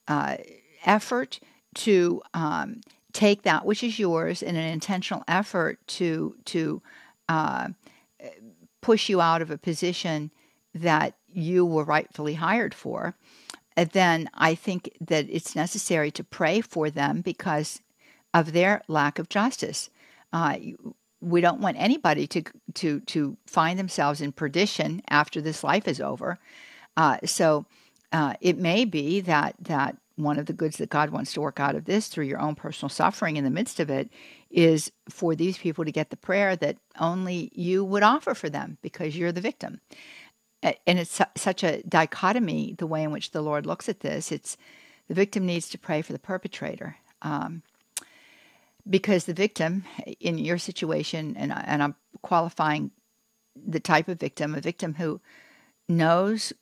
uh, 0.08 0.38
effort 0.86 1.40
to 1.76 2.22
um, 2.34 2.82
take 3.14 3.44
that 3.44 3.66
which 3.66 3.84
is 3.84 4.00
yours 4.00 4.42
in 4.42 4.56
an 4.56 4.68
intentional 4.68 5.24
effort 5.28 5.80
to 5.88 6.36
to 6.46 6.82
uh, 7.30 7.70
push 8.82 9.10
you 9.10 9.22
out 9.22 9.42
of 9.42 9.52
a 9.52 9.58
position 9.58 10.32
that 10.74 11.16
you 11.32 11.66
were 11.66 11.84
rightfully 11.84 12.36
hired 12.36 12.74
for, 12.74 13.16
uh, 13.76 13.86
then 13.92 14.30
I 14.34 14.56
think 14.56 14.90
that 15.02 15.28
it's 15.30 15.56
necessary 15.56 16.12
to 16.12 16.24
pray 16.24 16.62
for 16.62 16.90
them 16.90 17.22
because 17.22 17.82
of 18.34 18.54
their 18.54 18.82
lack 18.88 19.20
of 19.20 19.30
justice. 19.30 19.90
Uh, 20.32 20.58
we 21.22 21.42
don't 21.42 21.62
want 21.62 21.78
anybody 21.78 22.28
to 22.28 22.44
to 22.76 23.00
to 23.02 23.38
find 23.46 23.80
themselves 23.80 24.22
in 24.22 24.32
perdition 24.32 25.02
after 25.10 25.42
this 25.42 25.64
life 25.64 25.88
is 25.88 26.00
over. 26.00 26.40
Uh, 26.96 27.18
so 27.26 27.66
uh, 28.12 28.34
it 28.42 28.58
may 28.58 28.86
be 28.86 29.22
that 29.22 29.56
that 29.60 29.98
one 30.18 30.40
of 30.40 30.48
the 30.48 30.54
goods 30.54 30.78
that 30.78 30.90
God 30.90 31.12
wants 31.12 31.32
to 31.34 31.42
work 31.42 31.60
out 31.60 31.76
of 31.76 31.86
this 31.86 32.08
through 32.08 32.26
your 32.26 32.40
own 32.40 32.56
personal 32.56 32.90
suffering 32.90 33.38
in 33.38 33.44
the 33.44 33.50
midst 33.50 33.80
of 33.80 33.90
it 33.90 34.10
is 34.50 34.92
for 35.10 35.36
these 35.36 35.58
people 35.58 35.86
to 35.86 35.92
get 35.92 36.10
the 36.10 36.18
prayer 36.18 36.56
that 36.56 36.78
only 37.00 37.52
you 37.54 37.86
would 37.86 38.04
offer 38.04 38.34
for 38.34 38.50
them 38.50 38.78
because 38.82 39.16
you're 39.16 39.32
the 39.32 39.42
victim. 39.42 39.80
And 40.64 41.00
it's 41.00 41.22
such 41.36 41.64
a 41.64 41.84
dichotomy 41.84 42.76
the 42.78 42.88
way 42.88 43.04
in 43.04 43.12
which 43.12 43.32
the 43.32 43.42
Lord 43.42 43.66
looks 43.66 43.88
at 43.88 44.00
this. 44.00 44.32
It's 44.32 44.58
the 45.08 45.14
victim 45.14 45.46
needs 45.46 45.70
to 45.70 45.78
pray 45.78 46.02
for 46.02 46.14
the 46.14 46.20
perpetrator. 46.20 46.98
Um, 47.22 47.62
because 48.90 49.26
the 49.26 49.34
victim 49.34 49.84
in 50.20 50.38
your 50.38 50.58
situation, 50.58 51.36
and, 51.38 51.54
and 51.54 51.84
I'm 51.84 51.96
qualifying 52.22 52.92
the 53.56 53.80
type 53.80 54.08
of 54.08 54.20
victim, 54.20 54.56
a 54.56 54.62
victim 54.62 54.96
who 54.96 55.22
knows 55.88 56.54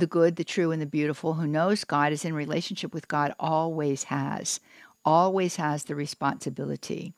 the 0.00 0.06
good, 0.06 0.36
the 0.36 0.44
true, 0.44 0.70
and 0.70 0.80
the 0.80 0.86
beautiful, 0.86 1.34
who 1.34 1.46
knows 1.46 1.84
God, 1.84 2.12
is 2.12 2.24
in 2.24 2.34
relationship 2.34 2.94
with 2.94 3.08
God, 3.08 3.34
always 3.38 4.04
has, 4.04 4.60
always 5.04 5.56
has 5.56 5.84
the 5.84 5.94
responsibility 5.94 7.14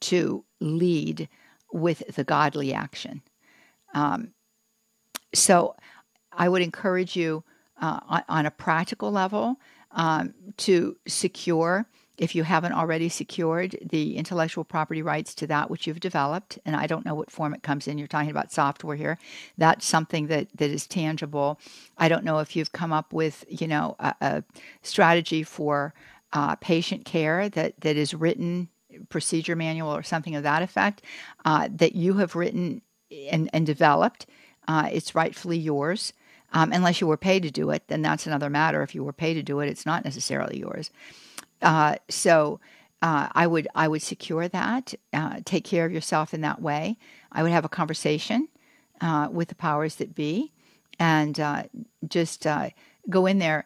to 0.00 0.44
lead 0.60 1.28
with 1.72 2.14
the 2.14 2.24
godly 2.24 2.72
action. 2.72 3.22
Um, 3.94 4.32
so 5.34 5.76
I 6.32 6.48
would 6.48 6.62
encourage 6.62 7.16
you 7.16 7.44
uh, 7.80 8.00
on, 8.08 8.22
on, 8.28 8.46
a 8.46 8.50
practical 8.50 9.10
level 9.10 9.56
um, 9.90 10.34
to 10.58 10.96
secure 11.06 11.86
if 12.18 12.34
you 12.34 12.42
haven't 12.44 12.72
already 12.72 13.08
secured 13.08 13.78
the 13.82 14.16
intellectual 14.16 14.64
property 14.64 15.02
rights 15.02 15.34
to 15.34 15.46
that 15.46 15.70
which 15.70 15.86
you've 15.86 16.00
developed, 16.00 16.58
and 16.64 16.76
I 16.76 16.86
don't 16.86 17.06
know 17.06 17.14
what 17.14 17.30
form 17.30 17.54
it 17.54 17.62
comes 17.62 17.88
in, 17.88 17.98
you're 17.98 18.06
talking 18.06 18.30
about 18.30 18.52
software 18.52 18.96
here, 18.96 19.18
that's 19.56 19.86
something 19.86 20.26
that, 20.26 20.48
that 20.56 20.70
is 20.70 20.86
tangible. 20.86 21.58
I 21.96 22.08
don't 22.08 22.24
know 22.24 22.38
if 22.40 22.54
you've 22.54 22.72
come 22.72 22.92
up 22.92 23.12
with, 23.12 23.44
you 23.48 23.66
know, 23.66 23.96
a, 23.98 24.14
a 24.20 24.44
strategy 24.82 25.42
for 25.42 25.94
uh, 26.32 26.56
patient 26.56 27.04
care 27.04 27.48
that, 27.48 27.80
that 27.80 27.96
is 27.96 28.14
written, 28.14 28.68
procedure 29.08 29.56
manual 29.56 29.94
or 29.94 30.02
something 30.02 30.34
of 30.36 30.42
that 30.42 30.62
effect, 30.62 31.02
uh, 31.44 31.68
that 31.72 31.94
you 31.94 32.14
have 32.14 32.36
written 32.36 32.82
and, 33.30 33.48
and 33.52 33.66
developed. 33.66 34.26
Uh, 34.68 34.88
it's 34.92 35.14
rightfully 35.14 35.58
yours. 35.58 36.12
Um, 36.54 36.70
unless 36.70 37.00
you 37.00 37.06
were 37.06 37.16
paid 37.16 37.42
to 37.44 37.50
do 37.50 37.70
it, 37.70 37.88
then 37.88 38.02
that's 38.02 38.26
another 38.26 38.50
matter. 38.50 38.82
If 38.82 38.94
you 38.94 39.02
were 39.02 39.14
paid 39.14 39.34
to 39.34 39.42
do 39.42 39.60
it, 39.60 39.70
it's 39.70 39.86
not 39.86 40.04
necessarily 40.04 40.58
yours. 40.58 40.90
Uh, 41.62 41.96
so 42.08 42.60
uh, 43.00 43.28
I 43.32 43.46
would 43.46 43.68
I 43.74 43.88
would 43.88 44.02
secure 44.02 44.48
that. 44.48 44.94
Uh, 45.12 45.40
take 45.44 45.64
care 45.64 45.84
of 45.86 45.92
yourself 45.92 46.34
in 46.34 46.40
that 46.42 46.60
way. 46.60 46.98
I 47.30 47.42
would 47.42 47.52
have 47.52 47.64
a 47.64 47.68
conversation 47.68 48.48
uh, 49.00 49.28
with 49.30 49.48
the 49.48 49.54
powers 49.54 49.96
that 49.96 50.14
be, 50.14 50.52
and 50.98 51.38
uh, 51.40 51.64
just 52.06 52.46
uh, 52.46 52.70
go 53.08 53.26
in 53.26 53.38
there 53.38 53.64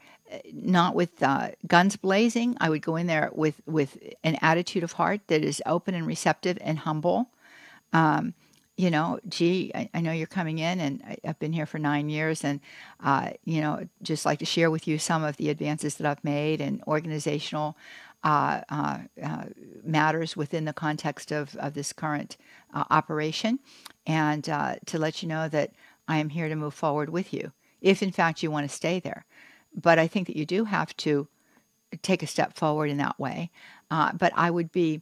not 0.52 0.96
with 0.96 1.22
guns 1.68 1.96
blazing. 1.96 2.56
I 2.60 2.68
would 2.68 2.82
go 2.82 2.96
in 2.96 3.06
there 3.06 3.30
with 3.32 3.60
with 3.66 3.98
an 4.24 4.36
attitude 4.42 4.82
of 4.82 4.92
heart 4.92 5.20
that 5.28 5.44
is 5.44 5.62
open 5.66 5.94
and 5.94 6.06
receptive 6.06 6.58
and 6.60 6.80
humble. 6.80 7.30
Um, 7.92 8.34
you 8.76 8.90
know, 8.90 9.18
gee, 9.28 9.72
I, 9.74 9.88
I, 9.94 10.00
know 10.00 10.12
you're 10.12 10.26
coming 10.26 10.58
in, 10.58 10.80
and 10.80 11.02
I, 11.06 11.16
have 11.24 11.38
been 11.38 11.52
here 11.52 11.64
for 11.64 11.78
nine 11.78 12.10
years, 12.10 12.44
and 12.44 12.60
uh, 13.02 13.30
you 13.44 13.60
know, 13.60 13.88
just 14.02 14.26
like 14.26 14.38
to 14.40 14.44
share 14.44 14.70
with 14.70 14.86
you 14.86 14.98
some 14.98 15.24
of 15.24 15.36
the 15.38 15.48
advances 15.48 15.94
that 15.96 16.06
I've 16.06 16.22
made 16.22 16.60
and 16.60 16.82
organizational 16.86 17.76
uh, 18.22 18.60
uh, 18.68 18.98
uh 19.22 19.44
matters 19.84 20.36
within 20.36 20.64
the 20.64 20.72
context 20.72 21.32
of 21.32 21.56
of 21.56 21.74
this 21.74 21.92
current 21.92 22.36
uh, 22.74 22.84
operation, 22.90 23.60
and 24.06 24.48
uh, 24.48 24.76
to 24.86 24.98
let 24.98 25.22
you 25.22 25.28
know 25.28 25.48
that 25.48 25.72
I 26.06 26.18
am 26.18 26.28
here 26.28 26.48
to 26.48 26.56
move 26.56 26.74
forward 26.74 27.08
with 27.08 27.32
you, 27.32 27.52
if 27.80 28.02
in 28.02 28.12
fact 28.12 28.42
you 28.42 28.50
want 28.50 28.68
to 28.68 28.74
stay 28.74 29.00
there. 29.00 29.24
But 29.74 29.98
I 29.98 30.06
think 30.06 30.26
that 30.26 30.36
you 30.36 30.44
do 30.44 30.64
have 30.64 30.94
to 30.98 31.28
take 32.02 32.22
a 32.22 32.26
step 32.26 32.56
forward 32.56 32.90
in 32.90 32.98
that 32.98 33.18
way. 33.18 33.50
but 33.88 34.32
I 34.34 34.50
would 34.50 34.70
be 34.70 35.00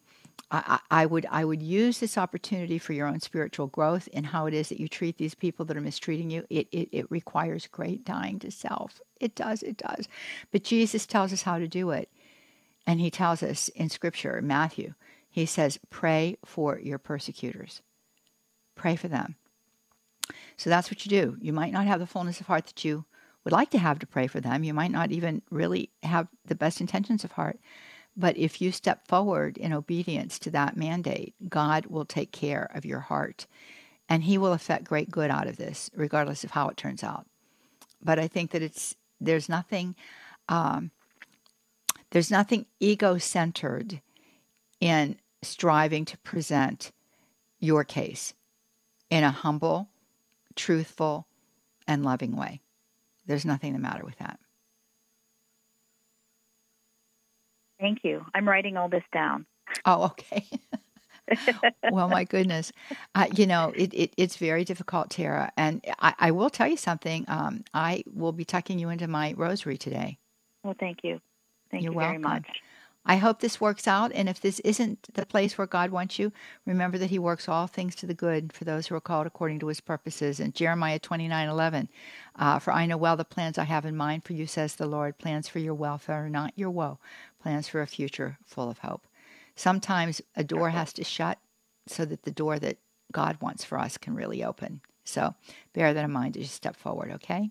I, 0.54 0.80
I, 0.90 1.06
would 1.06 1.26
I 1.30 1.44
would 1.44 1.62
use 1.62 2.00
this 2.00 2.18
opportunity 2.18 2.78
for 2.78 2.92
your 2.92 3.06
own 3.06 3.20
spiritual 3.20 3.66
growth 3.66 4.08
in 4.08 4.24
how 4.24 4.46
it 4.46 4.54
is 4.54 4.68
that 4.68 4.80
you 4.80 4.88
treat 4.88 5.18
these 5.18 5.34
people 5.34 5.64
that 5.64 5.76
are 5.76 5.80
mistreating 5.80 6.30
you. 6.30 6.44
It, 6.50 6.68
it 6.70 6.88
it 6.92 7.10
requires 7.10 7.66
great 7.66 8.04
dying 8.04 8.38
to 8.40 8.50
self. 8.50 9.00
It 9.20 9.34
does, 9.34 9.62
it 9.62 9.76
does. 9.76 10.08
But 10.52 10.64
Jesus 10.64 11.06
tells 11.06 11.32
us 11.32 11.42
how 11.42 11.58
to 11.58 11.66
do 11.66 11.90
it. 11.90 12.10
And 12.86 13.00
he 13.00 13.10
tells 13.10 13.42
us 13.42 13.68
in 13.70 13.88
scripture, 13.88 14.40
Matthew, 14.42 14.94
he 15.30 15.46
says, 15.46 15.80
pray 15.90 16.36
for 16.44 16.78
your 16.78 16.98
persecutors. 16.98 17.80
Pray 18.74 18.96
for 18.96 19.08
them. 19.08 19.36
So 20.56 20.70
that's 20.70 20.90
what 20.90 21.04
you 21.04 21.10
do. 21.10 21.36
You 21.40 21.52
might 21.52 21.72
not 21.72 21.86
have 21.86 22.00
the 22.00 22.06
fullness 22.06 22.40
of 22.40 22.46
heart 22.46 22.66
that 22.66 22.84
you 22.84 23.04
would 23.44 23.52
like 23.52 23.70
to 23.70 23.78
have 23.78 23.98
to 23.98 24.06
pray 24.06 24.26
for 24.26 24.40
them. 24.40 24.64
You 24.64 24.74
might 24.74 24.90
not 24.90 25.12
even 25.12 25.42
really 25.50 25.90
have 26.02 26.28
the 26.46 26.54
best 26.54 26.80
intentions 26.80 27.24
of 27.24 27.32
heart. 27.32 27.58
But 28.16 28.36
if 28.36 28.60
you 28.60 28.70
step 28.70 29.06
forward 29.08 29.56
in 29.56 29.72
obedience 29.72 30.38
to 30.40 30.50
that 30.50 30.76
mandate, 30.76 31.34
God 31.48 31.86
will 31.86 32.04
take 32.04 32.30
care 32.30 32.70
of 32.74 32.84
your 32.84 33.00
heart 33.00 33.46
and 34.08 34.22
He 34.22 34.38
will 34.38 34.52
effect 34.52 34.84
great 34.84 35.10
good 35.10 35.30
out 35.30 35.48
of 35.48 35.56
this, 35.56 35.90
regardless 35.94 36.44
of 36.44 36.52
how 36.52 36.68
it 36.68 36.76
turns 36.76 37.02
out. 37.02 37.26
But 38.02 38.18
I 38.18 38.28
think 38.28 38.50
that 38.50 38.62
it's 38.62 38.96
there's 39.20 39.48
nothing 39.48 39.94
um, 40.48 40.90
there's 42.10 42.30
nothing 42.30 42.66
ego 42.78 43.18
centered 43.18 44.00
in 44.80 45.16
striving 45.42 46.04
to 46.04 46.18
present 46.18 46.92
your 47.58 47.82
case 47.82 48.34
in 49.10 49.24
a 49.24 49.30
humble, 49.30 49.88
truthful, 50.54 51.26
and 51.88 52.04
loving 52.04 52.36
way. 52.36 52.60
There's 53.26 53.44
nothing 53.44 53.72
the 53.72 53.78
matter 53.78 54.04
with 54.04 54.18
that. 54.18 54.38
Thank 57.80 58.04
you. 58.04 58.24
I'm 58.34 58.48
writing 58.48 58.76
all 58.76 58.88
this 58.88 59.02
down. 59.12 59.46
Oh, 59.84 60.04
okay. 60.04 60.46
well, 61.90 62.08
my 62.08 62.24
goodness, 62.24 62.72
uh, 63.14 63.26
you 63.34 63.46
know 63.46 63.72
it, 63.74 63.92
it, 63.94 64.14
it's 64.16 64.36
very 64.36 64.64
difficult, 64.64 65.10
Tara. 65.10 65.52
And 65.56 65.84
I, 65.98 66.14
I 66.18 66.30
will 66.30 66.50
tell 66.50 66.68
you 66.68 66.76
something. 66.76 67.24
Um, 67.28 67.64
I 67.72 68.04
will 68.12 68.32
be 68.32 68.44
tucking 68.44 68.78
you 68.78 68.90
into 68.90 69.08
my 69.08 69.34
rosary 69.36 69.76
today. 69.76 70.18
Well, 70.62 70.74
thank 70.78 70.98
you. 71.02 71.20
Thank 71.70 71.82
You're 71.84 71.92
you 71.92 71.98
welcome. 71.98 72.22
very 72.22 72.34
much. 72.34 72.46
I 73.06 73.16
hope 73.16 73.40
this 73.40 73.60
works 73.60 73.86
out. 73.86 74.12
And 74.14 74.28
if 74.28 74.40
this 74.40 74.60
isn't 74.60 75.14
the 75.14 75.26
place 75.26 75.58
where 75.58 75.66
God 75.66 75.90
wants 75.90 76.18
you, 76.18 76.32
remember 76.64 76.96
that 76.98 77.10
He 77.10 77.18
works 77.18 77.48
all 77.48 77.66
things 77.66 77.94
to 77.96 78.06
the 78.06 78.14
good 78.14 78.52
for 78.52 78.64
those 78.64 78.86
who 78.86 78.94
are 78.94 79.00
called 79.00 79.26
according 79.26 79.58
to 79.60 79.66
His 79.66 79.80
purposes. 79.80 80.40
And 80.40 80.54
Jeremiah 80.54 80.98
twenty 80.98 81.28
nine 81.28 81.48
eleven, 81.48 81.88
uh, 82.36 82.58
for 82.58 82.72
I 82.72 82.86
know 82.86 82.96
well 82.96 83.16
the 83.16 83.24
plans 83.24 83.58
I 83.58 83.64
have 83.64 83.84
in 83.84 83.96
mind 83.96 84.24
for 84.24 84.32
you, 84.32 84.46
says 84.46 84.76
the 84.76 84.86
Lord, 84.86 85.18
plans 85.18 85.48
for 85.48 85.58
your 85.58 85.74
welfare, 85.74 86.28
not 86.28 86.52
your 86.56 86.70
woe, 86.70 86.98
plans 87.42 87.68
for 87.68 87.82
a 87.82 87.86
future 87.86 88.38
full 88.46 88.70
of 88.70 88.78
hope. 88.78 89.06
Sometimes 89.54 90.22
a 90.34 90.42
door 90.42 90.70
has 90.70 90.92
to 90.94 91.04
shut 91.04 91.38
so 91.86 92.04
that 92.06 92.22
the 92.22 92.30
door 92.30 92.58
that 92.58 92.78
God 93.12 93.36
wants 93.40 93.64
for 93.64 93.78
us 93.78 93.98
can 93.98 94.14
really 94.14 94.42
open. 94.42 94.80
So 95.04 95.34
bear 95.74 95.92
that 95.92 96.04
in 96.04 96.10
mind 96.10 96.36
as 96.36 96.42
you 96.42 96.48
step 96.48 96.74
forward, 96.74 97.12
okay? 97.12 97.50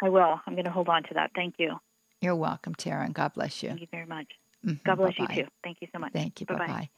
I 0.00 0.08
will. 0.08 0.40
I'm 0.46 0.54
going 0.54 0.64
to 0.64 0.70
hold 0.70 0.88
on 0.88 1.02
to 1.02 1.14
that. 1.14 1.32
Thank 1.34 1.56
you. 1.58 1.80
You're 2.20 2.36
welcome, 2.36 2.74
Tara, 2.74 3.04
and 3.04 3.14
God 3.14 3.34
bless 3.34 3.62
you. 3.62 3.70
Thank 3.70 3.80
you 3.82 3.88
very 3.90 4.06
much. 4.06 4.28
Mm-hmm. 4.64 4.88
God 4.88 4.96
bless 4.96 5.16
Bye-bye. 5.16 5.34
you 5.34 5.42
too. 5.44 5.50
Thank 5.62 5.78
you 5.80 5.88
so 5.92 5.98
much. 5.98 6.12
Thank 6.12 6.40
you. 6.40 6.46
Bye 6.46 6.54
bye. 6.54 6.88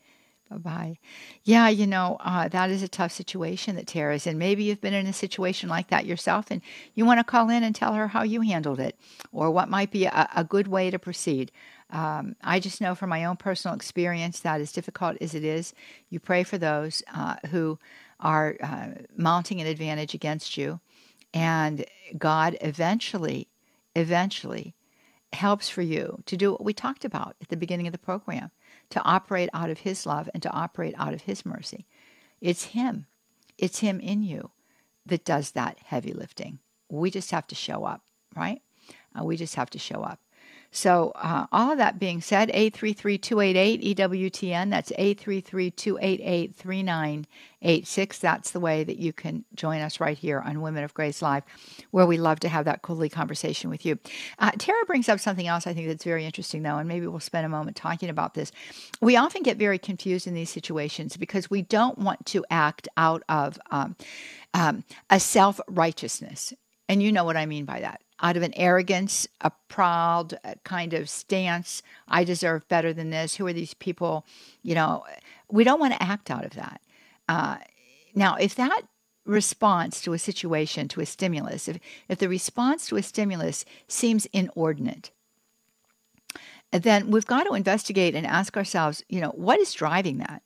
Bye 0.50 0.56
bye. 0.58 0.98
Yeah, 1.42 1.68
you 1.68 1.88
know, 1.88 2.18
uh, 2.20 2.46
that 2.48 2.70
is 2.70 2.82
a 2.82 2.88
tough 2.88 3.10
situation 3.10 3.74
that 3.76 3.88
Tara's 3.88 4.28
in. 4.28 4.38
Maybe 4.38 4.62
you've 4.62 4.80
been 4.80 4.94
in 4.94 5.06
a 5.08 5.12
situation 5.12 5.68
like 5.68 5.88
that 5.88 6.06
yourself 6.06 6.46
and 6.50 6.62
you 6.94 7.04
want 7.04 7.18
to 7.18 7.24
call 7.24 7.50
in 7.50 7.64
and 7.64 7.74
tell 7.74 7.94
her 7.94 8.06
how 8.08 8.22
you 8.22 8.42
handled 8.42 8.78
it 8.78 8.96
or 9.32 9.50
what 9.50 9.68
might 9.68 9.90
be 9.90 10.04
a, 10.04 10.28
a 10.36 10.44
good 10.44 10.68
way 10.68 10.90
to 10.90 11.00
proceed. 11.00 11.50
Um, 11.90 12.36
I 12.42 12.60
just 12.60 12.80
know 12.80 12.94
from 12.94 13.10
my 13.10 13.24
own 13.24 13.36
personal 13.36 13.74
experience 13.74 14.40
that 14.40 14.60
as 14.60 14.70
difficult 14.70 15.16
as 15.20 15.34
it 15.34 15.44
is, 15.44 15.74
you 16.10 16.20
pray 16.20 16.44
for 16.44 16.58
those 16.58 17.02
uh, 17.12 17.36
who 17.50 17.78
are 18.20 18.56
uh, 18.62 18.88
mounting 19.16 19.60
an 19.60 19.66
advantage 19.66 20.14
against 20.14 20.56
you. 20.56 20.80
And 21.34 21.84
God 22.16 22.56
eventually, 22.60 23.48
eventually 23.96 24.74
helps 25.36 25.68
for 25.68 25.82
you 25.82 26.22
to 26.26 26.36
do 26.36 26.52
what 26.52 26.64
we 26.64 26.72
talked 26.72 27.04
about 27.04 27.36
at 27.40 27.48
the 27.48 27.56
beginning 27.56 27.86
of 27.86 27.92
the 27.92 27.98
program 27.98 28.50
to 28.90 29.02
operate 29.02 29.48
out 29.54 29.70
of 29.70 29.78
His 29.78 30.04
love 30.06 30.28
and 30.34 30.42
to 30.42 30.50
operate 30.50 30.94
out 30.98 31.14
of 31.14 31.22
His 31.22 31.46
mercy. 31.46 31.86
It's 32.40 32.64
Him, 32.64 33.06
it's 33.56 33.78
Him 33.78 34.00
in 34.00 34.22
you 34.22 34.50
that 35.06 35.24
does 35.24 35.52
that 35.52 35.78
heavy 35.84 36.12
lifting. 36.12 36.58
We 36.88 37.10
just 37.10 37.30
have 37.30 37.46
to 37.48 37.54
show 37.54 37.84
up, 37.84 38.02
right? 38.34 38.60
Uh, 39.18 39.24
we 39.24 39.36
just 39.36 39.54
have 39.54 39.70
to 39.70 39.78
show 39.78 40.02
up. 40.02 40.20
So, 40.76 41.12
uh, 41.14 41.46
all 41.52 41.72
of 41.72 41.78
that 41.78 41.98
being 41.98 42.20
said, 42.20 42.50
833 42.50 43.16
288 43.16 43.96
EWTN, 43.96 44.68
that's 44.68 44.92
833 44.98 45.70
288 45.70 46.54
3986. 46.54 48.18
That's 48.18 48.50
the 48.50 48.60
way 48.60 48.84
that 48.84 48.98
you 48.98 49.14
can 49.14 49.46
join 49.54 49.80
us 49.80 50.00
right 50.00 50.18
here 50.18 50.38
on 50.38 50.60
Women 50.60 50.84
of 50.84 50.92
Grace 50.92 51.22
Live, 51.22 51.44
where 51.92 52.04
we 52.04 52.18
love 52.18 52.40
to 52.40 52.50
have 52.50 52.66
that 52.66 52.82
coolly 52.82 53.08
conversation 53.08 53.70
with 53.70 53.86
you. 53.86 53.98
Uh, 54.38 54.50
Tara 54.58 54.84
brings 54.84 55.08
up 55.08 55.18
something 55.18 55.46
else 55.46 55.66
I 55.66 55.72
think 55.72 55.88
that's 55.88 56.04
very 56.04 56.26
interesting, 56.26 56.62
though, 56.62 56.76
and 56.76 56.86
maybe 56.86 57.06
we'll 57.06 57.20
spend 57.20 57.46
a 57.46 57.48
moment 57.48 57.78
talking 57.78 58.10
about 58.10 58.34
this. 58.34 58.52
We 59.00 59.16
often 59.16 59.42
get 59.42 59.56
very 59.56 59.78
confused 59.78 60.26
in 60.26 60.34
these 60.34 60.50
situations 60.50 61.16
because 61.16 61.48
we 61.48 61.62
don't 61.62 61.96
want 61.96 62.26
to 62.26 62.44
act 62.50 62.86
out 62.98 63.22
of 63.30 63.58
um, 63.70 63.96
um, 64.52 64.84
a 65.08 65.20
self 65.20 65.58
righteousness. 65.68 66.52
And 66.86 67.02
you 67.02 67.12
know 67.12 67.24
what 67.24 67.38
I 67.38 67.46
mean 67.46 67.64
by 67.64 67.80
that 67.80 68.02
out 68.20 68.36
of 68.36 68.42
an 68.42 68.54
arrogance, 68.56 69.28
a 69.40 69.50
proud 69.68 70.38
kind 70.64 70.94
of 70.94 71.08
stance. 71.08 71.82
I 72.08 72.24
deserve 72.24 72.68
better 72.68 72.92
than 72.92 73.10
this. 73.10 73.34
Who 73.36 73.46
are 73.46 73.52
these 73.52 73.74
people? 73.74 74.24
You 74.62 74.74
know, 74.74 75.04
we 75.50 75.64
don't 75.64 75.80
want 75.80 75.94
to 75.94 76.02
act 76.02 76.30
out 76.30 76.44
of 76.44 76.54
that. 76.54 76.80
Uh, 77.28 77.56
now, 78.14 78.36
if 78.36 78.54
that 78.54 78.82
response 79.24 80.00
to 80.02 80.12
a 80.12 80.18
situation, 80.18 80.88
to 80.88 81.00
a 81.00 81.06
stimulus, 81.06 81.68
if, 81.68 81.78
if 82.08 82.18
the 82.18 82.28
response 82.28 82.86
to 82.88 82.96
a 82.96 83.02
stimulus 83.02 83.64
seems 83.88 84.26
inordinate, 84.26 85.10
then 86.72 87.10
we've 87.10 87.26
got 87.26 87.44
to 87.44 87.54
investigate 87.54 88.14
and 88.14 88.26
ask 88.26 88.56
ourselves, 88.56 89.04
you 89.08 89.20
know, 89.20 89.30
what 89.30 89.60
is 89.60 89.72
driving 89.72 90.18
that? 90.18 90.42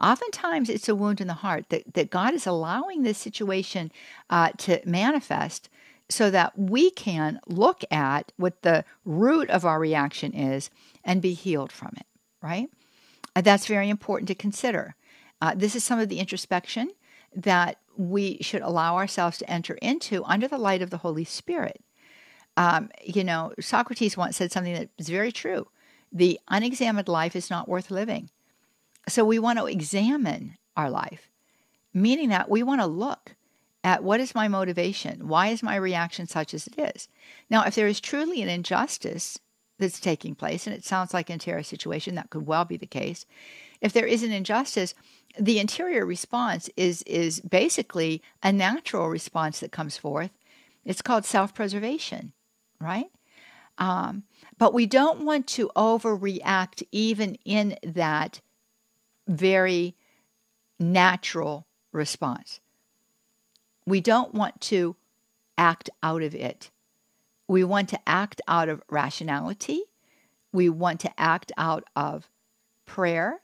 Oftentimes, 0.00 0.68
it's 0.68 0.88
a 0.88 0.94
wound 0.94 1.20
in 1.20 1.28
the 1.28 1.34
heart 1.34 1.68
that, 1.68 1.94
that 1.94 2.10
God 2.10 2.34
is 2.34 2.46
allowing 2.46 3.02
this 3.02 3.18
situation 3.18 3.92
uh, 4.28 4.50
to 4.58 4.80
manifest 4.84 5.68
so 6.08 6.30
that 6.30 6.58
we 6.58 6.90
can 6.90 7.40
look 7.46 7.82
at 7.90 8.32
what 8.36 8.62
the 8.62 8.84
root 9.04 9.48
of 9.50 9.64
our 9.64 9.78
reaction 9.78 10.32
is 10.32 10.70
and 11.02 11.22
be 11.22 11.32
healed 11.32 11.72
from 11.72 11.92
it, 11.96 12.06
right? 12.42 12.68
Uh, 13.34 13.40
that's 13.40 13.66
very 13.66 13.88
important 13.88 14.28
to 14.28 14.34
consider. 14.34 14.94
Uh, 15.40 15.54
this 15.54 15.74
is 15.74 15.82
some 15.82 15.98
of 15.98 16.08
the 16.08 16.18
introspection 16.18 16.90
that 17.34 17.78
we 17.96 18.38
should 18.40 18.62
allow 18.62 18.96
ourselves 18.96 19.38
to 19.38 19.50
enter 19.50 19.74
into 19.74 20.24
under 20.24 20.46
the 20.46 20.58
light 20.58 20.82
of 20.82 20.90
the 20.90 20.98
Holy 20.98 21.24
Spirit. 21.24 21.82
Um, 22.56 22.90
you 23.02 23.24
know, 23.24 23.52
Socrates 23.58 24.16
once 24.16 24.36
said 24.36 24.52
something 24.52 24.74
that 24.74 24.90
is 24.98 25.08
very 25.08 25.32
true 25.32 25.66
the 26.14 26.38
unexamined 26.48 27.08
life 27.08 27.34
is 27.34 27.50
not 27.50 27.68
worth 27.68 27.90
living. 27.90 28.30
So 29.08 29.24
we 29.24 29.40
want 29.40 29.58
to 29.58 29.66
examine 29.66 30.56
our 30.76 30.88
life, 30.88 31.28
meaning 31.92 32.28
that 32.28 32.48
we 32.48 32.62
want 32.62 32.80
to 32.80 32.86
look 32.86 33.34
at 33.84 34.02
what 34.02 34.18
is 34.18 34.34
my 34.34 34.48
motivation? 34.48 35.28
Why 35.28 35.48
is 35.48 35.62
my 35.62 35.76
reaction 35.76 36.26
such 36.26 36.54
as 36.54 36.66
it 36.66 36.96
is? 36.96 37.06
Now, 37.50 37.64
if 37.64 37.74
there 37.74 37.86
is 37.86 38.00
truly 38.00 38.40
an 38.40 38.48
injustice 38.48 39.38
that's 39.78 40.00
taking 40.00 40.34
place, 40.34 40.66
and 40.66 40.74
it 40.74 40.84
sounds 40.84 41.12
like 41.12 41.28
in 41.28 41.38
Tara's 41.38 41.68
situation 41.68 42.14
that 42.14 42.30
could 42.30 42.46
well 42.46 42.64
be 42.64 42.78
the 42.78 42.86
case, 42.86 43.26
if 43.82 43.92
there 43.92 44.06
is 44.06 44.22
an 44.22 44.32
injustice, 44.32 44.94
the 45.38 45.58
interior 45.58 46.06
response 46.06 46.70
is 46.76 47.02
is 47.02 47.40
basically 47.40 48.22
a 48.42 48.52
natural 48.52 49.08
response 49.08 49.60
that 49.60 49.72
comes 49.72 49.98
forth. 49.98 50.30
It's 50.84 51.02
called 51.02 51.24
self-preservation, 51.24 52.32
right? 52.80 53.10
Um, 53.76 54.22
but 54.58 54.72
we 54.72 54.86
don't 54.86 55.24
want 55.24 55.46
to 55.48 55.70
overreact 55.76 56.84
even 56.92 57.36
in 57.44 57.76
that 57.82 58.40
very 59.26 59.96
natural 60.78 61.66
response. 61.92 62.60
We 63.86 64.00
don't 64.00 64.34
want 64.34 64.60
to 64.62 64.96
act 65.58 65.90
out 66.02 66.22
of 66.22 66.34
it. 66.34 66.70
We 67.48 67.64
want 67.64 67.88
to 67.90 68.00
act 68.08 68.40
out 68.48 68.68
of 68.68 68.82
rationality. 68.88 69.82
We 70.52 70.68
want 70.68 71.00
to 71.00 71.20
act 71.20 71.52
out 71.56 71.84
of 71.94 72.30
prayer. 72.86 73.40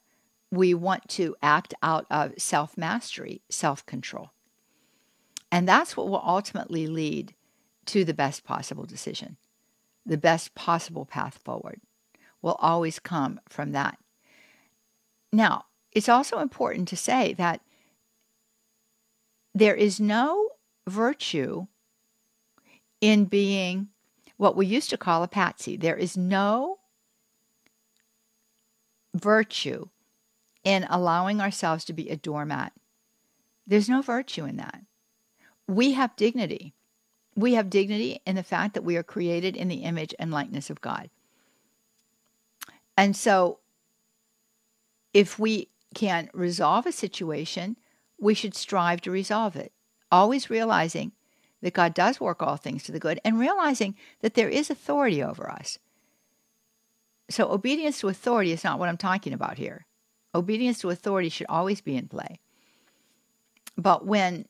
We 0.51 0.75
want 0.75 1.09
to 1.11 1.37
act 1.43 1.75
out 1.83 2.07
of 2.11 2.33
self 2.39 2.77
mastery, 2.77 3.43
self 3.51 3.85
control. 3.87 4.31
And 5.53 5.69
that's 5.69 5.97
what 5.97 6.09
will 6.09 6.23
ultimately 6.25 6.87
lead 6.87 7.35
to 7.87 8.05
the 8.05 8.15
best 8.15 8.45
possible 8.45 8.85
decision. 8.85 9.37
The 10.07 10.19
best 10.19 10.55
possible 10.55 11.05
path 11.05 11.39
forward 11.45 11.81
will 12.41 12.57
always 12.61 12.99
come 12.99 13.41
from 13.49 13.73
that. 13.73 13.99
Now, 15.33 15.67
it's 15.93 16.09
also 16.09 16.39
important 16.39 16.89
to 16.89 16.97
say 16.97 17.35
that 17.35 17.61
there 19.55 19.75
is 19.75 20.01
no 20.01 20.51
virtue 20.87 21.67
in 23.01 23.25
being 23.25 23.89
what 24.37 24.57
we 24.57 24.67
used 24.67 24.91
to 24.91 24.97
call 24.97 25.23
a 25.23 25.29
patsy. 25.29 25.77
There 25.77 25.97
is 25.97 26.17
no 26.17 26.79
virtue 29.15 29.89
in 30.65 30.87
allowing 30.89 31.41
ourselves 31.41 31.85
to 31.87 31.93
be 31.93 32.11
a 32.11 32.17
doormat. 32.17 32.73
There's 33.67 33.89
no 33.89 34.03
virtue 34.03 34.45
in 34.45 34.57
that. 34.57 34.83
We 35.67 35.93
have 35.93 36.17
dignity. 36.17 36.75
We 37.37 37.55
have 37.55 37.71
dignity 37.71 38.21
in 38.27 38.37
the 38.37 38.43
fact 38.43 38.75
that 38.75 38.85
we 38.85 38.97
are 38.97 39.03
created 39.03 39.57
in 39.57 39.69
the 39.69 39.83
image 39.85 40.15
and 40.19 40.31
likeness 40.31 40.71
of 40.71 40.81
God. 40.81 41.11
And 42.97 43.17
so, 43.17 43.61
if 45.15 45.39
we 45.39 45.69
can 45.95 46.29
resolve 46.35 46.87
a 46.87 46.93
situation, 46.93 47.77
we 48.21 48.35
should 48.35 48.55
strive 48.55 49.01
to 49.03 49.11
resolve 49.11 49.57
it, 49.57 49.73
always 50.13 50.51
realizing 50.51 51.13
that 51.63 51.75
God 51.75 51.95
does 51.95 52.21
work 52.21 52.43
all 52.43 52.57
things 52.57 52.85
to 52.85 52.93
the 52.93 53.01
good 53.01 53.21
and 53.25 53.39
realizing 53.39 53.97
that 54.21 54.35
there 54.35 54.49
is 54.49 54.71
authority 54.71 55.23
over 55.23 55.51
us. 55.51 55.79
So, 57.29 57.51
obedience 57.51 58.01
to 58.01 58.09
authority 58.09 58.53
is 58.53 58.65
not 58.65 58.79
what 58.79 58.89
I'm 58.89 58.97
talking 58.97 59.33
about 59.33 59.59
here. 59.59 59.87
Obedience 60.35 60.81
to 60.81 60.91
authority 60.91 61.29
should 61.29 61.47
always 61.49 61.81
be 61.81 61.97
in 61.97 62.09
play. 62.09 62.41
But 63.77 64.07
when 64.07 64.47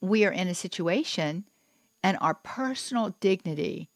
we 0.00 0.24
are 0.24 0.32
in 0.32 0.48
a 0.48 0.54
situation 0.54 1.44
and 2.02 2.16
our 2.20 2.34
personal 2.34 3.14
dignity 3.20 3.88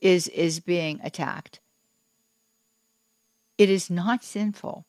is, 0.00 0.28
is 0.28 0.60
being 0.60 1.00
attacked, 1.02 1.60
it 3.56 3.70
is 3.70 3.88
not 3.88 4.24
sinful 4.24 4.84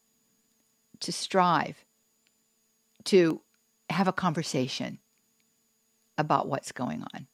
to 1.00 1.12
strive 1.12 1.85
to 3.06 3.42
have 3.90 4.08
a 4.08 4.14
conversation 4.14 5.00
about 6.18 6.48
what's 6.48 6.72
going 6.72 7.04
on. 7.14 7.28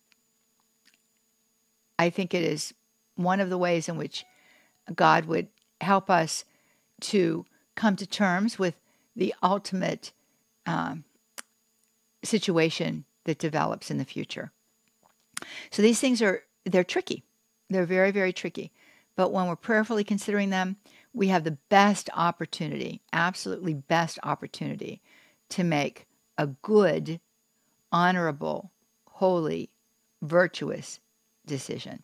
I 1.97 2.09
think 2.09 2.33
it 2.33 2.43
is 2.43 2.73
one 3.15 3.39
of 3.39 3.49
the 3.49 3.57
ways 3.57 3.87
in 3.87 3.97
which 3.97 4.25
God 4.93 5.25
would 5.25 5.47
help 5.79 6.09
us 6.09 6.45
to 7.01 7.45
come 7.75 7.95
to 7.95 8.05
terms 8.05 8.57
with 8.57 8.75
the 9.15 9.33
ultimate 9.43 10.11
um, 10.65 11.03
situation 12.23 13.05
that 13.25 13.39
develops 13.39 13.91
in 13.91 13.97
the 13.97 14.05
future. 14.05 14.51
So 15.71 15.81
these 15.81 15.99
things 15.99 16.21
are 16.21 16.43
they're 16.65 16.83
tricky. 16.83 17.23
They're 17.69 17.85
very 17.85 18.11
very 18.11 18.33
tricky. 18.33 18.71
But 19.15 19.31
when 19.31 19.47
we're 19.47 19.55
prayerfully 19.55 20.03
considering 20.03 20.49
them, 20.49 20.77
we 21.13 21.27
have 21.27 21.43
the 21.43 21.57
best 21.69 22.09
opportunity, 22.15 23.01
absolutely 23.11 23.73
best 23.73 24.17
opportunity 24.23 25.01
to 25.51 25.63
make 25.63 26.07
a 26.37 26.47
good, 26.47 27.21
honorable, 27.91 28.71
holy, 29.05 29.69
virtuous 30.21 30.99
decision. 31.45 32.03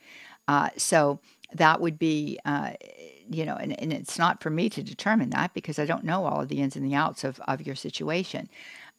Uh, 0.48 0.70
so 0.78 1.20
that 1.54 1.80
would 1.82 1.98
be, 1.98 2.40
uh, 2.46 2.72
you 3.30 3.46
know, 3.46 3.56
and, 3.56 3.80
and, 3.80 3.94
it's 3.94 4.18
not 4.18 4.42
for 4.42 4.50
me 4.50 4.70
to 4.70 4.82
determine 4.82 5.30
that 5.30 5.54
because 5.54 5.78
I 5.78 5.86
don't 5.86 6.04
know 6.04 6.26
all 6.26 6.42
of 6.42 6.48
the 6.48 6.62
ins 6.62 6.76
and 6.76 6.86
the 6.86 6.96
outs 6.96 7.24
of, 7.24 7.40
of 7.48 7.66
your 7.66 7.76
situation. 7.76 8.50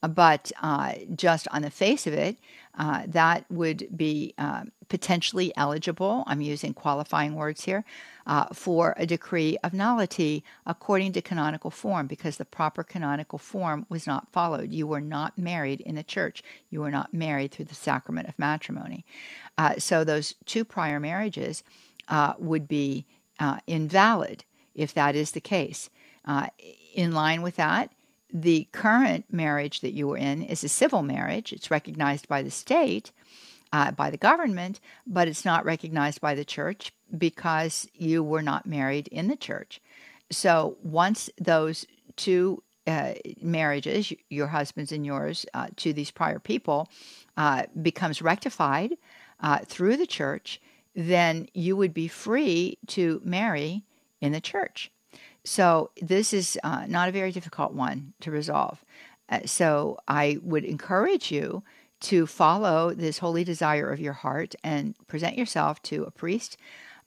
But 0.00 0.50
uh, 0.62 0.94
just 1.14 1.46
on 1.50 1.62
the 1.62 1.70
face 1.70 2.06
of 2.06 2.14
it, 2.14 2.38
uh, 2.78 3.02
that 3.08 3.44
would 3.50 3.88
be 3.96 4.34
um, 4.38 4.72
potentially 4.90 5.52
eligible, 5.56 6.24
I'm 6.26 6.42
using 6.42 6.74
qualifying 6.74 7.34
words 7.34 7.64
here, 7.64 7.84
uh, 8.26 8.46
for 8.52 8.94
a 8.98 9.06
decree 9.06 9.56
of 9.64 9.72
nullity 9.72 10.44
according 10.66 11.12
to 11.12 11.22
canonical 11.22 11.70
form 11.70 12.06
because 12.06 12.36
the 12.36 12.44
proper 12.44 12.82
canonical 12.82 13.38
form 13.38 13.86
was 13.88 14.06
not 14.06 14.30
followed. 14.32 14.72
You 14.72 14.86
were 14.86 15.00
not 15.00 15.38
married 15.38 15.80
in 15.80 15.94
the 15.94 16.02
church, 16.02 16.42
you 16.68 16.80
were 16.80 16.90
not 16.90 17.14
married 17.14 17.52
through 17.52 17.66
the 17.66 17.74
sacrament 17.74 18.28
of 18.28 18.38
matrimony. 18.38 19.06
Uh, 19.56 19.78
so 19.78 20.04
those 20.04 20.34
two 20.44 20.64
prior 20.64 21.00
marriages 21.00 21.62
uh, 22.08 22.34
would 22.38 22.68
be 22.68 23.06
uh, 23.38 23.60
invalid 23.66 24.44
if 24.74 24.92
that 24.92 25.14
is 25.14 25.30
the 25.30 25.40
case. 25.40 25.88
Uh, 26.24 26.48
in 26.94 27.12
line 27.12 27.42
with 27.42 27.56
that, 27.56 27.90
the 28.32 28.68
current 28.72 29.24
marriage 29.30 29.80
that 29.80 29.92
you 29.92 30.08
were 30.08 30.16
in 30.16 30.42
is 30.42 30.62
a 30.62 30.68
civil 30.68 31.02
marriage. 31.02 31.52
It's 31.52 31.70
recognized 31.70 32.28
by 32.28 32.42
the 32.42 32.50
state, 32.50 33.12
uh, 33.72 33.90
by 33.92 34.10
the 34.10 34.16
government, 34.16 34.80
but 35.06 35.28
it's 35.28 35.44
not 35.44 35.64
recognized 35.64 36.20
by 36.20 36.34
the 36.34 36.44
church 36.44 36.92
because 37.16 37.88
you 37.94 38.22
were 38.22 38.42
not 38.42 38.66
married 38.66 39.08
in 39.08 39.28
the 39.28 39.36
church. 39.36 39.80
So 40.30 40.76
once 40.82 41.30
those 41.40 41.86
two 42.16 42.62
uh, 42.86 43.14
marriages, 43.40 44.12
your 44.28 44.48
husband's 44.48 44.92
and 44.92 45.04
yours, 45.06 45.46
uh, 45.54 45.68
to 45.76 45.92
these 45.92 46.10
prior 46.10 46.38
people, 46.38 46.88
uh, 47.36 47.64
becomes 47.80 48.22
rectified 48.22 48.96
uh, 49.40 49.58
through 49.66 49.96
the 49.96 50.06
church, 50.06 50.60
then 50.94 51.48
you 51.54 51.76
would 51.76 51.94
be 51.94 52.08
free 52.08 52.78
to 52.88 53.20
marry 53.24 53.84
in 54.20 54.32
the 54.32 54.40
church. 54.40 54.90
So 55.44 55.90
this 56.02 56.32
is 56.32 56.58
uh, 56.62 56.86
not 56.86 57.08
a 57.08 57.12
very 57.12 57.32
difficult 57.32 57.72
one 57.72 58.12
to 58.20 58.30
resolve. 58.30 58.84
So 59.46 59.96
I 60.08 60.38
would 60.42 60.64
encourage 60.64 61.30
you 61.30 61.62
to 62.00 62.26
follow 62.26 62.94
this 62.94 63.18
holy 63.18 63.44
desire 63.44 63.90
of 63.92 64.00
your 64.00 64.12
heart 64.12 64.54
and 64.64 64.94
present 65.06 65.36
yourself 65.36 65.82
to 65.82 66.04
a 66.04 66.10
priest 66.10 66.56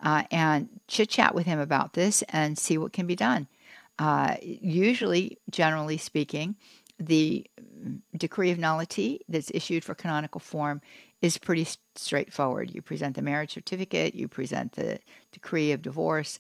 uh, 0.02 0.24
and 0.32 0.70
chit 0.88 1.10
chat 1.10 1.34
with 1.34 1.46
him 1.46 1.60
about 1.60 1.94
this 1.94 2.24
and 2.30 2.58
see 2.58 2.78
what 2.78 2.94
can 2.94 3.08
be 3.08 3.16
done. 3.16 3.48
Uh, 4.00 4.36
usually, 4.42 5.38
generally 5.50 5.98
speaking, 5.98 6.56
the 7.00 7.46
decree 8.16 8.52
of 8.52 8.58
nullity 8.58 9.22
that's 9.28 9.52
issued 9.54 9.84
for 9.84 9.96
canonical 9.96 10.40
form 10.40 10.82
is 11.22 11.38
pretty 11.38 11.68
straightforward. 11.96 12.74
You 12.74 12.82
present 12.82 13.16
the 13.16 13.22
marriage 13.22 13.54
certificate, 13.54 14.16
you 14.16 14.28
present 14.28 14.74
the 14.74 15.00
decree 15.32 15.72
of 15.72 15.82
divorce, 15.82 16.40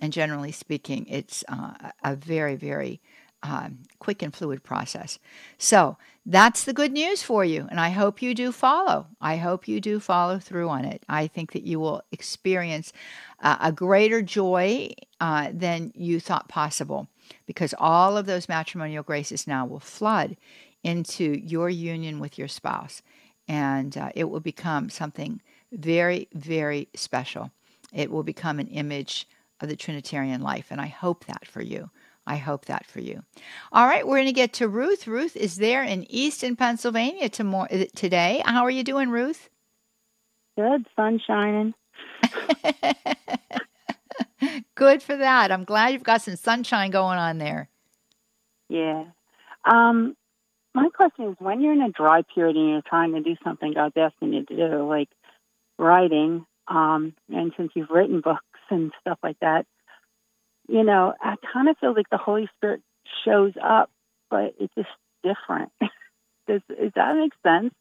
and 0.00 0.12
generally 0.12 0.52
speaking, 0.52 1.06
it's 1.08 1.44
uh, 1.48 1.90
a 2.02 2.16
very, 2.16 2.56
very 2.56 3.00
um, 3.44 3.78
quick 3.98 4.22
and 4.22 4.34
fluid 4.34 4.64
process. 4.64 5.18
So 5.58 5.96
that's 6.26 6.64
the 6.64 6.72
good 6.72 6.92
news 6.92 7.22
for 7.22 7.44
you, 7.44 7.68
and 7.70 7.78
I 7.78 7.90
hope 7.90 8.22
you 8.22 8.34
do 8.34 8.50
follow. 8.50 9.06
I 9.20 9.36
hope 9.36 9.68
you 9.68 9.80
do 9.80 10.00
follow 10.00 10.38
through 10.38 10.68
on 10.70 10.84
it. 10.86 11.04
I 11.08 11.26
think 11.26 11.52
that 11.52 11.62
you 11.62 11.78
will 11.78 12.02
experience 12.10 12.92
uh, 13.40 13.58
a 13.60 13.70
greater 13.70 14.22
joy 14.22 14.90
uh, 15.20 15.50
than 15.52 15.92
you 15.94 16.18
thought 16.18 16.48
possible 16.48 17.08
because 17.46 17.74
all 17.78 18.16
of 18.16 18.26
those 18.26 18.48
matrimonial 18.48 19.02
graces 19.02 19.46
now 19.46 19.66
will 19.66 19.80
flood 19.80 20.36
into 20.82 21.24
your 21.24 21.68
union 21.68 22.18
with 22.18 22.38
your 22.38 22.48
spouse, 22.48 23.02
and 23.46 23.96
uh, 23.98 24.10
it 24.14 24.30
will 24.30 24.40
become 24.40 24.88
something 24.88 25.40
very, 25.70 26.28
very 26.32 26.88
special. 26.94 27.50
It 27.92 28.10
will 28.10 28.22
become 28.22 28.58
an 28.58 28.68
image 28.68 29.28
of 29.60 29.68
the 29.68 29.76
Trinitarian 29.76 30.40
life. 30.40 30.66
And 30.70 30.80
I 30.80 30.86
hope 30.86 31.26
that 31.26 31.46
for 31.46 31.62
you. 31.62 31.90
I 32.26 32.36
hope 32.36 32.66
that 32.66 32.86
for 32.86 33.00
you. 33.00 33.22
All 33.72 33.86
right, 33.86 34.06
we're 34.06 34.16
going 34.16 34.26
to 34.26 34.32
get 34.32 34.52
to 34.54 34.68
Ruth. 34.68 35.06
Ruth 35.06 35.36
is 35.36 35.56
there 35.56 35.82
in 35.82 36.10
Easton, 36.10 36.56
Pennsylvania 36.56 37.26
uh, 37.26 37.84
today. 37.94 38.42
How 38.44 38.64
are 38.64 38.70
you 38.70 38.82
doing, 38.82 39.10
Ruth? 39.10 39.50
Good, 40.56 40.86
sun 40.96 41.20
shining. 41.26 41.74
Good 44.74 45.02
for 45.02 45.16
that. 45.16 45.52
I'm 45.52 45.64
glad 45.64 45.92
you've 45.92 46.02
got 46.02 46.22
some 46.22 46.36
sunshine 46.36 46.90
going 46.90 47.18
on 47.18 47.38
there. 47.38 47.68
Yeah. 48.68 49.04
Um, 49.64 50.16
my 50.74 50.88
question 50.94 51.28
is 51.28 51.36
when 51.38 51.60
you're 51.60 51.72
in 51.72 51.82
a 51.82 51.90
dry 51.90 52.22
period 52.34 52.56
and 52.56 52.70
you're 52.70 52.82
trying 52.82 53.12
to 53.12 53.20
do 53.20 53.36
something 53.44 53.74
God's 53.74 53.96
asking 53.96 54.32
you 54.32 54.44
to 54.44 54.56
do, 54.56 54.88
like 54.88 55.08
writing, 55.78 56.46
um, 56.68 57.14
and 57.28 57.52
since 57.56 57.72
you've 57.74 57.90
written 57.90 58.20
books, 58.20 58.42
and 58.70 58.92
stuff 59.00 59.18
like 59.22 59.38
that, 59.40 59.66
you 60.68 60.84
know, 60.84 61.14
I 61.20 61.34
kind 61.52 61.68
of 61.68 61.76
feel 61.78 61.94
like 61.94 62.10
the 62.10 62.18
Holy 62.18 62.48
Spirit 62.56 62.82
shows 63.24 63.52
up, 63.62 63.90
but 64.30 64.54
it's 64.58 64.74
just 64.74 64.88
different. 65.22 65.70
does, 66.48 66.60
does 66.68 66.92
that 66.94 67.16
make 67.16 67.32
sense? 67.42 67.74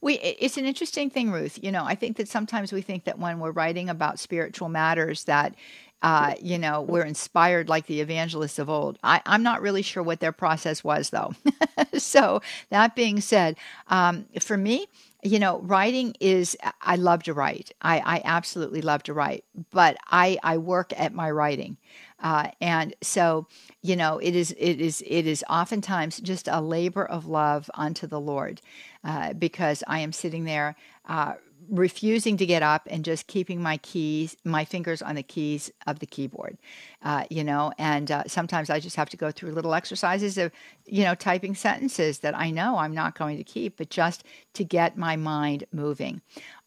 We 0.00 0.14
it's 0.14 0.56
an 0.56 0.64
interesting 0.64 1.10
thing, 1.10 1.30
Ruth. 1.30 1.58
You 1.62 1.72
know, 1.72 1.84
I 1.84 1.94
think 1.94 2.16
that 2.16 2.28
sometimes 2.28 2.72
we 2.72 2.80
think 2.80 3.04
that 3.04 3.18
when 3.18 3.38
we're 3.38 3.50
writing 3.50 3.90
about 3.90 4.18
spiritual 4.18 4.68
matters 4.68 5.24
that 5.24 5.54
uh, 6.00 6.34
you 6.40 6.58
know, 6.58 6.82
we're 6.82 7.04
inspired 7.04 7.68
like 7.68 7.86
the 7.86 8.00
evangelists 8.00 8.58
of 8.58 8.70
old. 8.70 8.98
I, 9.02 9.20
am 9.26 9.42
not 9.42 9.60
really 9.60 9.82
sure 9.82 10.02
what 10.02 10.20
their 10.20 10.32
process 10.32 10.84
was, 10.84 11.10
though. 11.10 11.34
so, 11.98 12.40
that 12.70 12.94
being 12.94 13.20
said, 13.20 13.56
um, 13.88 14.26
for 14.40 14.56
me, 14.56 14.86
you 15.22 15.38
know, 15.38 15.58
writing 15.60 16.14
is, 16.20 16.56
I 16.80 16.96
love 16.96 17.24
to 17.24 17.34
write. 17.34 17.72
I, 17.82 17.98
I 17.98 18.22
absolutely 18.24 18.82
love 18.82 19.02
to 19.04 19.14
write, 19.14 19.44
but 19.70 19.96
I, 20.10 20.38
I 20.42 20.58
work 20.58 20.92
at 20.96 21.12
my 21.12 21.30
writing. 21.30 21.76
Uh, 22.20 22.50
and 22.60 22.94
so, 23.02 23.46
you 23.82 23.96
know, 23.96 24.18
it 24.18 24.34
is, 24.36 24.54
it 24.58 24.80
is, 24.80 25.02
it 25.06 25.26
is 25.26 25.44
oftentimes 25.48 26.18
just 26.20 26.48
a 26.48 26.60
labor 26.60 27.04
of 27.04 27.26
love 27.26 27.70
unto 27.74 28.06
the 28.06 28.20
Lord 28.20 28.60
uh, 29.04 29.32
because 29.32 29.82
I 29.86 30.00
am 30.00 30.12
sitting 30.12 30.44
there 30.44 30.76
uh, 31.08 31.34
refusing 31.68 32.36
to 32.36 32.46
get 32.46 32.62
up 32.62 32.82
and 32.90 33.04
just 33.04 33.26
keeping 33.26 33.62
my 33.62 33.76
keys, 33.78 34.36
my 34.44 34.64
fingers 34.64 35.02
on 35.02 35.14
the 35.14 35.22
keys 35.22 35.70
of 35.86 35.98
the 35.98 36.06
keyboard, 36.06 36.58
uh, 37.02 37.24
you 37.30 37.44
know. 37.44 37.72
And 37.78 38.10
uh, 38.10 38.24
sometimes 38.26 38.70
I 38.70 38.80
just 38.80 38.96
have 38.96 39.10
to 39.10 39.16
go 39.16 39.30
through 39.30 39.52
little 39.52 39.74
exercises 39.74 40.38
of, 40.38 40.52
you 40.86 41.04
know, 41.04 41.14
typing 41.14 41.54
sentences 41.54 42.20
that 42.20 42.36
I 42.36 42.50
know 42.50 42.78
I'm 42.78 42.94
not 42.94 43.18
going 43.18 43.36
to 43.36 43.44
keep, 43.44 43.76
but 43.76 43.90
just 43.90 44.24
to 44.54 44.64
get 44.64 44.96
my 44.96 45.16
mind 45.16 45.64
moving. 45.72 46.20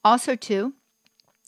Also, 0.03 0.35
too, 0.35 0.73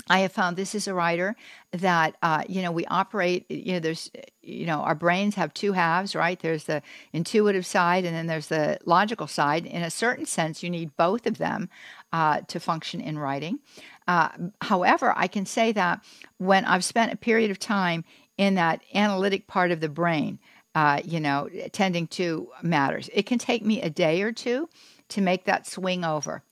I 0.10 0.20
have 0.20 0.34
found 0.34 0.58
this 0.58 0.76
is 0.76 0.88
a 0.88 0.93
writer 0.93 1.36
that 1.72 2.18
uh, 2.22 2.43
you 2.47 2.62
know 2.62 2.72
we 2.72 2.86
operate. 2.88 3.49
You 3.49 3.74
know, 3.74 3.80
there's 3.80 4.12
you 4.41 4.66
know 4.66 4.82
our 4.82 4.95
brains 4.95 5.36
have 5.36 5.54
two 5.54 5.74
halves, 5.74 6.14
right? 6.14 6.38
There's 6.39 6.66
the 6.66 6.82
intuitive 7.14 7.66
side, 7.66 8.04
and 8.04 8.14
then 8.14 8.28
there's 8.28 8.47
the 8.47 8.80
logical 8.86 9.28
side. 9.28 9.66
In 9.66 9.82
a 9.82 9.89
certain 9.89 10.26
sense, 10.26 10.62
you 10.62 10.70
need 10.70 10.97
both 10.97 11.26
of 11.26 11.38
them 11.38 11.70
uh, 12.14 12.41
to 12.47 12.59
function 12.59 13.01
in 13.01 13.18
writing. 13.18 13.59
Uh, 14.07 14.30
however, 14.61 15.14
I 15.16 15.28
can 15.28 15.45
say 15.45 15.72
that 15.74 16.01
when 16.38 16.64
I've 16.64 16.86
spent 16.86 17.11
a 17.11 17.18
period 17.18 17.51
of 17.51 17.59
time 17.59 18.05
in 18.38 18.55
that 18.55 18.82
analytic 18.93 19.47
part 19.47 19.72
of 19.72 19.82
the 19.82 19.89
brain, 19.89 20.39
uh, 20.76 21.01
you 21.03 21.20
know, 21.20 21.49
tending 21.72 22.07
to 22.07 22.49
matters, 22.61 23.09
it 23.14 23.26
can 23.26 23.39
take 23.39 23.66
me 23.66 23.82
a 23.82 23.89
day 23.89 24.22
or 24.22 24.32
two 24.32 24.70
to 25.09 25.22
make 25.22 25.45
that 25.45 25.68
swing 25.68 26.05
over 26.05 26.43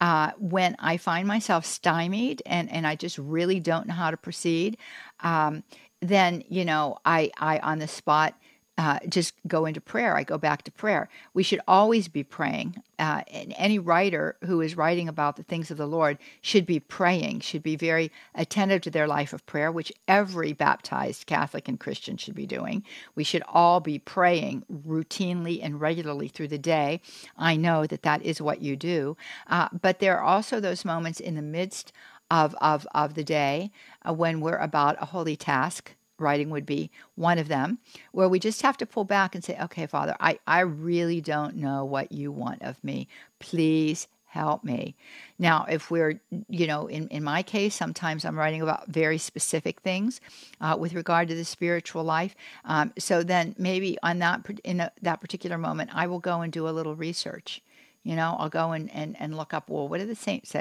uh, 0.00 0.30
when 0.38 0.76
I 0.78 0.96
find 0.96 1.28
myself 1.28 1.64
stymied 1.64 2.42
and, 2.46 2.70
and 2.70 2.86
I 2.86 2.96
just 2.96 3.18
really 3.18 3.60
don't 3.60 3.86
know 3.86 3.94
how 3.94 4.10
to 4.10 4.16
proceed, 4.16 4.78
um, 5.20 5.62
then, 6.00 6.42
you 6.48 6.64
know, 6.64 6.96
I, 7.04 7.30
I 7.38 7.58
on 7.58 7.78
the 7.78 7.88
spot 7.88 8.34
uh, 8.80 8.98
just 9.10 9.34
go 9.46 9.66
into 9.66 9.78
prayer. 9.78 10.16
I 10.16 10.24
go 10.24 10.38
back 10.38 10.62
to 10.62 10.72
prayer. 10.72 11.10
We 11.34 11.42
should 11.42 11.60
always 11.68 12.08
be 12.08 12.24
praying. 12.24 12.82
Uh, 12.98 13.20
and 13.30 13.52
any 13.58 13.78
writer 13.78 14.36
who 14.44 14.62
is 14.62 14.74
writing 14.74 15.06
about 15.06 15.36
the 15.36 15.42
things 15.42 15.70
of 15.70 15.76
the 15.76 15.86
Lord 15.86 16.16
should 16.40 16.64
be 16.64 16.80
praying, 16.80 17.40
should 17.40 17.62
be 17.62 17.76
very 17.76 18.10
attentive 18.34 18.80
to 18.82 18.90
their 18.90 19.06
life 19.06 19.34
of 19.34 19.44
prayer, 19.44 19.70
which 19.70 19.92
every 20.08 20.54
baptized 20.54 21.26
Catholic 21.26 21.68
and 21.68 21.78
Christian 21.78 22.16
should 22.16 22.34
be 22.34 22.46
doing. 22.46 22.82
We 23.14 23.22
should 23.22 23.42
all 23.46 23.80
be 23.80 23.98
praying 23.98 24.64
routinely 24.72 25.60
and 25.62 25.78
regularly 25.78 26.28
through 26.28 26.48
the 26.48 26.56
day. 26.56 27.02
I 27.36 27.56
know 27.56 27.86
that 27.86 28.00
that 28.04 28.22
is 28.22 28.40
what 28.40 28.62
you 28.62 28.76
do. 28.76 29.14
Uh, 29.46 29.68
but 29.78 29.98
there 29.98 30.16
are 30.16 30.24
also 30.24 30.58
those 30.58 30.86
moments 30.86 31.20
in 31.20 31.34
the 31.34 31.42
midst 31.42 31.92
of, 32.30 32.54
of, 32.62 32.86
of 32.94 33.12
the 33.12 33.24
day 33.24 33.72
uh, 34.08 34.14
when 34.14 34.40
we're 34.40 34.56
about 34.56 34.96
a 35.02 35.06
holy 35.06 35.36
task 35.36 35.96
writing 36.20 36.50
would 36.50 36.66
be 36.66 36.90
one 37.14 37.38
of 37.38 37.48
them, 37.48 37.78
where 38.12 38.28
we 38.28 38.38
just 38.38 38.62
have 38.62 38.76
to 38.78 38.86
pull 38.86 39.04
back 39.04 39.34
and 39.34 39.42
say, 39.42 39.58
okay, 39.62 39.86
Father, 39.86 40.16
I, 40.20 40.38
I 40.46 40.60
really 40.60 41.20
don't 41.20 41.56
know 41.56 41.84
what 41.84 42.12
you 42.12 42.30
want 42.32 42.62
of 42.62 42.82
me. 42.84 43.08
Please 43.38 44.08
help 44.26 44.62
me. 44.62 44.94
Now, 45.40 45.66
if 45.68 45.90
we're, 45.90 46.20
you 46.48 46.66
know, 46.68 46.86
in, 46.86 47.08
in 47.08 47.24
my 47.24 47.42
case, 47.42 47.74
sometimes 47.74 48.24
I'm 48.24 48.38
writing 48.38 48.62
about 48.62 48.86
very 48.86 49.18
specific 49.18 49.80
things 49.80 50.20
uh, 50.60 50.76
with 50.78 50.94
regard 50.94 51.26
to 51.28 51.34
the 51.34 51.44
spiritual 51.44 52.04
life. 52.04 52.36
Um, 52.64 52.92
so 52.96 53.24
then 53.24 53.56
maybe 53.58 53.98
on 54.04 54.20
that, 54.20 54.46
in 54.62 54.78
a, 54.80 54.92
that 55.02 55.20
particular 55.20 55.58
moment, 55.58 55.90
I 55.92 56.06
will 56.06 56.20
go 56.20 56.42
and 56.42 56.52
do 56.52 56.68
a 56.68 56.70
little 56.70 56.94
research. 56.94 57.60
You 58.04 58.14
know, 58.14 58.36
I'll 58.38 58.48
go 58.48 58.70
and, 58.70 58.88
and, 58.94 59.16
and 59.18 59.36
look 59.36 59.52
up, 59.52 59.68
well, 59.68 59.88
what 59.88 59.98
do 59.98 60.06
the 60.06 60.14
saints 60.14 60.52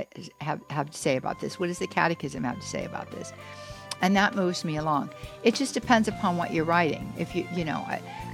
have, 0.42 0.62
have 0.72 0.90
to 0.90 0.98
say 0.98 1.16
about 1.16 1.40
this? 1.40 1.60
What 1.60 1.68
does 1.68 1.80
the 1.80 1.88
catechism 1.88 2.44
have 2.44 2.60
to 2.60 2.66
say 2.66 2.86
about 2.86 3.12
this? 3.12 3.32
And 4.02 4.16
that 4.16 4.36
moves 4.36 4.64
me 4.64 4.78
along. 4.78 5.10
It 5.44 5.56
just 5.56 5.74
depends 5.74 6.08
upon 6.08 6.38
what 6.38 6.54
you're 6.54 6.66
writing. 6.66 7.12
If 7.18 7.36
you, 7.36 7.48
you 7.54 7.66
know, 7.66 7.86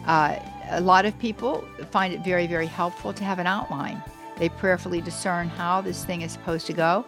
uh, 0.05 0.39
a 0.70 0.82
lot 0.82 1.05
of 1.05 1.18
people 1.20 1.63
find 1.91 2.13
it 2.13 2.24
very, 2.24 2.47
very 2.47 2.68
helpful 2.68 3.13
to 3.13 3.24
have 3.24 3.39
an 3.39 3.47
outline. 3.47 4.01
They 4.38 4.49
prayerfully 4.49 5.01
discern 5.01 5.47
how 5.47 5.82
this 5.82 6.03
thing 6.05 6.22
is 6.22 6.32
supposed 6.32 6.68
to 6.68 6.74
go, 6.74 7.05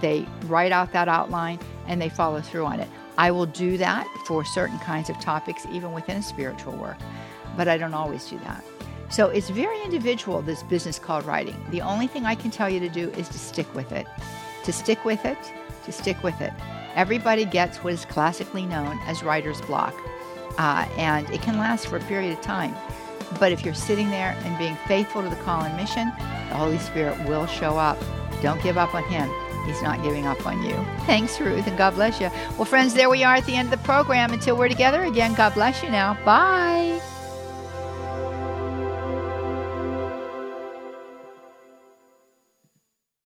they 0.00 0.26
write 0.46 0.72
out 0.72 0.92
that 0.92 1.08
outline, 1.08 1.58
and 1.86 2.00
they 2.00 2.08
follow 2.08 2.40
through 2.40 2.66
on 2.66 2.80
it. 2.80 2.88
I 3.16 3.30
will 3.30 3.46
do 3.46 3.78
that 3.78 4.06
for 4.26 4.44
certain 4.44 4.78
kinds 4.78 5.10
of 5.10 5.18
topics, 5.20 5.66
even 5.72 5.92
within 5.92 6.18
a 6.18 6.22
spiritual 6.22 6.74
work, 6.74 6.98
but 7.56 7.66
I 7.66 7.78
don't 7.78 7.94
always 7.94 8.28
do 8.28 8.38
that. 8.40 8.64
So 9.10 9.28
it's 9.28 9.48
very 9.48 9.82
individual, 9.82 10.42
this 10.42 10.62
business 10.62 10.98
called 10.98 11.24
writing. 11.24 11.56
The 11.70 11.80
only 11.80 12.06
thing 12.06 12.26
I 12.26 12.34
can 12.34 12.50
tell 12.50 12.68
you 12.68 12.78
to 12.80 12.88
do 12.88 13.08
is 13.10 13.28
to 13.30 13.38
stick 13.38 13.74
with 13.74 13.90
it. 13.90 14.06
To 14.64 14.72
stick 14.72 15.04
with 15.04 15.24
it, 15.24 15.38
to 15.84 15.92
stick 15.92 16.22
with 16.22 16.40
it. 16.42 16.52
Everybody 16.98 17.44
gets 17.44 17.78
what 17.84 17.92
is 17.92 18.04
classically 18.06 18.66
known 18.66 18.98
as 19.06 19.22
writer's 19.22 19.60
block, 19.60 19.94
uh, 20.58 20.84
and 20.98 21.30
it 21.30 21.40
can 21.42 21.56
last 21.56 21.86
for 21.86 21.96
a 21.96 22.00
period 22.00 22.36
of 22.36 22.42
time. 22.42 22.74
But 23.38 23.52
if 23.52 23.64
you're 23.64 23.72
sitting 23.72 24.10
there 24.10 24.36
and 24.42 24.58
being 24.58 24.76
faithful 24.88 25.22
to 25.22 25.28
the 25.28 25.36
call 25.36 25.62
and 25.62 25.76
mission, 25.76 26.08
the 26.48 26.56
Holy 26.56 26.78
Spirit 26.78 27.16
will 27.28 27.46
show 27.46 27.78
up. 27.78 27.96
Don't 28.42 28.60
give 28.64 28.76
up 28.76 28.96
on 28.96 29.04
Him. 29.04 29.30
He's 29.64 29.80
not 29.80 30.02
giving 30.02 30.26
up 30.26 30.44
on 30.44 30.60
you. 30.64 30.74
Thanks, 31.06 31.40
Ruth, 31.40 31.68
and 31.68 31.78
God 31.78 31.94
bless 31.94 32.20
you. 32.20 32.30
Well, 32.56 32.64
friends, 32.64 32.94
there 32.94 33.08
we 33.08 33.22
are 33.22 33.36
at 33.36 33.46
the 33.46 33.54
end 33.54 33.72
of 33.72 33.78
the 33.78 33.84
program. 33.84 34.32
Until 34.32 34.56
we're 34.56 34.68
together 34.68 35.04
again, 35.04 35.34
God 35.34 35.54
bless 35.54 35.84
you 35.84 35.90
now. 35.90 36.14
Bye. 36.24 37.00